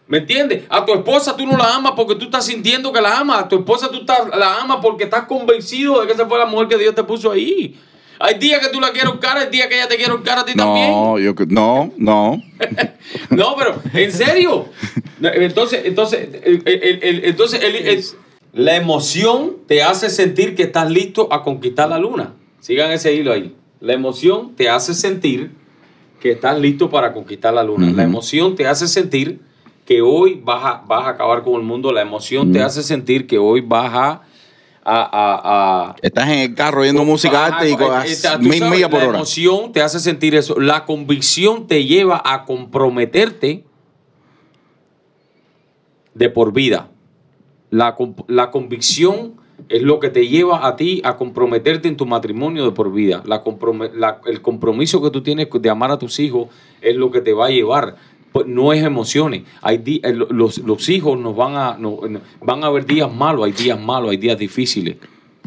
¿Me 0.07 0.19
entiendes? 0.19 0.63
A 0.69 0.85
tu 0.85 0.93
esposa 0.93 1.35
tú 1.37 1.45
no 1.47 1.57
la 1.57 1.73
amas 1.75 1.93
porque 1.95 2.15
tú 2.15 2.25
estás 2.25 2.45
sintiendo 2.45 2.91
que 2.93 3.01
la 3.01 3.17
amas. 3.17 3.43
A 3.43 3.47
tu 3.49 3.55
esposa 3.57 3.89
tú 3.89 4.05
la 4.37 4.57
amas 4.61 4.77
porque 4.81 5.05
estás 5.05 5.25
convencido 5.25 5.99
de 6.01 6.07
que 6.07 6.13
esa 6.13 6.27
fue 6.27 6.37
la 6.37 6.45
mujer 6.45 6.67
que 6.67 6.77
Dios 6.77 6.93
te 6.93 7.03
puso 7.03 7.31
ahí. 7.31 7.79
Hay 8.21 8.35
días 8.39 8.59
que 8.59 8.69
tú 8.71 8.79
la 8.79 8.91
quieres 8.91 9.11
cara, 9.19 9.41
hay 9.41 9.49
días 9.49 9.67
que 9.67 9.75
ella 9.75 9.87
te 9.87 9.97
quiere 9.97 10.13
cara 10.23 10.41
a 10.41 10.45
ti 10.45 10.53
también. 10.55 10.91
No, 10.91 11.19
yo, 11.19 11.35
que- 11.35 11.45
no, 11.47 11.91
no. 11.97 12.41
No, 13.29 13.55
pero 13.57 13.81
en 13.93 14.11
serio. 14.11 14.67
Entonces, 15.21 15.81
entonces, 15.85 16.29
el- 16.43 16.61
el- 16.65 16.99
el- 17.03 17.25
entonces 17.25 18.15
la 18.53 18.75
emoción 18.75 19.57
te 19.67 19.81
hace 19.83 20.09
sentir 20.09 20.55
que 20.55 20.63
estás 20.63 20.89
listo 20.89 21.27
a 21.31 21.43
conquistar 21.43 21.89
la 21.89 21.97
luna. 21.99 22.33
Sigan 22.59 22.91
ese 22.91 23.13
hilo 23.13 23.31
ahí. 23.33 23.55
La 23.79 23.93
emoción 23.93 24.55
te 24.55 24.69
hace 24.69 24.93
sentir 24.93 25.51
que 26.19 26.31
estás 26.31 26.59
listo 26.59 26.89
para 26.89 27.13
conquistar 27.13 27.53
la 27.53 27.63
luna. 27.63 27.87
La 27.95 28.03
emoción 28.03 28.55
te 28.55 28.67
hace 28.67 28.87
sentir 28.87 29.39
que 29.85 30.01
hoy 30.01 30.39
vas 30.43 30.63
a, 30.63 30.83
vas 30.87 31.05
a 31.05 31.09
acabar 31.09 31.43
con 31.43 31.55
el 31.55 31.63
mundo. 31.63 31.91
La 31.91 32.01
emoción 32.01 32.51
te 32.51 32.61
hace 32.61 32.83
sentir 32.83 33.25
que 33.25 33.37
hoy 33.39 33.61
vas 33.61 33.91
a... 33.93 34.21
a- 34.83 35.01
a- 35.03 35.89
a- 35.91 35.95
Estás 36.01 36.29
en 36.29 36.39
el 36.39 36.55
carro 36.55 36.81
oyendo 36.81 37.03
música 37.05 37.45
alta 37.45 37.67
y 37.67 37.75
con 37.75 37.91
eh, 38.05 38.13
a 38.31 38.37
mil 38.37 38.65
millas 38.65 38.89
por 38.89 38.99
la 39.01 39.07
hora. 39.09 39.17
emoción 39.17 39.71
te 39.71 39.81
hace 39.81 39.99
sentir 39.99 40.35
eso. 40.35 40.59
La 40.59 40.85
convicción 40.85 41.67
te 41.67 41.85
lleva 41.85 42.21
a 42.25 42.45
comprometerte 42.45 43.63
de 46.13 46.29
por 46.29 46.53
vida. 46.53 46.89
La, 47.69 47.95
la 48.27 48.51
convicción 48.51 49.35
es 49.69 49.83
lo 49.83 49.99
que 49.99 50.09
te 50.09 50.27
lleva 50.27 50.67
a 50.67 50.75
ti 50.75 51.01
a 51.05 51.15
comprometerte 51.17 51.87
en 51.87 51.95
tu 51.95 52.05
matrimonio 52.05 52.65
de 52.65 52.71
por 52.71 52.91
vida. 52.91 53.21
La 53.25 53.43
la- 53.95 54.19
el 54.25 54.41
compromiso 54.41 55.01
que 55.01 55.11
tú 55.11 55.21
tienes 55.21 55.47
de 55.51 55.69
amar 55.69 55.91
a 55.91 55.99
tus 55.99 56.19
hijos 56.19 56.47
es 56.81 56.95
lo 56.95 57.11
que 57.11 57.21
te 57.21 57.33
va 57.33 57.45
a 57.45 57.49
llevar. 57.49 57.95
Pues 58.31 58.47
No 58.47 58.71
es 58.73 58.83
emociones. 58.83 59.43
Hay 59.61 59.81
eh, 60.03 60.13
lo- 60.13 60.27
los, 60.29 60.57
los 60.59 60.87
hijos 60.89 61.19
nos 61.19 61.35
van 61.35 61.55
a, 61.55 61.77
no- 61.77 61.99
van 62.41 62.63
a 62.63 62.67
haber 62.67 62.85
días 62.85 63.13
malos, 63.13 63.45
hay 63.45 63.51
días 63.51 63.79
malos, 63.79 64.11
hay 64.11 64.17
días 64.17 64.37
difíciles. 64.37 64.95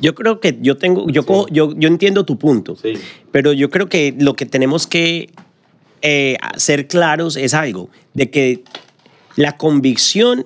Yo 0.01 0.14
creo 0.14 0.40
que 0.40 0.59
yo 0.61 0.77
tengo, 0.77 1.09
yo, 1.09 1.25
cojo- 1.25 1.47
yo, 1.51 1.73
yo 1.77 1.88
entiendo 1.88 2.25
tu 2.25 2.37
punto, 2.38 2.77
Sí. 2.77 2.94
pero 3.31 3.53
yo 3.53 3.70
creo 3.70 3.88
que 3.88 4.14
lo 4.18 4.35
que 4.35 4.44
tenemos 4.44 4.87
que 4.87 5.31
eh, 6.03 6.37
ser 6.57 6.87
claros 6.88 7.37
es 7.37 7.55
algo, 7.55 7.88
de 8.12 8.29
que 8.31 8.64
la 9.37 9.57
convicción 9.57 10.44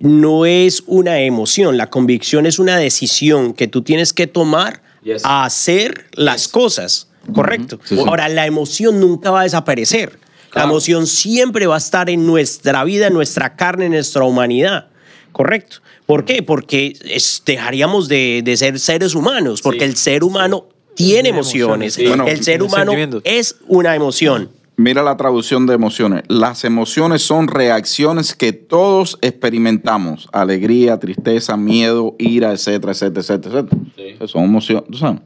no 0.00 0.46
es 0.46 0.82
una 0.86 1.20
emoción, 1.20 1.76
la 1.76 1.88
convicción 1.90 2.46
es 2.46 2.58
una 2.58 2.76
decisión 2.78 3.52
que 3.52 3.68
tú 3.68 3.82
tienes 3.82 4.12
que 4.12 4.26
tomar 4.26 4.82
Yes. 5.04 5.24
a 5.24 5.44
hacer 5.44 6.06
las 6.14 6.48
cosas, 6.48 7.10
¿correcto? 7.32 7.78
Sí. 7.84 7.96
Ahora, 7.98 8.28
la 8.28 8.46
emoción 8.46 8.98
nunca 9.00 9.30
va 9.30 9.40
a 9.40 9.44
desaparecer. 9.44 10.18
La 10.54 10.64
emoción 10.64 11.06
siempre 11.06 11.66
va 11.66 11.76
a 11.76 11.78
estar 11.78 12.10
en 12.10 12.26
nuestra 12.26 12.82
vida, 12.84 13.06
en 13.06 13.14
nuestra 13.14 13.54
carne, 13.56 13.86
en 13.86 13.92
nuestra 13.92 14.24
humanidad. 14.24 14.88
¿Correcto? 15.32 15.76
¿Por 16.06 16.24
qué? 16.24 16.42
Porque 16.42 16.96
es- 17.04 17.42
dejaríamos 17.46 18.08
de, 18.08 18.42
de 18.44 18.56
ser 18.56 18.78
seres 18.80 19.14
humanos, 19.14 19.62
porque 19.62 19.80
Sí. 19.80 19.84
el 19.84 19.96
ser 19.96 20.24
humano 20.24 20.66
tiene 20.96 21.28
emociones. 21.28 21.62
emociones, 21.62 21.94
sí. 21.94 22.06
Bueno, 22.06 22.26
el 22.26 22.42
ser 22.44 22.62
humano 22.62 22.92
es 23.24 23.56
una 23.68 23.94
emoción. 23.94 24.50
Mira 24.80 25.02
la 25.02 25.14
traducción 25.18 25.66
de 25.66 25.74
emociones. 25.74 26.22
Las 26.28 26.64
emociones 26.64 27.20
son 27.20 27.48
reacciones 27.48 28.34
que 28.34 28.54
todos 28.54 29.18
experimentamos. 29.20 30.26
Alegría, 30.32 30.98
tristeza, 30.98 31.58
miedo, 31.58 32.16
ira, 32.18 32.52
etcétera, 32.52 32.92
etcétera, 32.92 33.20
etcétera, 33.20 33.60
etcétera. 33.60 33.82
Sí. 34.18 34.26
Son 34.26 34.44
emociones. 34.44 34.84
¿tú 34.90 34.96
sabes? 34.96 35.20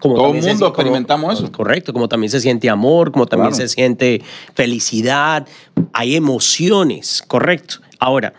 Como 0.00 0.14
Todo 0.16 0.34
el 0.34 0.42
mundo 0.42 0.54
como- 0.56 0.66
experimentamos 0.68 1.38
eso. 1.38 1.50
Correcto, 1.50 1.94
como 1.94 2.08
también 2.10 2.30
se 2.30 2.40
siente 2.40 2.68
amor, 2.68 3.10
como 3.10 3.24
también 3.26 3.52
Claro. 3.52 3.66
se 3.68 3.74
siente 3.74 4.20
felicidad, 4.54 5.46
hay 5.94 6.14
emociones, 6.16 7.22
correcto. 7.26 7.76
Ahora, 7.98 8.34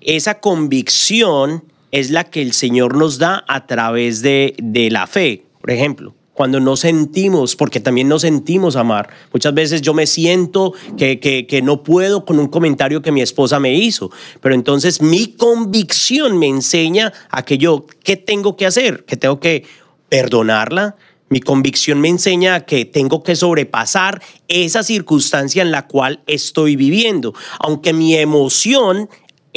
esa 0.00 0.40
convicción 0.40 1.64
es 1.90 2.10
la 2.10 2.24
que 2.24 2.40
el 2.40 2.54
Señor 2.54 2.96
nos 2.96 3.18
da 3.18 3.44
a 3.46 3.66
través 3.66 4.22
de, 4.22 4.54
de 4.58 4.90
la 4.90 5.06
fe, 5.06 5.44
por 5.60 5.70
ejemplo. 5.70 6.14
Cuando 6.36 6.60
no 6.60 6.76
sentimos, 6.76 7.56
porque 7.56 7.80
también 7.80 8.08
no 8.08 8.18
sentimos 8.18 8.76
amar. 8.76 9.08
Muchas 9.32 9.54
veces 9.54 9.80
yo 9.80 9.94
me 9.94 10.06
siento 10.06 10.74
que, 10.98 11.18
que, 11.18 11.46
que 11.46 11.62
no 11.62 11.82
puedo 11.82 12.24
con 12.24 12.38
un 12.38 12.48
comentario 12.48 13.00
que 13.00 13.10
mi 13.10 13.22
esposa 13.22 13.58
me 13.58 13.74
hizo, 13.74 14.10
pero 14.40 14.54
entonces 14.54 15.00
mi 15.00 15.28
convicción 15.28 16.38
me 16.38 16.46
enseña 16.46 17.12
a 17.30 17.42
que 17.42 17.58
yo, 17.58 17.86
¿qué 18.02 18.16
tengo 18.16 18.56
que 18.56 18.66
hacer? 18.66 19.04
Que 19.04 19.16
tengo 19.16 19.40
que 19.40 19.64
perdonarla. 20.08 20.96
Mi 21.28 21.40
convicción 21.40 22.00
me 22.00 22.08
enseña 22.08 22.66
que 22.66 22.84
tengo 22.84 23.24
que 23.24 23.34
sobrepasar 23.34 24.22
esa 24.46 24.84
circunstancia 24.84 25.62
en 25.62 25.72
la 25.72 25.88
cual 25.88 26.22
estoy 26.28 26.76
viviendo, 26.76 27.34
aunque 27.58 27.92
mi 27.92 28.14
emoción 28.14 29.08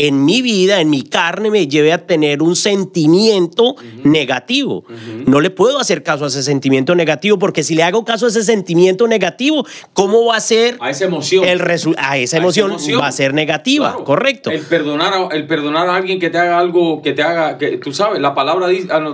en 0.08 0.24
mi 0.24 0.42
vida, 0.42 0.80
en 0.80 0.90
mi 0.90 1.02
carne, 1.04 1.52
me 1.52 1.68
lleve 1.68 1.92
a 1.92 2.06
tener 2.08 2.42
un 2.42 2.56
sentimiento 2.56 3.76
negativo. 4.04 4.86
No 5.26 5.42
le 5.42 5.50
puedo 5.50 5.78
hacer 5.78 6.04
caso 6.04 6.24
a 6.24 6.28
ese 6.28 6.42
sentimiento 6.42 6.96
negativo, 6.96 7.38
porque 7.38 7.64
si 7.64 7.76
le 7.76 7.84
hago 7.84 8.06
caso 8.06 8.26
a 8.26 8.30
ese 8.30 8.44
sentimiento 8.44 9.08
negativo, 9.08 9.66
¿cómo 9.94 10.26
va 10.26 10.38
a 10.38 10.40
ser 10.40 10.78
A 10.80 10.90
esa 10.90 11.06
emoción. 11.06 11.44
el 11.44 11.62
a 11.98 12.18
esa 12.18 12.38
A 12.38 12.40
emoción? 12.40 12.72
Va 13.00 13.08
a 13.08 13.12
ser 13.12 13.34
negativa, 13.34 13.90
Claro. 13.90 14.06
correcto. 14.06 14.52
El 14.52 14.62
perdonar, 14.62 15.14
a, 15.14 15.36
el 15.36 15.46
perdonar 15.48 15.90
a 15.90 15.96
alguien 15.98 16.20
que 16.20 16.30
te 16.30 16.38
haga 16.38 16.60
algo, 16.60 17.02
que 17.02 17.12
te 17.14 17.22
haga, 17.22 17.58
que 17.58 17.78
tú 17.78 17.92
sabes, 17.94 18.22
la 18.22 18.34
palabra, 18.34 18.68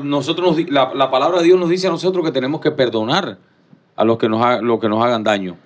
nosotros 0.04 0.56
nos 0.58 0.70
la, 0.70 0.92
la 0.94 1.10
palabra 1.10 1.40
de 1.40 1.46
Dios 1.46 1.60
nos 1.60 1.70
dice 1.70 1.88
a 1.88 1.90
nosotros 1.90 2.24
que 2.24 2.32
tenemos 2.32 2.62
que 2.62 2.70
perdonar 2.72 3.40
a 3.96 4.04
los 4.04 4.18
que 4.20 4.30
nos, 4.30 4.62
los 4.62 4.80
que 4.80 4.88
nos 4.90 5.04
hagan 5.04 5.24
daño. 5.24 5.58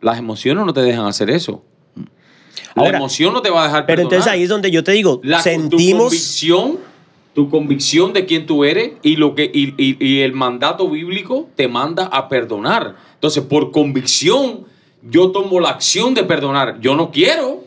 Las 0.00 0.18
emociones 0.18 0.64
no 0.64 0.72
te 0.72 0.80
dejan 0.80 1.06
hacer 1.06 1.28
eso. 1.28 1.62
La 2.82 2.96
emoción 2.96 3.32
no 3.32 3.42
te 3.42 3.50
va 3.50 3.62
a 3.64 3.66
dejar 3.66 3.86
Pero 3.86 4.02
entonces 4.02 4.30
ahí 4.30 4.42
es 4.42 4.48
donde 4.48 4.70
yo 4.70 4.82
te 4.84 4.92
digo, 4.92 5.20
La- 5.22 5.38
Tu 5.38 5.42
sentimos... 5.44 6.02
convicción, 6.04 6.78
tu 7.34 7.48
convicción 7.50 8.12
de 8.12 8.26
quién 8.26 8.46
tú 8.46 8.64
eres 8.64 8.92
y, 9.02 9.16
lo 9.16 9.34
que, 9.34 9.44
y, 9.44 9.74
y- 9.76 9.96
y 10.04 10.20
el 10.22 10.32
mandato 10.32 10.88
bíblico 10.90 11.48
te 11.56 11.68
manda 11.68 12.06
a 12.06 12.28
perdonar. 12.28 12.96
Entonces, 13.14 13.42
por 13.44 13.70
convicción, 13.70 14.66
yo 15.08 15.30
tomo 15.30 15.60
la 15.60 15.70
acción 15.70 16.14
de 16.14 16.24
perdonar. 16.24 16.80
Yo 16.80 16.94
no 16.96 17.10
quiero. 17.10 17.64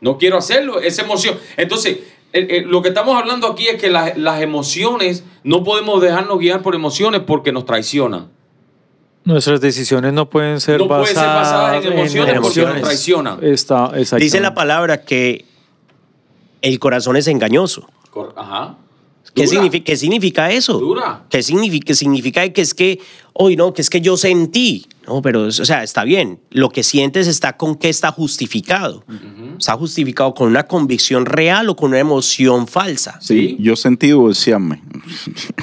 No 0.00 0.18
quiero 0.18 0.36
hacerlo. 0.38 0.80
Esa 0.80 1.02
emoción. 1.02 1.36
Entonces, 1.56 1.98
eh, 2.32 2.46
eh, 2.50 2.64
lo 2.66 2.80
que 2.82 2.88
estamos 2.88 3.16
hablando 3.16 3.46
aquí 3.46 3.66
es 3.68 3.80
que 3.80 3.90
las, 3.90 4.16
las 4.16 4.40
emociones, 4.42 5.24
no 5.44 5.64
podemos 5.64 6.00
dejarnos 6.00 6.38
guiar 6.38 6.62
por 6.62 6.74
emociones 6.74 7.22
porque 7.26 7.52
nos 7.52 7.66
traicionan. 7.66 8.28
Nuestras 9.24 9.60
decisiones 9.60 10.12
no 10.12 10.28
pueden 10.30 10.60
ser 10.60 10.80
No 10.80 10.88
pueden 10.88 11.06
ser 11.06 11.16
basadas 11.16 11.52
basadas 11.52 11.84
en 11.84 11.92
emociones 11.92 12.38
porque 12.40 12.64
nos 12.64 12.80
traicionan. 12.82 13.38
Está. 13.44 13.92
Dice 14.18 14.40
la 14.40 14.54
palabra 14.54 15.02
que 15.02 15.44
el 16.62 16.78
corazón 16.78 17.16
es 17.16 17.26
engañoso. 17.26 17.88
Cor- 18.10 18.34
Ajá. 18.36 18.76
¿Qué 19.34 19.46
significa, 19.46 19.84
¿Qué 19.84 19.96
significa 19.96 20.50
eso? 20.50 20.78
Dura. 20.78 21.22
¿Qué 21.28 21.42
significa? 21.42 21.94
Significa 21.94 22.48
que 22.48 22.62
es 22.62 22.74
que, 22.74 23.00
hoy 23.32 23.56
no, 23.56 23.72
que 23.72 23.82
es 23.82 23.90
que 23.90 24.00
yo 24.00 24.16
sentí. 24.16 24.86
No, 25.06 25.22
pero, 25.22 25.44
o 25.44 25.50
sea, 25.50 25.82
está 25.82 26.04
bien. 26.04 26.38
Lo 26.50 26.68
que 26.68 26.82
sientes 26.82 27.26
está 27.26 27.56
con 27.56 27.74
qué 27.74 27.88
está 27.88 28.12
justificado. 28.12 29.04
Está 29.58 29.72
justificado 29.72 30.34
con 30.34 30.48
una 30.48 30.64
convicción 30.64 31.26
real 31.26 31.68
o 31.68 31.74
con 31.76 31.90
una 31.90 31.98
emoción 31.98 32.66
falsa. 32.68 33.18
Sí. 33.20 33.56
Yo 33.58 33.74
sentí 33.76 34.08
divorciarme. 34.08 34.82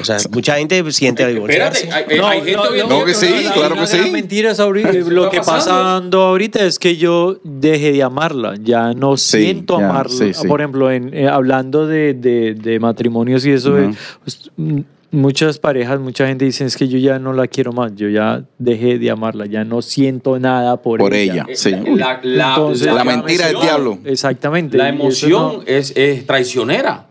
O 0.01 0.03
sea, 0.03 0.17
mucha 0.31 0.57
gente 0.57 0.75
siente 0.91 1.23
Espérate, 1.23 1.33
divorciarse. 1.33 1.91
hay, 1.91 2.03
hay- 2.09 2.19
hay 2.19 2.37
gente 2.45 2.57
hoy 2.57 2.79
en 2.81 2.89
no, 2.89 2.95
día 2.97 3.05
que 3.05 3.13
sí, 3.13 3.27
no- 3.45 3.53
claro 3.53 3.75
que 3.75 3.87
sí. 3.87 3.97
mentira 4.11 4.53
Lo 5.07 5.29
que 5.29 5.39
pasando. 5.39 6.21
ahorita 6.23 6.65
es 6.65 6.77
que 6.79 6.97
yo 6.97 7.39
dejé 7.43 7.91
de 7.93 8.03
amarla. 8.03 8.55
Ya 8.61 8.93
no 8.93 9.17
Sí, 9.17 9.43
siento 9.43 9.79
ya, 9.79 9.89
amarla. 9.89 10.13
sí, 10.17 10.33
sí. 10.33 10.47
Por 10.47 10.59
ejemplo, 10.61 10.91
en, 10.91 11.13
eh, 11.13 11.27
hablando 11.27 11.87
de, 11.87 12.13
de- 12.13 12.53
de 12.55 12.79
matrimonios 12.79 13.45
y 13.45 13.51
eso, 13.51 13.77
eh, 13.77 13.91
pues, 14.23 14.51
mm, 14.57 14.79
muchas 15.11 15.57
parejas, 15.59 15.99
mucha 15.99 16.27
gente 16.27 16.45
dicen 16.45 16.67
es 16.67 16.75
que 16.77 16.87
yo 16.87 16.97
ya 16.97 17.19
no 17.19 17.33
la 17.33 17.47
quiero 17.47 17.71
más. 17.73 17.95
Yo 17.95 18.09
ya 18.09 18.43
dejé 18.57 18.97
de 18.99 19.09
amarla. 19.09 19.45
Ya 19.45 19.63
no 19.63 19.81
siento 19.81 20.39
nada 20.39 20.81
por, 20.81 20.99
Por 20.99 21.13
ella. 21.13 21.45
ella. 21.47 21.55
Sí. 21.55 21.71
La, 21.95 22.19
la- 22.23 22.49
Entonces, 22.49 22.87
la 22.87 22.93
La 22.95 23.03
mentira 23.03 23.47
del 23.47 23.59
diablo. 23.61 23.99
Exactamente. 24.05 24.77
La 24.77 24.89
emoción 24.89 25.57
no- 25.57 25.63
es, 25.65 25.93
es 25.95 26.25
traicionera. 26.25 27.07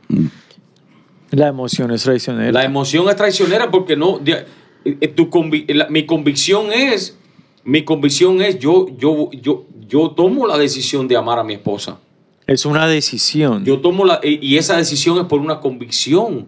la 1.30 1.48
emoción 1.48 1.90
es 1.90 2.02
traicionera. 2.02 2.52
La 2.52 2.64
emoción 2.64 3.08
es 3.08 3.16
traicionera 3.16 3.70
porque 3.70 3.96
no. 3.96 4.20
eh, 4.24 5.08
tu 5.08 5.28
convi- 5.30 5.66
la- 5.74 5.88
mi 5.88 6.06
convicción 6.06 6.72
es. 6.72 7.18
Mi 7.64 7.84
convicción 7.84 8.40
es 8.42 8.58
yo, 8.60 8.86
yo, 8.96 9.30
yo, 9.42 9.64
yo 9.88 10.10
tomo 10.12 10.46
la 10.46 10.56
decisión 10.56 11.08
de 11.08 11.16
amar 11.16 11.38
a 11.40 11.44
mi 11.44 11.54
esposa. 11.54 11.98
es 12.46 12.64
una 12.64 12.86
decisión. 12.86 13.64
Yo 13.64 13.80
tomo 13.80 14.04
la. 14.04 14.20
Y 14.22 14.38
y 14.40 14.56
esa 14.56 14.76
decisión 14.76 15.18
es 15.18 15.24
por 15.24 15.40
una 15.40 15.58
convicción 15.58 16.46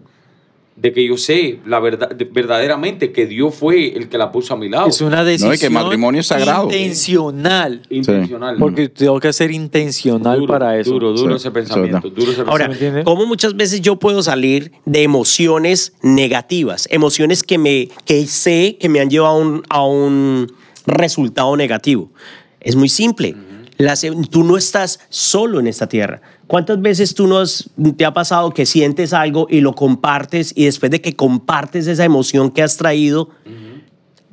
de 0.81 0.93
que 0.93 1.05
yo 1.05 1.17
sé 1.17 1.59
la 1.65 1.79
verdad, 1.79 2.09
de- 2.11 2.23
verdaderamente 2.25 3.11
que 3.11 3.25
Dios 3.25 3.53
fue 3.53 3.95
el 3.97 4.07
que 4.07 4.17
la 4.17 4.31
puso 4.31 4.53
a 4.53 4.57
mi 4.57 4.69
lado. 4.69 4.87
Es 4.87 5.01
una 5.01 5.23
decisión 5.23 5.57
que 5.57 5.69
matrimonio 5.69 6.21
es 6.21 6.27
sagrado. 6.27 6.63
intencional. 6.65 7.81
intencional. 7.89 8.55
Porque 8.57 8.87
tengo 8.89 9.19
que 9.19 9.33
ser 9.33 9.51
intencional 9.51 10.39
Duro, 10.39 10.53
para 10.53 10.77
eso. 10.79 10.91
Duro, 10.91 11.11
duro 11.13 11.31
Sí, 11.37 11.41
ese 11.47 11.51
pensamiento. 11.51 12.09
Duro 12.09 12.31
ese 12.31 12.41
Ahora, 12.41 12.65
entiende? 12.65 13.03
¿cómo 13.03 13.25
muchas 13.25 13.55
veces 13.57 13.81
yo 13.81 13.97
puedo 13.97 14.23
salir 14.23 14.71
de 14.85 15.03
emociones 15.03 15.93
negativas? 16.01 16.87
Emociones 16.91 17.43
que, 17.43 17.57
me, 17.57 17.89
que 18.05 18.25
sé 18.27 18.77
que 18.79 18.87
me 18.89 18.99
han 19.01 19.09
llevado 19.09 19.35
a 19.35 19.37
un, 19.39 19.63
a 19.69 19.85
un 19.85 20.47
resultado 20.85 21.55
negativo. 21.57 22.09
Es 22.61 22.75
muy 22.75 22.89
simple. 22.89 23.35
Las- 23.79 24.05
tú 24.29 24.43
no 24.43 24.57
estás 24.57 24.99
solo 25.09 25.59
en 25.59 25.65
esta 25.67 25.87
tierra. 25.87 26.21
¿Cuántas 26.47 26.81
veces 26.81 27.15
tú 27.15 27.27
nos, 27.27 27.69
te 27.97 28.05
ha 28.05 28.13
pasado 28.13 28.51
que 28.53 28.65
sientes 28.65 29.13
algo 29.13 29.47
y 29.49 29.61
lo 29.61 29.73
compartes 29.73 30.51
y 30.55 30.65
después 30.65 30.91
de 30.91 31.01
que 31.01 31.15
compartes 31.15 31.87
esa 31.87 32.03
emoción 32.03 32.51
que 32.51 32.61
has 32.61 32.75
traído, 32.75 33.29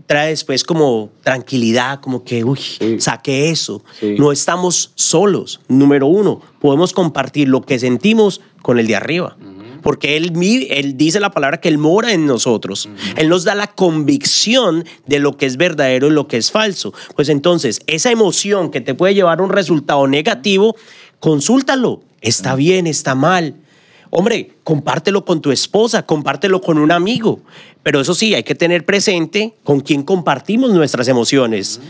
trae 0.07 0.30
después 0.30 0.62
como 0.64 1.11
tranquilidad, 1.22 2.01
como 2.01 2.22
que, 2.24 2.42
uy, 2.44 2.59
Sí. 2.59 3.01
saqué 3.01 3.51
eso. 3.51 3.82
Sí. 4.01 4.16
No 4.18 4.32
estamos 4.32 4.92
solos. 4.97 5.61
Número 5.68 6.07
uno, 6.07 6.40
podemos 6.61 6.92
compartir 6.92 7.49
lo 7.49 7.62
que 7.62 7.78
sentimos 7.78 8.40
con 8.62 8.78
el 8.80 8.86
de 8.88 8.97
arriba. 8.97 9.36
Porque 9.83 10.16
él, 10.16 10.33
él 10.70 10.97
dice 10.97 11.20
la 11.20 11.31
palabra 11.31 11.61
que 11.61 11.68
Él 11.68 11.79
mora 11.79 12.12
en 12.12 12.27
nosotros. 12.27 12.89
Él 13.16 13.29
nos 13.29 13.45
da 13.45 13.55
la 13.55 13.68
convicción 13.68 14.85
de 15.07 15.18
lo 15.18 15.37
que 15.37 15.47
es 15.47 15.57
verdadero 15.57 16.09
y 16.09 16.11
lo 16.11 16.29
que 16.29 16.37
es 16.37 16.51
falso. 16.51 16.93
Pues 17.14 17.29
entonces, 17.29 17.81
esa 17.87 18.11
emoción 18.11 18.70
que 18.70 18.81
te 18.81 18.95
puede 18.95 19.14
llevar 19.14 19.41
a 19.41 19.43
un 19.43 19.51
resultado 19.51 20.07
negativo, 20.07 20.77
consúltalo. 21.20 22.03
Está 22.20 22.55
bien, 22.55 22.87
está 22.87 23.14
mal. 23.14 23.55
Hombre, 24.11 24.53
compártelo 24.64 25.24
con 25.24 25.41
tu 25.41 25.53
esposa, 25.53 26.05
compártelo 26.05 26.61
con 26.61 26.79
un 26.79 26.93
amigo. 26.93 27.41
Pero 27.83 28.01
eso 28.01 28.14
sí, 28.14 28.35
hay 28.35 28.43
que 28.43 28.55
tener 28.55 28.85
presente 28.85 29.55
con 29.62 29.81
quién 29.81 30.03
compartimos 30.03 30.72
nuestras 30.72 31.09
emociones. 31.09 31.81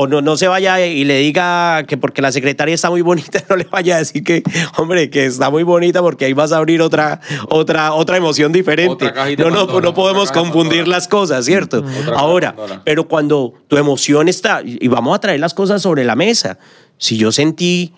O 0.00 0.06
no, 0.06 0.22
no 0.22 0.36
se 0.36 0.46
vaya 0.46 0.86
y 0.86 1.02
le 1.02 1.18
diga 1.18 1.82
que 1.82 1.96
porque 1.96 2.22
la 2.22 2.30
secretaria 2.30 2.72
está 2.72 2.88
muy 2.88 3.02
bonita, 3.02 3.42
no 3.50 3.56
le 3.56 3.64
vaya 3.64 3.96
a 3.96 3.98
decir 3.98 4.22
que, 4.22 4.44
hombre, 4.76 5.10
que 5.10 5.26
está 5.26 5.50
muy 5.50 5.64
bonita 5.64 6.02
porque 6.02 6.26
ahí 6.26 6.34
vas 6.34 6.52
a 6.52 6.58
abrir 6.58 6.82
otra, 6.82 7.20
otra, 7.48 7.92
otra 7.92 8.16
emoción 8.16 8.52
diferente. 8.52 9.06
Otra 9.06 9.28
no, 9.30 9.50
no, 9.50 9.66
Pandora, 9.66 9.86
no 9.86 9.94
podemos 9.94 10.30
confundir 10.30 10.82
Pandora. 10.82 10.98
las 10.98 11.08
cosas, 11.08 11.44
¿cierto? 11.44 11.78
Otra 11.78 12.16
Ahora, 12.16 12.54
pero 12.84 13.08
cuando 13.08 13.54
tu 13.66 13.76
emoción 13.76 14.28
está, 14.28 14.62
y 14.64 14.86
vamos 14.86 15.16
a 15.16 15.18
traer 15.18 15.40
las 15.40 15.52
cosas 15.52 15.82
sobre 15.82 16.04
la 16.04 16.14
mesa, 16.14 16.60
si 16.96 17.16
yo 17.16 17.32
sentí 17.32 17.92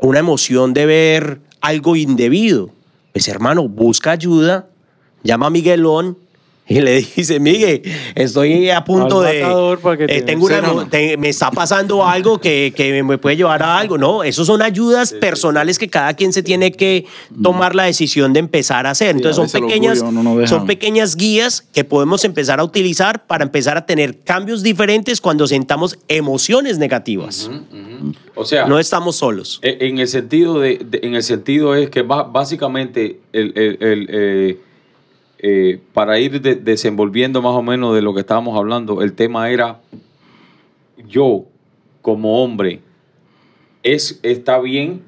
una 0.00 0.20
emoción 0.20 0.72
de 0.72 0.86
ver 0.86 1.40
algo 1.60 1.94
indebido, 1.94 2.70
pues 3.12 3.28
hermano, 3.28 3.68
busca 3.68 4.12
ayuda, 4.12 4.70
llama 5.22 5.48
a 5.48 5.50
Miguelón 5.50 6.16
y 6.66 6.80
le 6.80 7.02
dice, 7.16 7.38
Miguel, 7.40 7.82
estoy 8.14 8.70
a 8.70 8.84
punto 8.84 9.20
de... 9.20 9.42
eh, 9.42 10.06
te- 10.06 10.22
tengo 10.22 10.46
una 10.46 10.56
Sí, 10.56 10.62
no, 10.62 10.72
emo- 10.72 10.84
no. 10.84 10.88
te- 10.88 11.16
me 11.18 11.28
está 11.28 11.50
pasando 11.50 12.06
algo 12.06 12.38
que, 12.40 12.72
que 12.74 13.02
me 13.02 13.18
puede 13.18 13.36
llevar 13.36 13.62
a 13.62 13.76
algo. 13.78 13.98
No, 13.98 14.24
esos 14.24 14.46
son 14.46 14.62
ayudas 14.62 15.12
personales 15.12 15.78
que 15.78 15.88
cada 15.88 16.14
quien 16.14 16.32
se 16.32 16.42
tiene 16.42 16.72
que 16.72 17.04
tomar 17.42 17.74
la 17.74 17.84
decisión 17.84 18.32
de 18.32 18.40
empezar 18.40 18.86
a 18.86 18.90
hacer. 18.90 19.14
Entonces 19.14 19.44
a 19.44 19.46
son 19.48 19.60
pequeñas, 19.62 19.98
son 20.46 20.66
pequeñas 20.66 21.16
guías 21.16 21.60
que 21.72 21.84
podemos 21.84 22.24
empezar 22.24 22.60
a 22.60 22.64
utilizar 22.64 23.26
para 23.26 23.44
empezar 23.44 23.76
a 23.76 23.84
tener 23.84 24.20
cambios 24.20 24.62
diferentes 24.62 25.20
cuando 25.20 25.46
sentamos 25.46 25.98
emociones 26.08 26.78
negativas. 26.78 27.50
O 28.34 28.44
sea, 28.46 28.66
No 28.66 28.78
estamos 28.78 29.16
solos. 29.16 29.60
Eh, 29.62 29.78
En 29.82 29.98
el 29.98 30.08
sentido 30.08 30.58
de, 30.60 30.78
de- 30.84 31.00
en 31.02 31.14
el 31.14 31.22
sentido 31.22 31.74
es 31.74 31.90
que 31.90 32.02
básicamente 32.02 33.20
el, 33.32 33.52
el- 33.56 33.78
el, 33.80 34.06
eh, 34.10 34.58
eh, 35.46 35.78
para 35.92 36.18
ir 36.18 36.40
de- 36.40 36.54
desenvolviendo 36.54 37.42
más 37.42 37.52
o 37.52 37.62
menos 37.62 37.94
de 37.94 38.00
lo 38.00 38.14
que 38.14 38.20
estábamos 38.20 38.56
hablando, 38.56 39.02
el 39.02 39.12
tema 39.12 39.50
era 39.50 39.78
yo 41.06 41.44
como 42.00 42.42
hombre 42.42 42.80
es 43.82 44.18
está 44.22 44.58
bien 44.58 45.02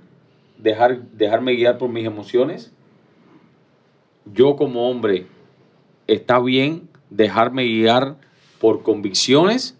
dejar 0.58 1.00
dejarme 1.12 1.52
guiar 1.52 1.78
por 1.78 1.88
mis 1.88 2.04
emociones. 2.04 2.70
Yo 4.30 4.56
como 4.56 4.90
hombre 4.90 5.24
está 6.06 6.38
bien 6.38 6.86
dejarme 7.08 7.64
guiar 7.64 8.16
por 8.60 8.82
convicciones 8.82 9.74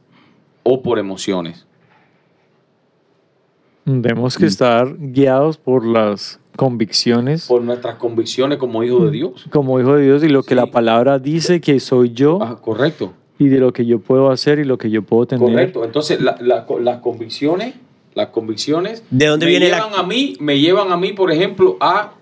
o 0.63 0.83
por 0.83 0.99
emociones. 0.99 1.67
Tenemos 3.97 4.37
que 4.37 4.47
estar 4.47 4.97
guiados 4.99 5.59
por 5.59 5.87
las 5.87 6.41
convicciones 6.57 7.47
Por 7.47 7.63
nuestras 7.63 7.95
convicciones 7.97 8.59
como 8.59 8.83
hijos 8.83 9.05
de 9.05 9.11
Dios. 9.13 9.47
como 9.51 9.79
hijo 9.79 9.95
de 9.95 10.03
Dios 10.05 10.25
y 10.25 10.29
lo 10.29 10.43
que 10.43 10.57
la 10.57 10.67
palabra 10.67 11.21
dice 11.21 11.61
que 11.61 11.79
soy 11.79 12.11
yo 12.13 12.41
Ah, 12.43 12.61
correcto, 12.61 13.13
y 13.39 13.47
de 13.47 13.59
lo 13.61 13.73
que 13.73 13.87
yo 13.87 14.01
puedo 14.01 14.31
hacer 14.31 14.59
y 14.59 14.65
lo 14.65 14.77
que 14.77 14.91
yo 14.91 15.03
puedo 15.03 15.27
tener. 15.27 15.49
correcto. 15.49 15.85
Entonces, 15.85 16.21
la- 16.21 16.37
la- 16.41 16.67
las 16.81 16.99
convicciones, 16.99 17.75
las 18.15 18.29
convicciones 18.29 19.05
¿De 19.11 19.27
dónde 19.27 19.47
me 19.47 19.51
viene 19.51 19.69
la- 19.69 19.77
llevan 19.77 19.95
a 19.95 20.03
mí, 20.03 20.35
me 20.41 20.59
llevan 20.59 20.91
a 20.91 20.97
mí, 20.97 21.13
por 21.13 21.31
ejemplo, 21.31 21.77
a 21.81 22.13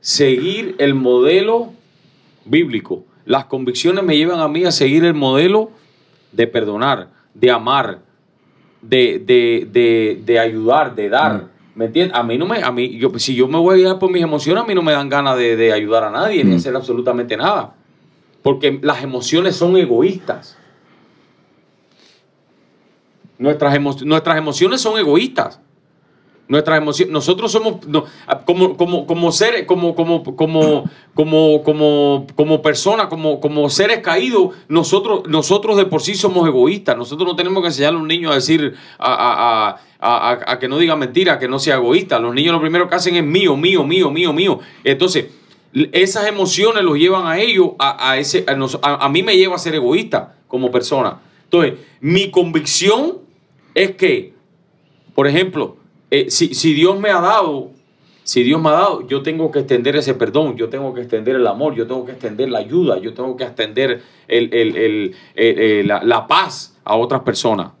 seguir 0.00 0.76
el 0.78 0.94
modelo 0.94 1.72
bíblico. 2.44 3.02
Las 3.24 3.46
convicciones 3.46 4.04
me 4.04 4.16
llevan 4.16 4.38
a 4.38 4.46
mí 4.46 4.64
a 4.64 4.70
seguir 4.70 5.04
el 5.04 5.14
modelo 5.14 5.70
de 6.30 6.46
perdonar, 6.46 7.08
de 7.34 7.50
amar, 7.50 8.00
de, 8.82 9.18
de, 9.24 9.68
de, 9.70 10.22
de 10.24 10.38
ayudar, 10.38 10.94
de 10.94 11.08
dar. 11.08 11.32
¿Me 11.74 11.84
entiendes? 11.86 12.16
A 12.16 12.22
mí 12.24 12.36
no 12.36 12.44
me, 12.46 12.62
a 12.62 12.72
mí, 12.72 12.98
yo, 12.98 13.10
si 13.18 13.34
yo 13.36 13.46
me 13.46 13.56
voy 13.58 13.74
a 13.74 13.78
guiar 13.78 13.98
por 14.00 14.10
mis 14.10 14.22
emociones, 14.22 14.64
a 14.64 14.66
mí 14.66 14.74
no 14.74 14.82
me 14.82 14.92
dan 14.92 15.08
ganas 15.08 15.36
de, 15.36 15.54
de 15.56 15.72
ayudar 15.72 16.02
a 16.04 16.10
nadie 16.10 16.42
ni 16.42 16.56
hacer 16.56 16.74
absolutamente 16.74 17.36
nada. 17.36 17.74
Porque 18.42 18.78
las 18.82 19.02
emociones 19.02 19.54
son 19.56 19.76
egoístas. 19.76 20.56
Nuestras, 23.38 23.74
emo- 23.76 24.02
nuestras 24.04 24.36
emociones 24.36 24.80
son 24.80 24.98
egoístas. 24.98 25.60
Nuestras 26.48 26.78
emociones, 26.78 27.12
nosotros 27.12 27.52
somos 27.52 27.76
como, 28.46 28.76
como, 28.78 29.06
como 29.06 29.32
seres, 29.32 29.66
como, 29.66 29.94
como, 29.94 30.24
como, 30.34 30.84
como, 31.14 31.62
como, 31.62 32.26
como 32.34 32.62
personas, 32.62 33.08
como, 33.08 33.38
como 33.38 33.68
seres 33.68 33.98
caídos, 33.98 34.54
nosotros, 34.66 35.22
nosotros 35.28 35.76
de 35.76 35.84
por 35.84 36.00
sí 36.00 36.14
somos 36.14 36.48
egoístas. 36.48 36.96
Nosotros 36.96 37.28
no 37.28 37.36
tenemos 37.36 37.60
que 37.62 37.66
enseñar 37.68 37.92
a 37.92 37.98
un 37.98 38.08
niño 38.08 38.30
a 38.30 38.34
decir, 38.36 38.74
a, 38.98 39.12
a- 39.12 39.68
a- 39.68 39.80
a- 40.00 40.30
a- 40.30 40.52
a 40.52 40.58
que 40.58 40.68
no 40.68 40.78
diga 40.78 40.96
mentira, 40.96 41.38
que 41.38 41.48
no 41.48 41.58
sea 41.58 41.76
egoísta. 41.76 42.18
Los 42.18 42.34
niños 42.34 42.54
lo 42.54 42.60
primero 42.62 42.88
que 42.88 42.94
hacen 42.94 43.16
es 43.16 43.24
mío, 43.24 43.54
mío, 43.54 43.84
mío, 43.84 44.10
mío, 44.10 44.32
mío. 44.32 44.60
Entonces, 44.84 45.26
esas 45.92 46.26
emociones 46.28 46.82
los 46.82 46.96
llevan 46.96 47.26
a 47.26 47.38
ellos, 47.38 47.72
a, 47.78 48.10
a 48.12 48.16
ese, 48.16 48.46
a, 48.48 48.52
a- 48.88 49.04
a 49.04 49.08
mí 49.10 49.22
me 49.22 49.36
lleva 49.36 49.56
a 49.56 49.58
ser 49.58 49.74
egoísta 49.74 50.34
como 50.46 50.70
persona. 50.70 51.20
Entonces, 51.44 51.74
mi 52.00 52.30
convicción 52.30 53.18
es 53.74 53.90
que, 53.96 54.32
por 55.14 55.26
ejemplo, 55.26 55.76
eh, 56.10 56.30
si, 56.30 56.54
si 56.54 56.72
Dios 56.74 56.98
me 56.98 57.10
ha 57.10 57.20
dado, 57.20 57.70
si 58.24 58.42
Dios 58.42 58.60
me 58.60 58.68
ha 58.68 58.72
dado, 58.72 59.06
yo 59.06 59.22
tengo 59.22 59.50
que 59.50 59.60
extender 59.60 59.96
ese 59.96 60.14
perdón, 60.14 60.56
yo 60.56 60.68
tengo 60.68 60.92
que 60.94 61.00
extender 61.00 61.36
el 61.36 61.46
amor, 61.46 61.74
yo 61.74 61.86
tengo 61.86 62.04
que 62.04 62.12
extender 62.12 62.50
la 62.50 62.58
ayuda, 62.58 62.98
yo 62.98 63.14
tengo 63.14 63.36
que 63.36 63.44
extender 63.44 64.02
el- 64.26 64.52
el- 64.54 64.76
el- 64.76 65.16
el- 65.34 65.58
el- 65.58 65.86
la, 65.88 66.02
la 66.02 66.26
paz 66.26 66.76
a 66.84 66.96
otras 66.96 67.22
personas. 67.22 67.72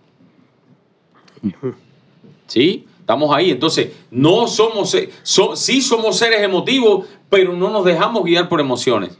¿Sí? 2.46 2.86
Estamos 3.00 3.34
ahí. 3.34 3.50
Entonces, 3.50 3.92
no 4.10 4.46
somos, 4.46 4.96
so- 5.22 5.56
sí 5.56 5.80
somos 5.80 6.16
seres 6.16 6.42
emotivos, 6.42 7.06
pero 7.30 7.52
no 7.54 7.70
nos 7.70 7.84
dejamos 7.84 8.24
guiar 8.24 8.48
por 8.48 8.60
emociones. 8.60 9.16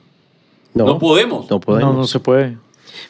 No, 0.74 0.98
podemos. 0.98 1.48
No 1.50 1.60
podemos. 1.60 1.94
No, 1.94 2.00
no 2.00 2.06
se 2.06 2.20
puede. 2.20 2.56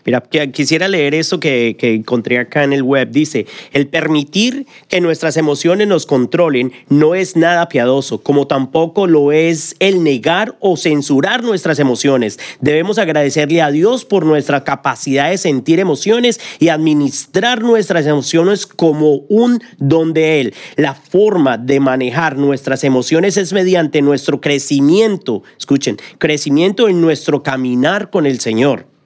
Mira, 0.05 0.23
quisiera 0.53 0.89
leer 0.89 1.15
esto 1.15 1.41
que, 1.41 1.77
que 1.79 1.95
encontré 1.95 2.39
acá 2.39 2.65
en 2.65 2.73
el 2.73 2.83
web. 2.83 3.11
Dice, 3.11 3.47
el 3.73 3.89
permitir 3.89 4.67
que 4.89 5.01
nuestras 5.01 5.37
emociones 5.37 5.87
nos 5.89 6.07
controlen 6.07 6.73
no 6.89 7.15
es 7.15 7.37
nada 7.37 7.69
piadoso, 7.69 8.23
como 8.23 8.47
tampoco 8.47 9.07
lo 9.07 9.33
es 9.33 9.77
el 9.79 10.03
negar 10.03 10.57
o 10.61 10.77
censurar 10.77 11.43
nuestras 11.43 11.79
emociones. 11.79 12.39
Debemos 12.61 12.99
agradecerle 12.99 13.63
a 13.63 13.71
Dios 13.71 14.05
por 14.05 14.25
nuestra 14.25 14.65
capacidad 14.65 15.31
de 15.31 15.39
sentir 15.39 15.81
emociones 15.81 16.41
y 16.59 16.69
administrar 16.69 17.63
nuestras 17.63 18.07
emociones 18.07 18.67
como 18.67 19.17
un 19.29 19.61
don 19.79 20.13
de 20.13 20.41
Él. 20.41 20.55
La 20.77 20.95
forma 20.95 21.59
de 21.59 21.81
manejar 21.81 22.37
nuestras 22.37 22.85
emociones 22.85 23.37
es 23.37 23.53
mediante 23.53 24.03
nuestro 24.03 24.41
crecimiento, 24.41 25.43
escuchen, 25.59 25.97
crecimiento 26.19 26.89
en 26.89 27.01
nuestro 27.01 27.43
caminar 27.43 28.11
con 28.11 28.27
el 28.27 28.41
Señor 28.41 28.98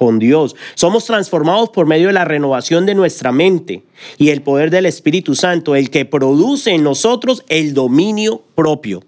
con 0.00 0.18
Dios. 0.18 0.56
Somos 0.76 1.04
transformados 1.04 1.68
por 1.68 1.86
medio 1.86 2.06
de 2.06 2.14
la 2.14 2.24
renovación 2.24 2.86
de 2.86 2.94
nuestra 2.94 3.32
mente 3.32 3.84
y 4.16 4.30
el 4.30 4.40
poder 4.40 4.70
del 4.70 4.86
Espíritu 4.86 5.34
Santo, 5.34 5.76
el 5.76 5.90
que 5.90 6.06
produce 6.06 6.70
en 6.70 6.82
nosotros 6.82 7.44
el 7.50 7.74
dominio 7.74 8.42
propio. 8.54 9.04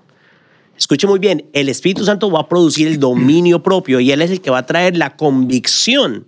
Escuche 0.77 1.07
muy 1.07 1.19
bien, 1.19 1.47
el 1.55 1.71
Espíritu 1.71 2.05
Santo 2.05 2.31
va 2.31 2.41
a 2.41 2.49
producir 2.49 2.89
el 2.89 3.01
dominio 3.01 3.63
propio 3.63 4.01
y 4.01 4.13
Él 4.13 4.21
es 4.21 4.31
el 4.31 4.43
que 4.43 4.51
va 4.51 4.59
a 4.59 4.67
traer 4.67 4.99
la 4.99 5.17
convicción 5.17 6.27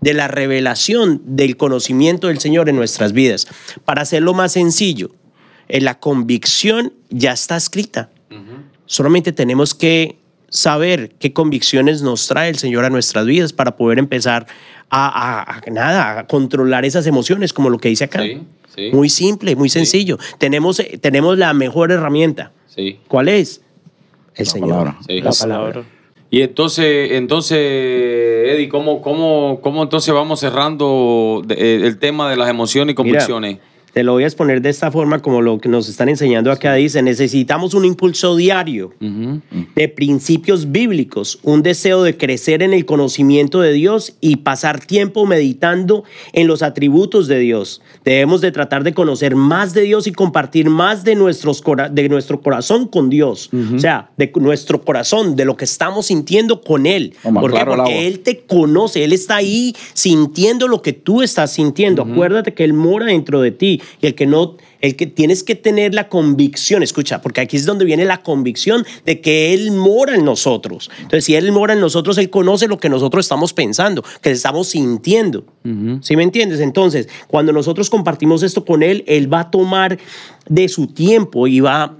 de 0.00 0.14
la 0.14 0.28
revelación 0.28 1.20
del 1.24 1.56
conocimiento 1.56 2.28
del 2.28 2.38
Señor 2.38 2.68
en 2.68 2.76
nuestras 2.76 3.12
vidas. 3.12 3.48
Para 3.84 4.02
hacerlo 4.02 4.34
más 4.34 4.52
sencillo, 4.52 5.10
eh, 5.66 5.80
la 5.80 5.98
convicción 5.98 6.92
ya 7.08 7.32
está 7.32 7.56
escrita. 7.56 8.10
Solamente 8.86 9.32
tenemos 9.32 9.74
que 9.74 10.19
saber 10.50 11.12
qué 11.18 11.32
convicciones 11.32 12.02
nos 12.02 12.26
trae 12.28 12.50
el 12.50 12.58
Señor 12.58 12.84
a 12.84 12.90
nuestras 12.90 13.24
vidas 13.24 13.52
para 13.54 13.76
poder 13.76 13.98
empezar 13.98 14.46
a, 14.90 15.06
a- 15.08 15.56
a- 15.58 15.70
nada, 15.70 16.18
a 16.18 16.26
controlar 16.26 16.84
esas 16.84 17.06
emociones, 17.06 17.52
como 17.54 17.70
lo 17.70 17.78
que 17.78 17.88
dice 17.88 18.04
acá. 18.04 18.20
Sí, 18.22 18.42
sí. 18.74 18.90
Muy 18.92 19.08
simple, 19.08 19.56
muy 19.56 19.68
sencillo. 19.70 20.18
Tenemos, 20.38 20.78
eh, 20.80 20.98
tenemos 21.00 21.38
la 21.38 21.54
mejor 21.54 21.90
herramienta. 21.92 22.52
Sí. 22.66 22.98
¿Cuál 23.08 23.28
es? 23.28 23.62
El 24.34 24.44
La 24.46 24.50
Señor. 24.52 24.68
palabra. 24.70 24.98
Sí. 25.08 25.20
La 25.20 25.30
palabra. 25.32 25.82
Y 26.32 26.42
entonces, 26.42 27.12
entonces, 27.12 27.58
Eddie, 27.58 28.68
¿cómo, 28.68 29.02
cómo, 29.02 29.58
cómo 29.62 29.82
entonces 29.82 30.14
vamos 30.14 30.38
cerrando 30.40 31.42
eh, 31.48 31.80
el 31.84 31.98
tema 31.98 32.30
de 32.30 32.36
las 32.36 32.48
emociones 32.48 32.92
y 32.92 32.94
convicciones? 32.94 33.58
Te 33.92 34.02
lo 34.04 34.12
voy 34.12 34.24
a 34.24 34.26
exponer 34.26 34.62
de 34.62 34.70
esta 34.70 34.90
forma 34.90 35.20
como 35.20 35.42
lo 35.42 35.58
que 35.58 35.68
nos 35.68 35.88
están 35.88 36.08
enseñando 36.08 36.52
acá. 36.52 36.74
Dice, 36.74 37.02
necesitamos 37.02 37.74
un 37.74 37.84
impulso 37.84 38.36
diario 38.36 38.92
de 39.00 39.88
principios 39.88 40.70
bíblicos, 40.70 41.38
un 41.42 41.62
deseo 41.62 42.02
de 42.02 42.16
crecer 42.16 42.62
en 42.62 42.72
el 42.72 42.84
conocimiento 42.86 43.60
de 43.60 43.72
Dios 43.72 44.14
y 44.20 44.36
pasar 44.36 44.84
tiempo 44.84 45.26
meditando 45.26 46.04
en 46.32 46.46
los 46.46 46.62
atributos 46.62 47.26
de 47.26 47.38
Dios. 47.40 47.82
Debemos 48.04 48.40
de 48.40 48.52
tratar 48.52 48.84
de 48.84 48.94
conocer 48.94 49.34
más 49.34 49.74
de 49.74 49.82
Dios 49.82 50.06
y 50.06 50.12
compartir 50.12 50.70
más 50.70 51.02
de, 51.04 51.14
nuestros 51.14 51.60
cora- 51.60 51.88
de 51.88 52.08
nuestro 52.08 52.40
corazón 52.40 52.86
con 52.86 53.10
Dios. 53.10 53.50
O 53.74 53.78
sea, 53.78 54.10
de 54.16 54.30
nuestro 54.36 54.82
corazón, 54.82 55.36
de 55.36 55.44
lo 55.44 55.56
que 55.56 55.64
estamos 55.64 56.06
sintiendo 56.06 56.60
con 56.60 56.86
Él. 56.86 57.14
Porque. 57.40 57.58
Él 58.06 58.20
te 58.20 58.40
conoce, 58.40 59.04
Él 59.04 59.12
está 59.12 59.36
ahí 59.36 59.74
sintiendo 59.94 60.68
lo 60.68 60.80
que 60.82 60.92
tú 60.92 61.22
estás 61.22 61.52
sintiendo. 61.52 62.02
Acuérdate 62.02 62.54
que 62.54 62.64
Él 62.64 62.72
mora 62.72 63.06
dentro 63.06 63.40
de 63.40 63.50
ti 63.50 63.79
y 64.00 64.06
el 64.06 64.14
que 64.14 64.26
no, 64.26 64.56
el 64.80 64.96
que 64.96 65.06
tienes 65.06 65.42
que 65.42 65.54
tener 65.54 65.94
la 65.94 66.08
convicción, 66.08 66.82
escucha, 66.82 67.20
porque 67.22 67.40
aquí 67.40 67.56
es 67.56 67.66
donde 67.66 67.84
viene 67.84 68.04
la 68.04 68.22
convicción 68.22 68.84
de 69.04 69.20
que 69.20 69.52
Él 69.54 69.72
mora 69.72 70.14
en 70.14 70.24
nosotros. 70.24 70.90
Entonces, 70.96 71.24
si 71.24 71.34
Él 71.34 71.50
mora 71.52 71.74
en 71.74 71.80
nosotros, 71.80 72.18
Él 72.18 72.30
conoce 72.30 72.68
lo 72.68 72.78
que 72.78 72.88
nosotros 72.88 73.24
estamos 73.24 73.52
pensando, 73.52 74.04
que 74.20 74.30
estamos 74.30 74.68
sintiendo. 74.68 75.44
¿Sí 76.00 76.16
me 76.16 76.22
entiendes? 76.22 76.60
Entonces, 76.60 77.08
cuando 77.28 77.52
nosotros 77.52 77.90
compartimos 77.90 78.42
esto 78.42 78.64
con 78.64 78.82
Él, 78.82 79.04
Él 79.06 79.32
va 79.32 79.40
a 79.40 79.50
tomar 79.50 79.98
de 80.48 80.68
su 80.68 80.86
tiempo 80.86 81.46
y 81.46 81.60
va 81.60 81.82
a 81.82 81.94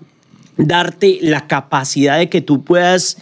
darte 0.56 1.18
la 1.22 1.46
capacidad 1.46 2.18
de 2.18 2.28
que 2.28 2.40
tú 2.40 2.62
puedas 2.62 3.18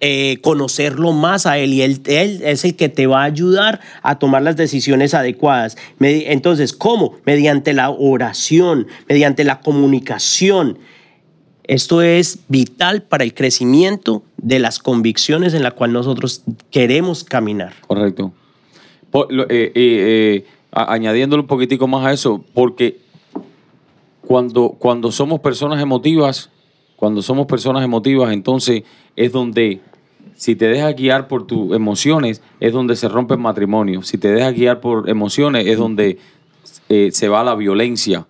eh, 0.00 0.38
conocerlo 0.42 1.12
más 1.12 1.46
a 1.46 1.58
él 1.58 1.74
y 1.74 1.82
él, 1.82 2.00
él 2.06 2.40
es 2.42 2.64
el 2.64 2.76
que 2.76 2.88
te 2.88 3.06
va 3.06 3.22
a 3.22 3.24
ayudar 3.24 3.80
a 4.02 4.18
tomar 4.18 4.42
las 4.42 4.56
decisiones 4.56 5.12
adecuadas. 5.14 5.76
Entonces, 6.00 6.72
¿cómo? 6.72 7.16
Mediante 7.24 7.72
la 7.74 7.90
oración, 7.90 8.86
mediante 9.08 9.44
la 9.44 9.60
comunicación. 9.60 10.78
Esto 11.64 12.00
es 12.00 12.38
vital 12.48 13.02
para 13.02 13.24
el 13.24 13.34
crecimiento 13.34 14.22
de 14.36 14.60
las 14.60 14.78
convicciones 14.78 15.52
en 15.52 15.62
la 15.62 15.72
cual 15.72 15.92
nosotros 15.92 16.42
queremos 16.70 17.24
caminar. 17.24 17.72
Correcto. 17.86 18.32
Por- 19.10 19.32
eh, 19.32 19.46
eh, 19.50 19.72
eh, 19.74 20.46
añadiéndole 20.70 21.40
un 21.42 21.48
poquitico 21.48 21.88
más 21.88 22.06
a 22.06 22.12
eso, 22.12 22.44
porque 22.54 22.98
cuando, 24.22 24.70
cuando 24.78 25.10
somos 25.10 25.40
personas 25.40 25.80
emotivas, 25.82 26.50
cuando 26.96 27.20
somos 27.20 27.46
personas 27.46 27.84
emotivas, 27.84 28.32
entonces 28.32 28.82
es 29.16 29.32
donde, 29.32 29.80
si 30.36 30.54
te 30.56 30.66
dejas 30.66 30.94
guiar 30.94 31.26
por 31.28 31.46
tus 31.46 31.74
emociones, 31.74 32.42
es 32.60 32.72
donde 32.72 32.94
se 32.96 33.08
rompe 33.08 33.34
el 33.34 33.40
matrimonio. 33.40 34.02
Si 34.02 34.18
te 34.18 34.28
dejas 34.30 34.54
guiar 34.54 34.80
por 34.80 35.08
emociones, 35.08 35.66
es 35.66 35.78
donde 35.78 36.18
eh, 36.88 37.10
se 37.12 37.28
va 37.28 37.42
la 37.42 37.54
violencia. 37.54 38.26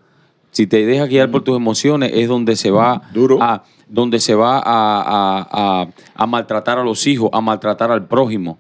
Si 0.51 0.67
te 0.67 0.87
dejas 0.87 1.09
guiar 1.09 1.31
por 1.31 1.43
tus 1.43 1.57
emociones, 1.57 2.13
es 2.15 2.29
donde 2.29 2.57
se 2.57 2.71
va 2.71 3.03
Duro. 3.13 3.43
a 3.43 3.65
donde 3.89 4.19
se 4.21 4.35
va 4.35 4.59
a, 4.59 4.63
a- 4.65 5.49
a- 5.83 5.89
a 6.15 6.27
maltratar 6.27 6.79
a 6.79 6.83
los 6.83 7.07
hijos, 7.07 7.29
a 7.33 7.41
maltratar 7.41 7.91
al 7.91 8.07
prójimo. 8.07 8.59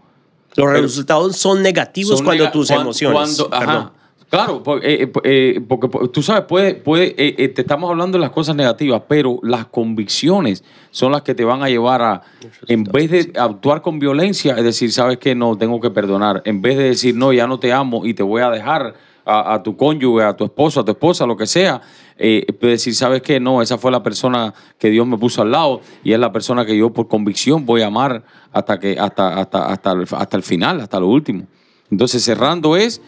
Los 0.56 0.66
Pero- 0.68 0.82
resultados 0.82 1.36
son 1.36 1.62
negativos 1.62 2.18
Son 2.18 2.24
cuando 2.24 2.44
nega- 2.44 2.52
tus 2.52 2.70
emociones. 2.70 3.36
cuando- 3.40 3.54
ajá. 3.54 3.92
Claro, 4.28 4.62
porque, 4.62 4.94
eh, 4.94 5.12
eh, 5.22 5.60
porque, 5.68 5.88
porque 5.88 6.08
tú 6.08 6.22
sabes, 6.22 6.44
puede, 6.44 6.74
puede, 6.74 7.14
eh, 7.16 7.36
eh, 7.38 7.48
te 7.48 7.62
estamos 7.62 7.88
hablando 7.88 8.18
de 8.18 8.22
las 8.22 8.30
cosas 8.30 8.56
negativas, 8.56 9.02
pero 9.08 9.38
las 9.42 9.66
convicciones 9.66 10.64
son 10.90 11.12
las 11.12 11.22
que 11.22 11.34
te 11.34 11.44
van 11.44 11.62
a 11.62 11.68
llevar 11.68 12.02
a, 12.02 12.22
en 12.66 12.82
vez 12.84 13.10
de 13.10 13.32
actuar 13.38 13.82
con 13.82 14.00
violencia, 14.00 14.54
es 14.56 14.64
decir, 14.64 14.90
sabes 14.90 15.18
que 15.18 15.34
no 15.36 15.56
tengo 15.56 15.80
que 15.80 15.90
perdonar, 15.90 16.42
en 16.44 16.60
vez 16.60 16.76
de 16.76 16.84
decir 16.84 17.14
no, 17.14 17.32
ya 17.32 17.46
no 17.46 17.60
te 17.60 17.72
amo 17.72 18.04
y 18.04 18.14
te 18.14 18.24
voy 18.24 18.42
a 18.42 18.50
dejar 18.50 18.94
a, 19.24 19.54
a 19.54 19.62
tu 19.62 19.76
cónyuge, 19.76 20.24
a 20.24 20.36
tu 20.36 20.44
esposo, 20.44 20.80
a 20.80 20.84
tu 20.84 20.90
esposa, 20.90 21.24
lo 21.24 21.36
que 21.36 21.46
sea, 21.46 21.80
eh, 22.18 22.46
decir, 22.60 22.94
sabes 22.94 23.22
que 23.22 23.38
no, 23.38 23.60
esa 23.60 23.78
fue 23.78 23.90
la 23.90 24.02
persona 24.02 24.54
que 24.78 24.88
Dios 24.90 25.06
me 25.06 25.18
puso 25.18 25.42
al 25.42 25.50
lado 25.50 25.82
y 26.02 26.12
es 26.12 26.18
la 26.18 26.32
persona 26.32 26.64
que 26.64 26.76
yo 26.76 26.90
por 26.90 27.08
convicción 27.08 27.66
voy 27.66 27.82
a 27.82 27.88
amar 27.88 28.24
hasta 28.52 28.80
que 28.80 28.98
hasta 28.98 29.38
hasta 29.38 29.66
hasta 29.66 29.92
el, 29.92 30.06
hasta 30.10 30.36
el 30.36 30.42
final, 30.42 30.80
hasta 30.80 30.98
lo 30.98 31.08
último. 31.08 31.44
Entonces 31.90 32.24
cerrando 32.24 32.76
es 32.76 33.02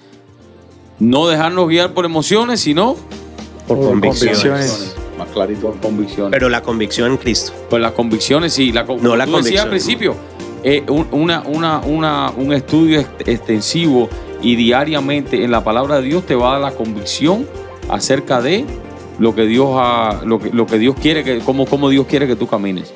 no 0.99 1.27
dejarnos 1.29 1.69
guiar 1.69 1.93
por 1.95 2.05
emociones, 2.05 2.61
sino 2.61 2.97
Por 3.67 3.77
Por 3.79 3.89
convicciones. 3.89 4.39
convicciones. 4.43 4.95
Más 5.19 5.29
clarito. 5.29 5.69
por 5.73 5.81
convicciones. 5.81 6.31
Pero 6.33 6.49
la 6.49 6.63
convicción 6.63 7.11
en 7.11 7.17
Cristo. 7.19 7.53
Pues 7.69 7.83
las 7.83 7.93
convicciones, 7.93 8.53
sí. 8.55 8.73
La, 8.73 8.85
No, 8.85 9.17
la 9.17 9.25
decías 9.27 9.31
convicción. 9.31 9.63
al 9.65 9.69
principio, 9.71 10.15
eh, 10.65 10.83
un, 10.89 11.07
una, 11.13 11.43
una, 11.47 11.81
una, 11.81 12.31
un 12.37 12.53
estudio 12.53 13.01
ext- 13.01 13.27
extensivo 13.29 14.09
y 14.43 14.55
diariamente 14.57 15.43
en 15.45 15.51
la 15.51 15.63
palabra 15.65 15.97
de 16.01 16.03
Dios 16.03 16.25
te 16.25 16.35
va 16.35 16.51
a 16.51 16.53
dar 16.53 16.61
la 16.73 16.77
convicción 16.77 17.47
acerca 17.89 18.41
de 18.41 18.65
lo 19.19 19.35
que 19.35 19.47
Dios 19.47 19.69
ha, 19.75 20.21
lo 20.25 20.39
que, 20.39 20.51
lo 20.51 20.67
que 20.67 20.79
Dios 20.79 20.95
quiere 21.01 21.25
que, 21.25 21.39
cómo, 21.41 21.67
cómo 21.67 21.89
Dios 21.89 22.07
quiere 22.07 22.27
que 22.29 22.37
tú 22.37 22.47
camines. 22.47 22.93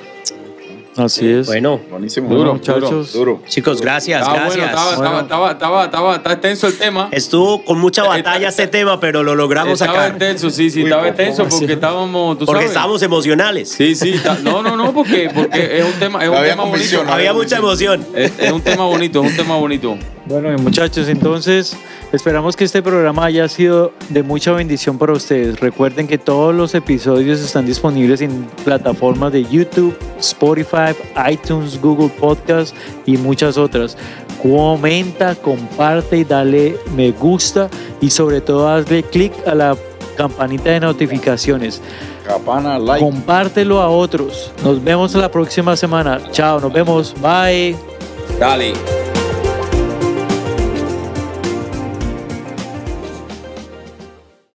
Así 0.97 1.27
es. 1.27 1.47
Bueno, 1.47 1.81
Buenísimo. 1.91 2.29
Duro, 2.35 2.53
muchachos. 2.55 3.13
Duro. 3.15 3.41
chicos, 3.49 3.81
gracias, 3.81 4.21
Estaba 4.21 4.41
gracias. 4.41 4.57
bueno, 4.57 4.67
estaba, 4.71 4.97
Bueno. 4.97 5.21
estaba, 5.21 5.23
estaba, 5.23 5.53
estaba, 5.53 5.85
estaba, 5.85 6.15
estaba 6.17 6.33
extenso 6.35 6.67
el 6.67 6.77
tema. 6.79 7.09
Estuvo 7.13 7.65
con 7.65 7.79
mucha 7.79 8.03
batalla 8.05 8.49
este 8.49 8.67
tema, 8.67 9.01
pero 9.01 9.23
lo 9.23 9.35
logramos 9.35 9.81
Estaba 9.81 9.93
sacar. 9.95 10.11
extenso, 10.11 10.51
sí, 10.51 10.69
sí, 10.71 10.81
Uy, 10.81 10.85
estaba 10.85 11.09
extenso 11.09 11.45
porque 11.49 11.67
sí. 11.67 11.73
estábamos, 11.73 12.39
tú 12.39 12.45
Porque 12.45 12.61
sabes. 12.63 12.71
estábamos 12.73 13.03
emocionales. 13.03 13.69
Sí, 13.71 13.95
sí, 13.95 14.21
no, 14.43 14.63
no, 14.63 14.77
no, 14.77 14.93
porque, 14.93 15.31
porque 15.35 15.79
es 15.79 15.85
un 15.87 15.93
tema, 15.99 16.23
es 16.23 16.29
un 16.29 16.37
Había 16.37 16.51
tema 16.51 16.65
bonito. 16.65 17.03
Había 17.09 17.33
mucha 17.33 17.57
emoción. 17.57 18.07
Es, 18.15 18.33
es 18.39 18.53
un 18.53 18.61
tema 18.61 18.85
bonito, 18.85 19.25
es 19.25 19.31
un 19.31 19.37
tema 19.37 19.57
bonito. 19.57 19.97
Bueno, 20.27 20.57
muchachos, 20.59 21.09
entonces 21.09 21.75
esperamos 22.13 22.57
que 22.57 22.65
este 22.65 22.83
programa 22.83 23.25
haya 23.25 23.49
sido 23.49 23.93
de 24.11 24.23
mucha 24.23 24.53
bendición 24.53 24.99
para 24.99 25.13
ustedes. 25.13 25.61
Recuerden 25.61 26.07
que 26.07 26.19
todos 26.19 26.55
los 26.55 26.75
episodios 26.75 27.41
están 27.41 27.67
disponibles 27.67 28.21
en 28.21 28.47
plataformas 28.65 29.33
de 29.33 29.45
YouTube, 29.45 29.97
Spotify, 30.19 30.95
iTunes, 31.31 31.81
Google 31.81 32.11
Podcast 32.11 32.77
y 33.07 33.17
muchas 33.17 33.57
otras. 33.57 33.97
Comenta, 34.43 35.35
comparte 35.35 36.19
y 36.19 36.25
dale 36.25 36.77
me 36.95 37.13
gusta 37.13 37.69
y 38.01 38.11
sobre 38.11 38.41
todo 38.41 38.69
hazle 38.69 39.03
clic 39.03 39.33
a 39.47 39.55
la 39.55 39.77
campanita 40.17 40.71
de 40.71 40.81
notificaciones. 40.81 41.81
Capana, 42.27 42.79
like. 42.79 43.05
Compártelo 43.05 43.81
a 43.81 43.89
otros. 43.89 44.53
Nos 44.63 44.83
vemos 44.83 45.15
la 45.15 45.31
próxima 45.31 45.77
semana. 45.77 46.21
Chao, 46.31 46.61
nos 46.61 46.73
vemos. 46.73 47.15
Bye. 47.21 47.77
Dale. 48.39 49.02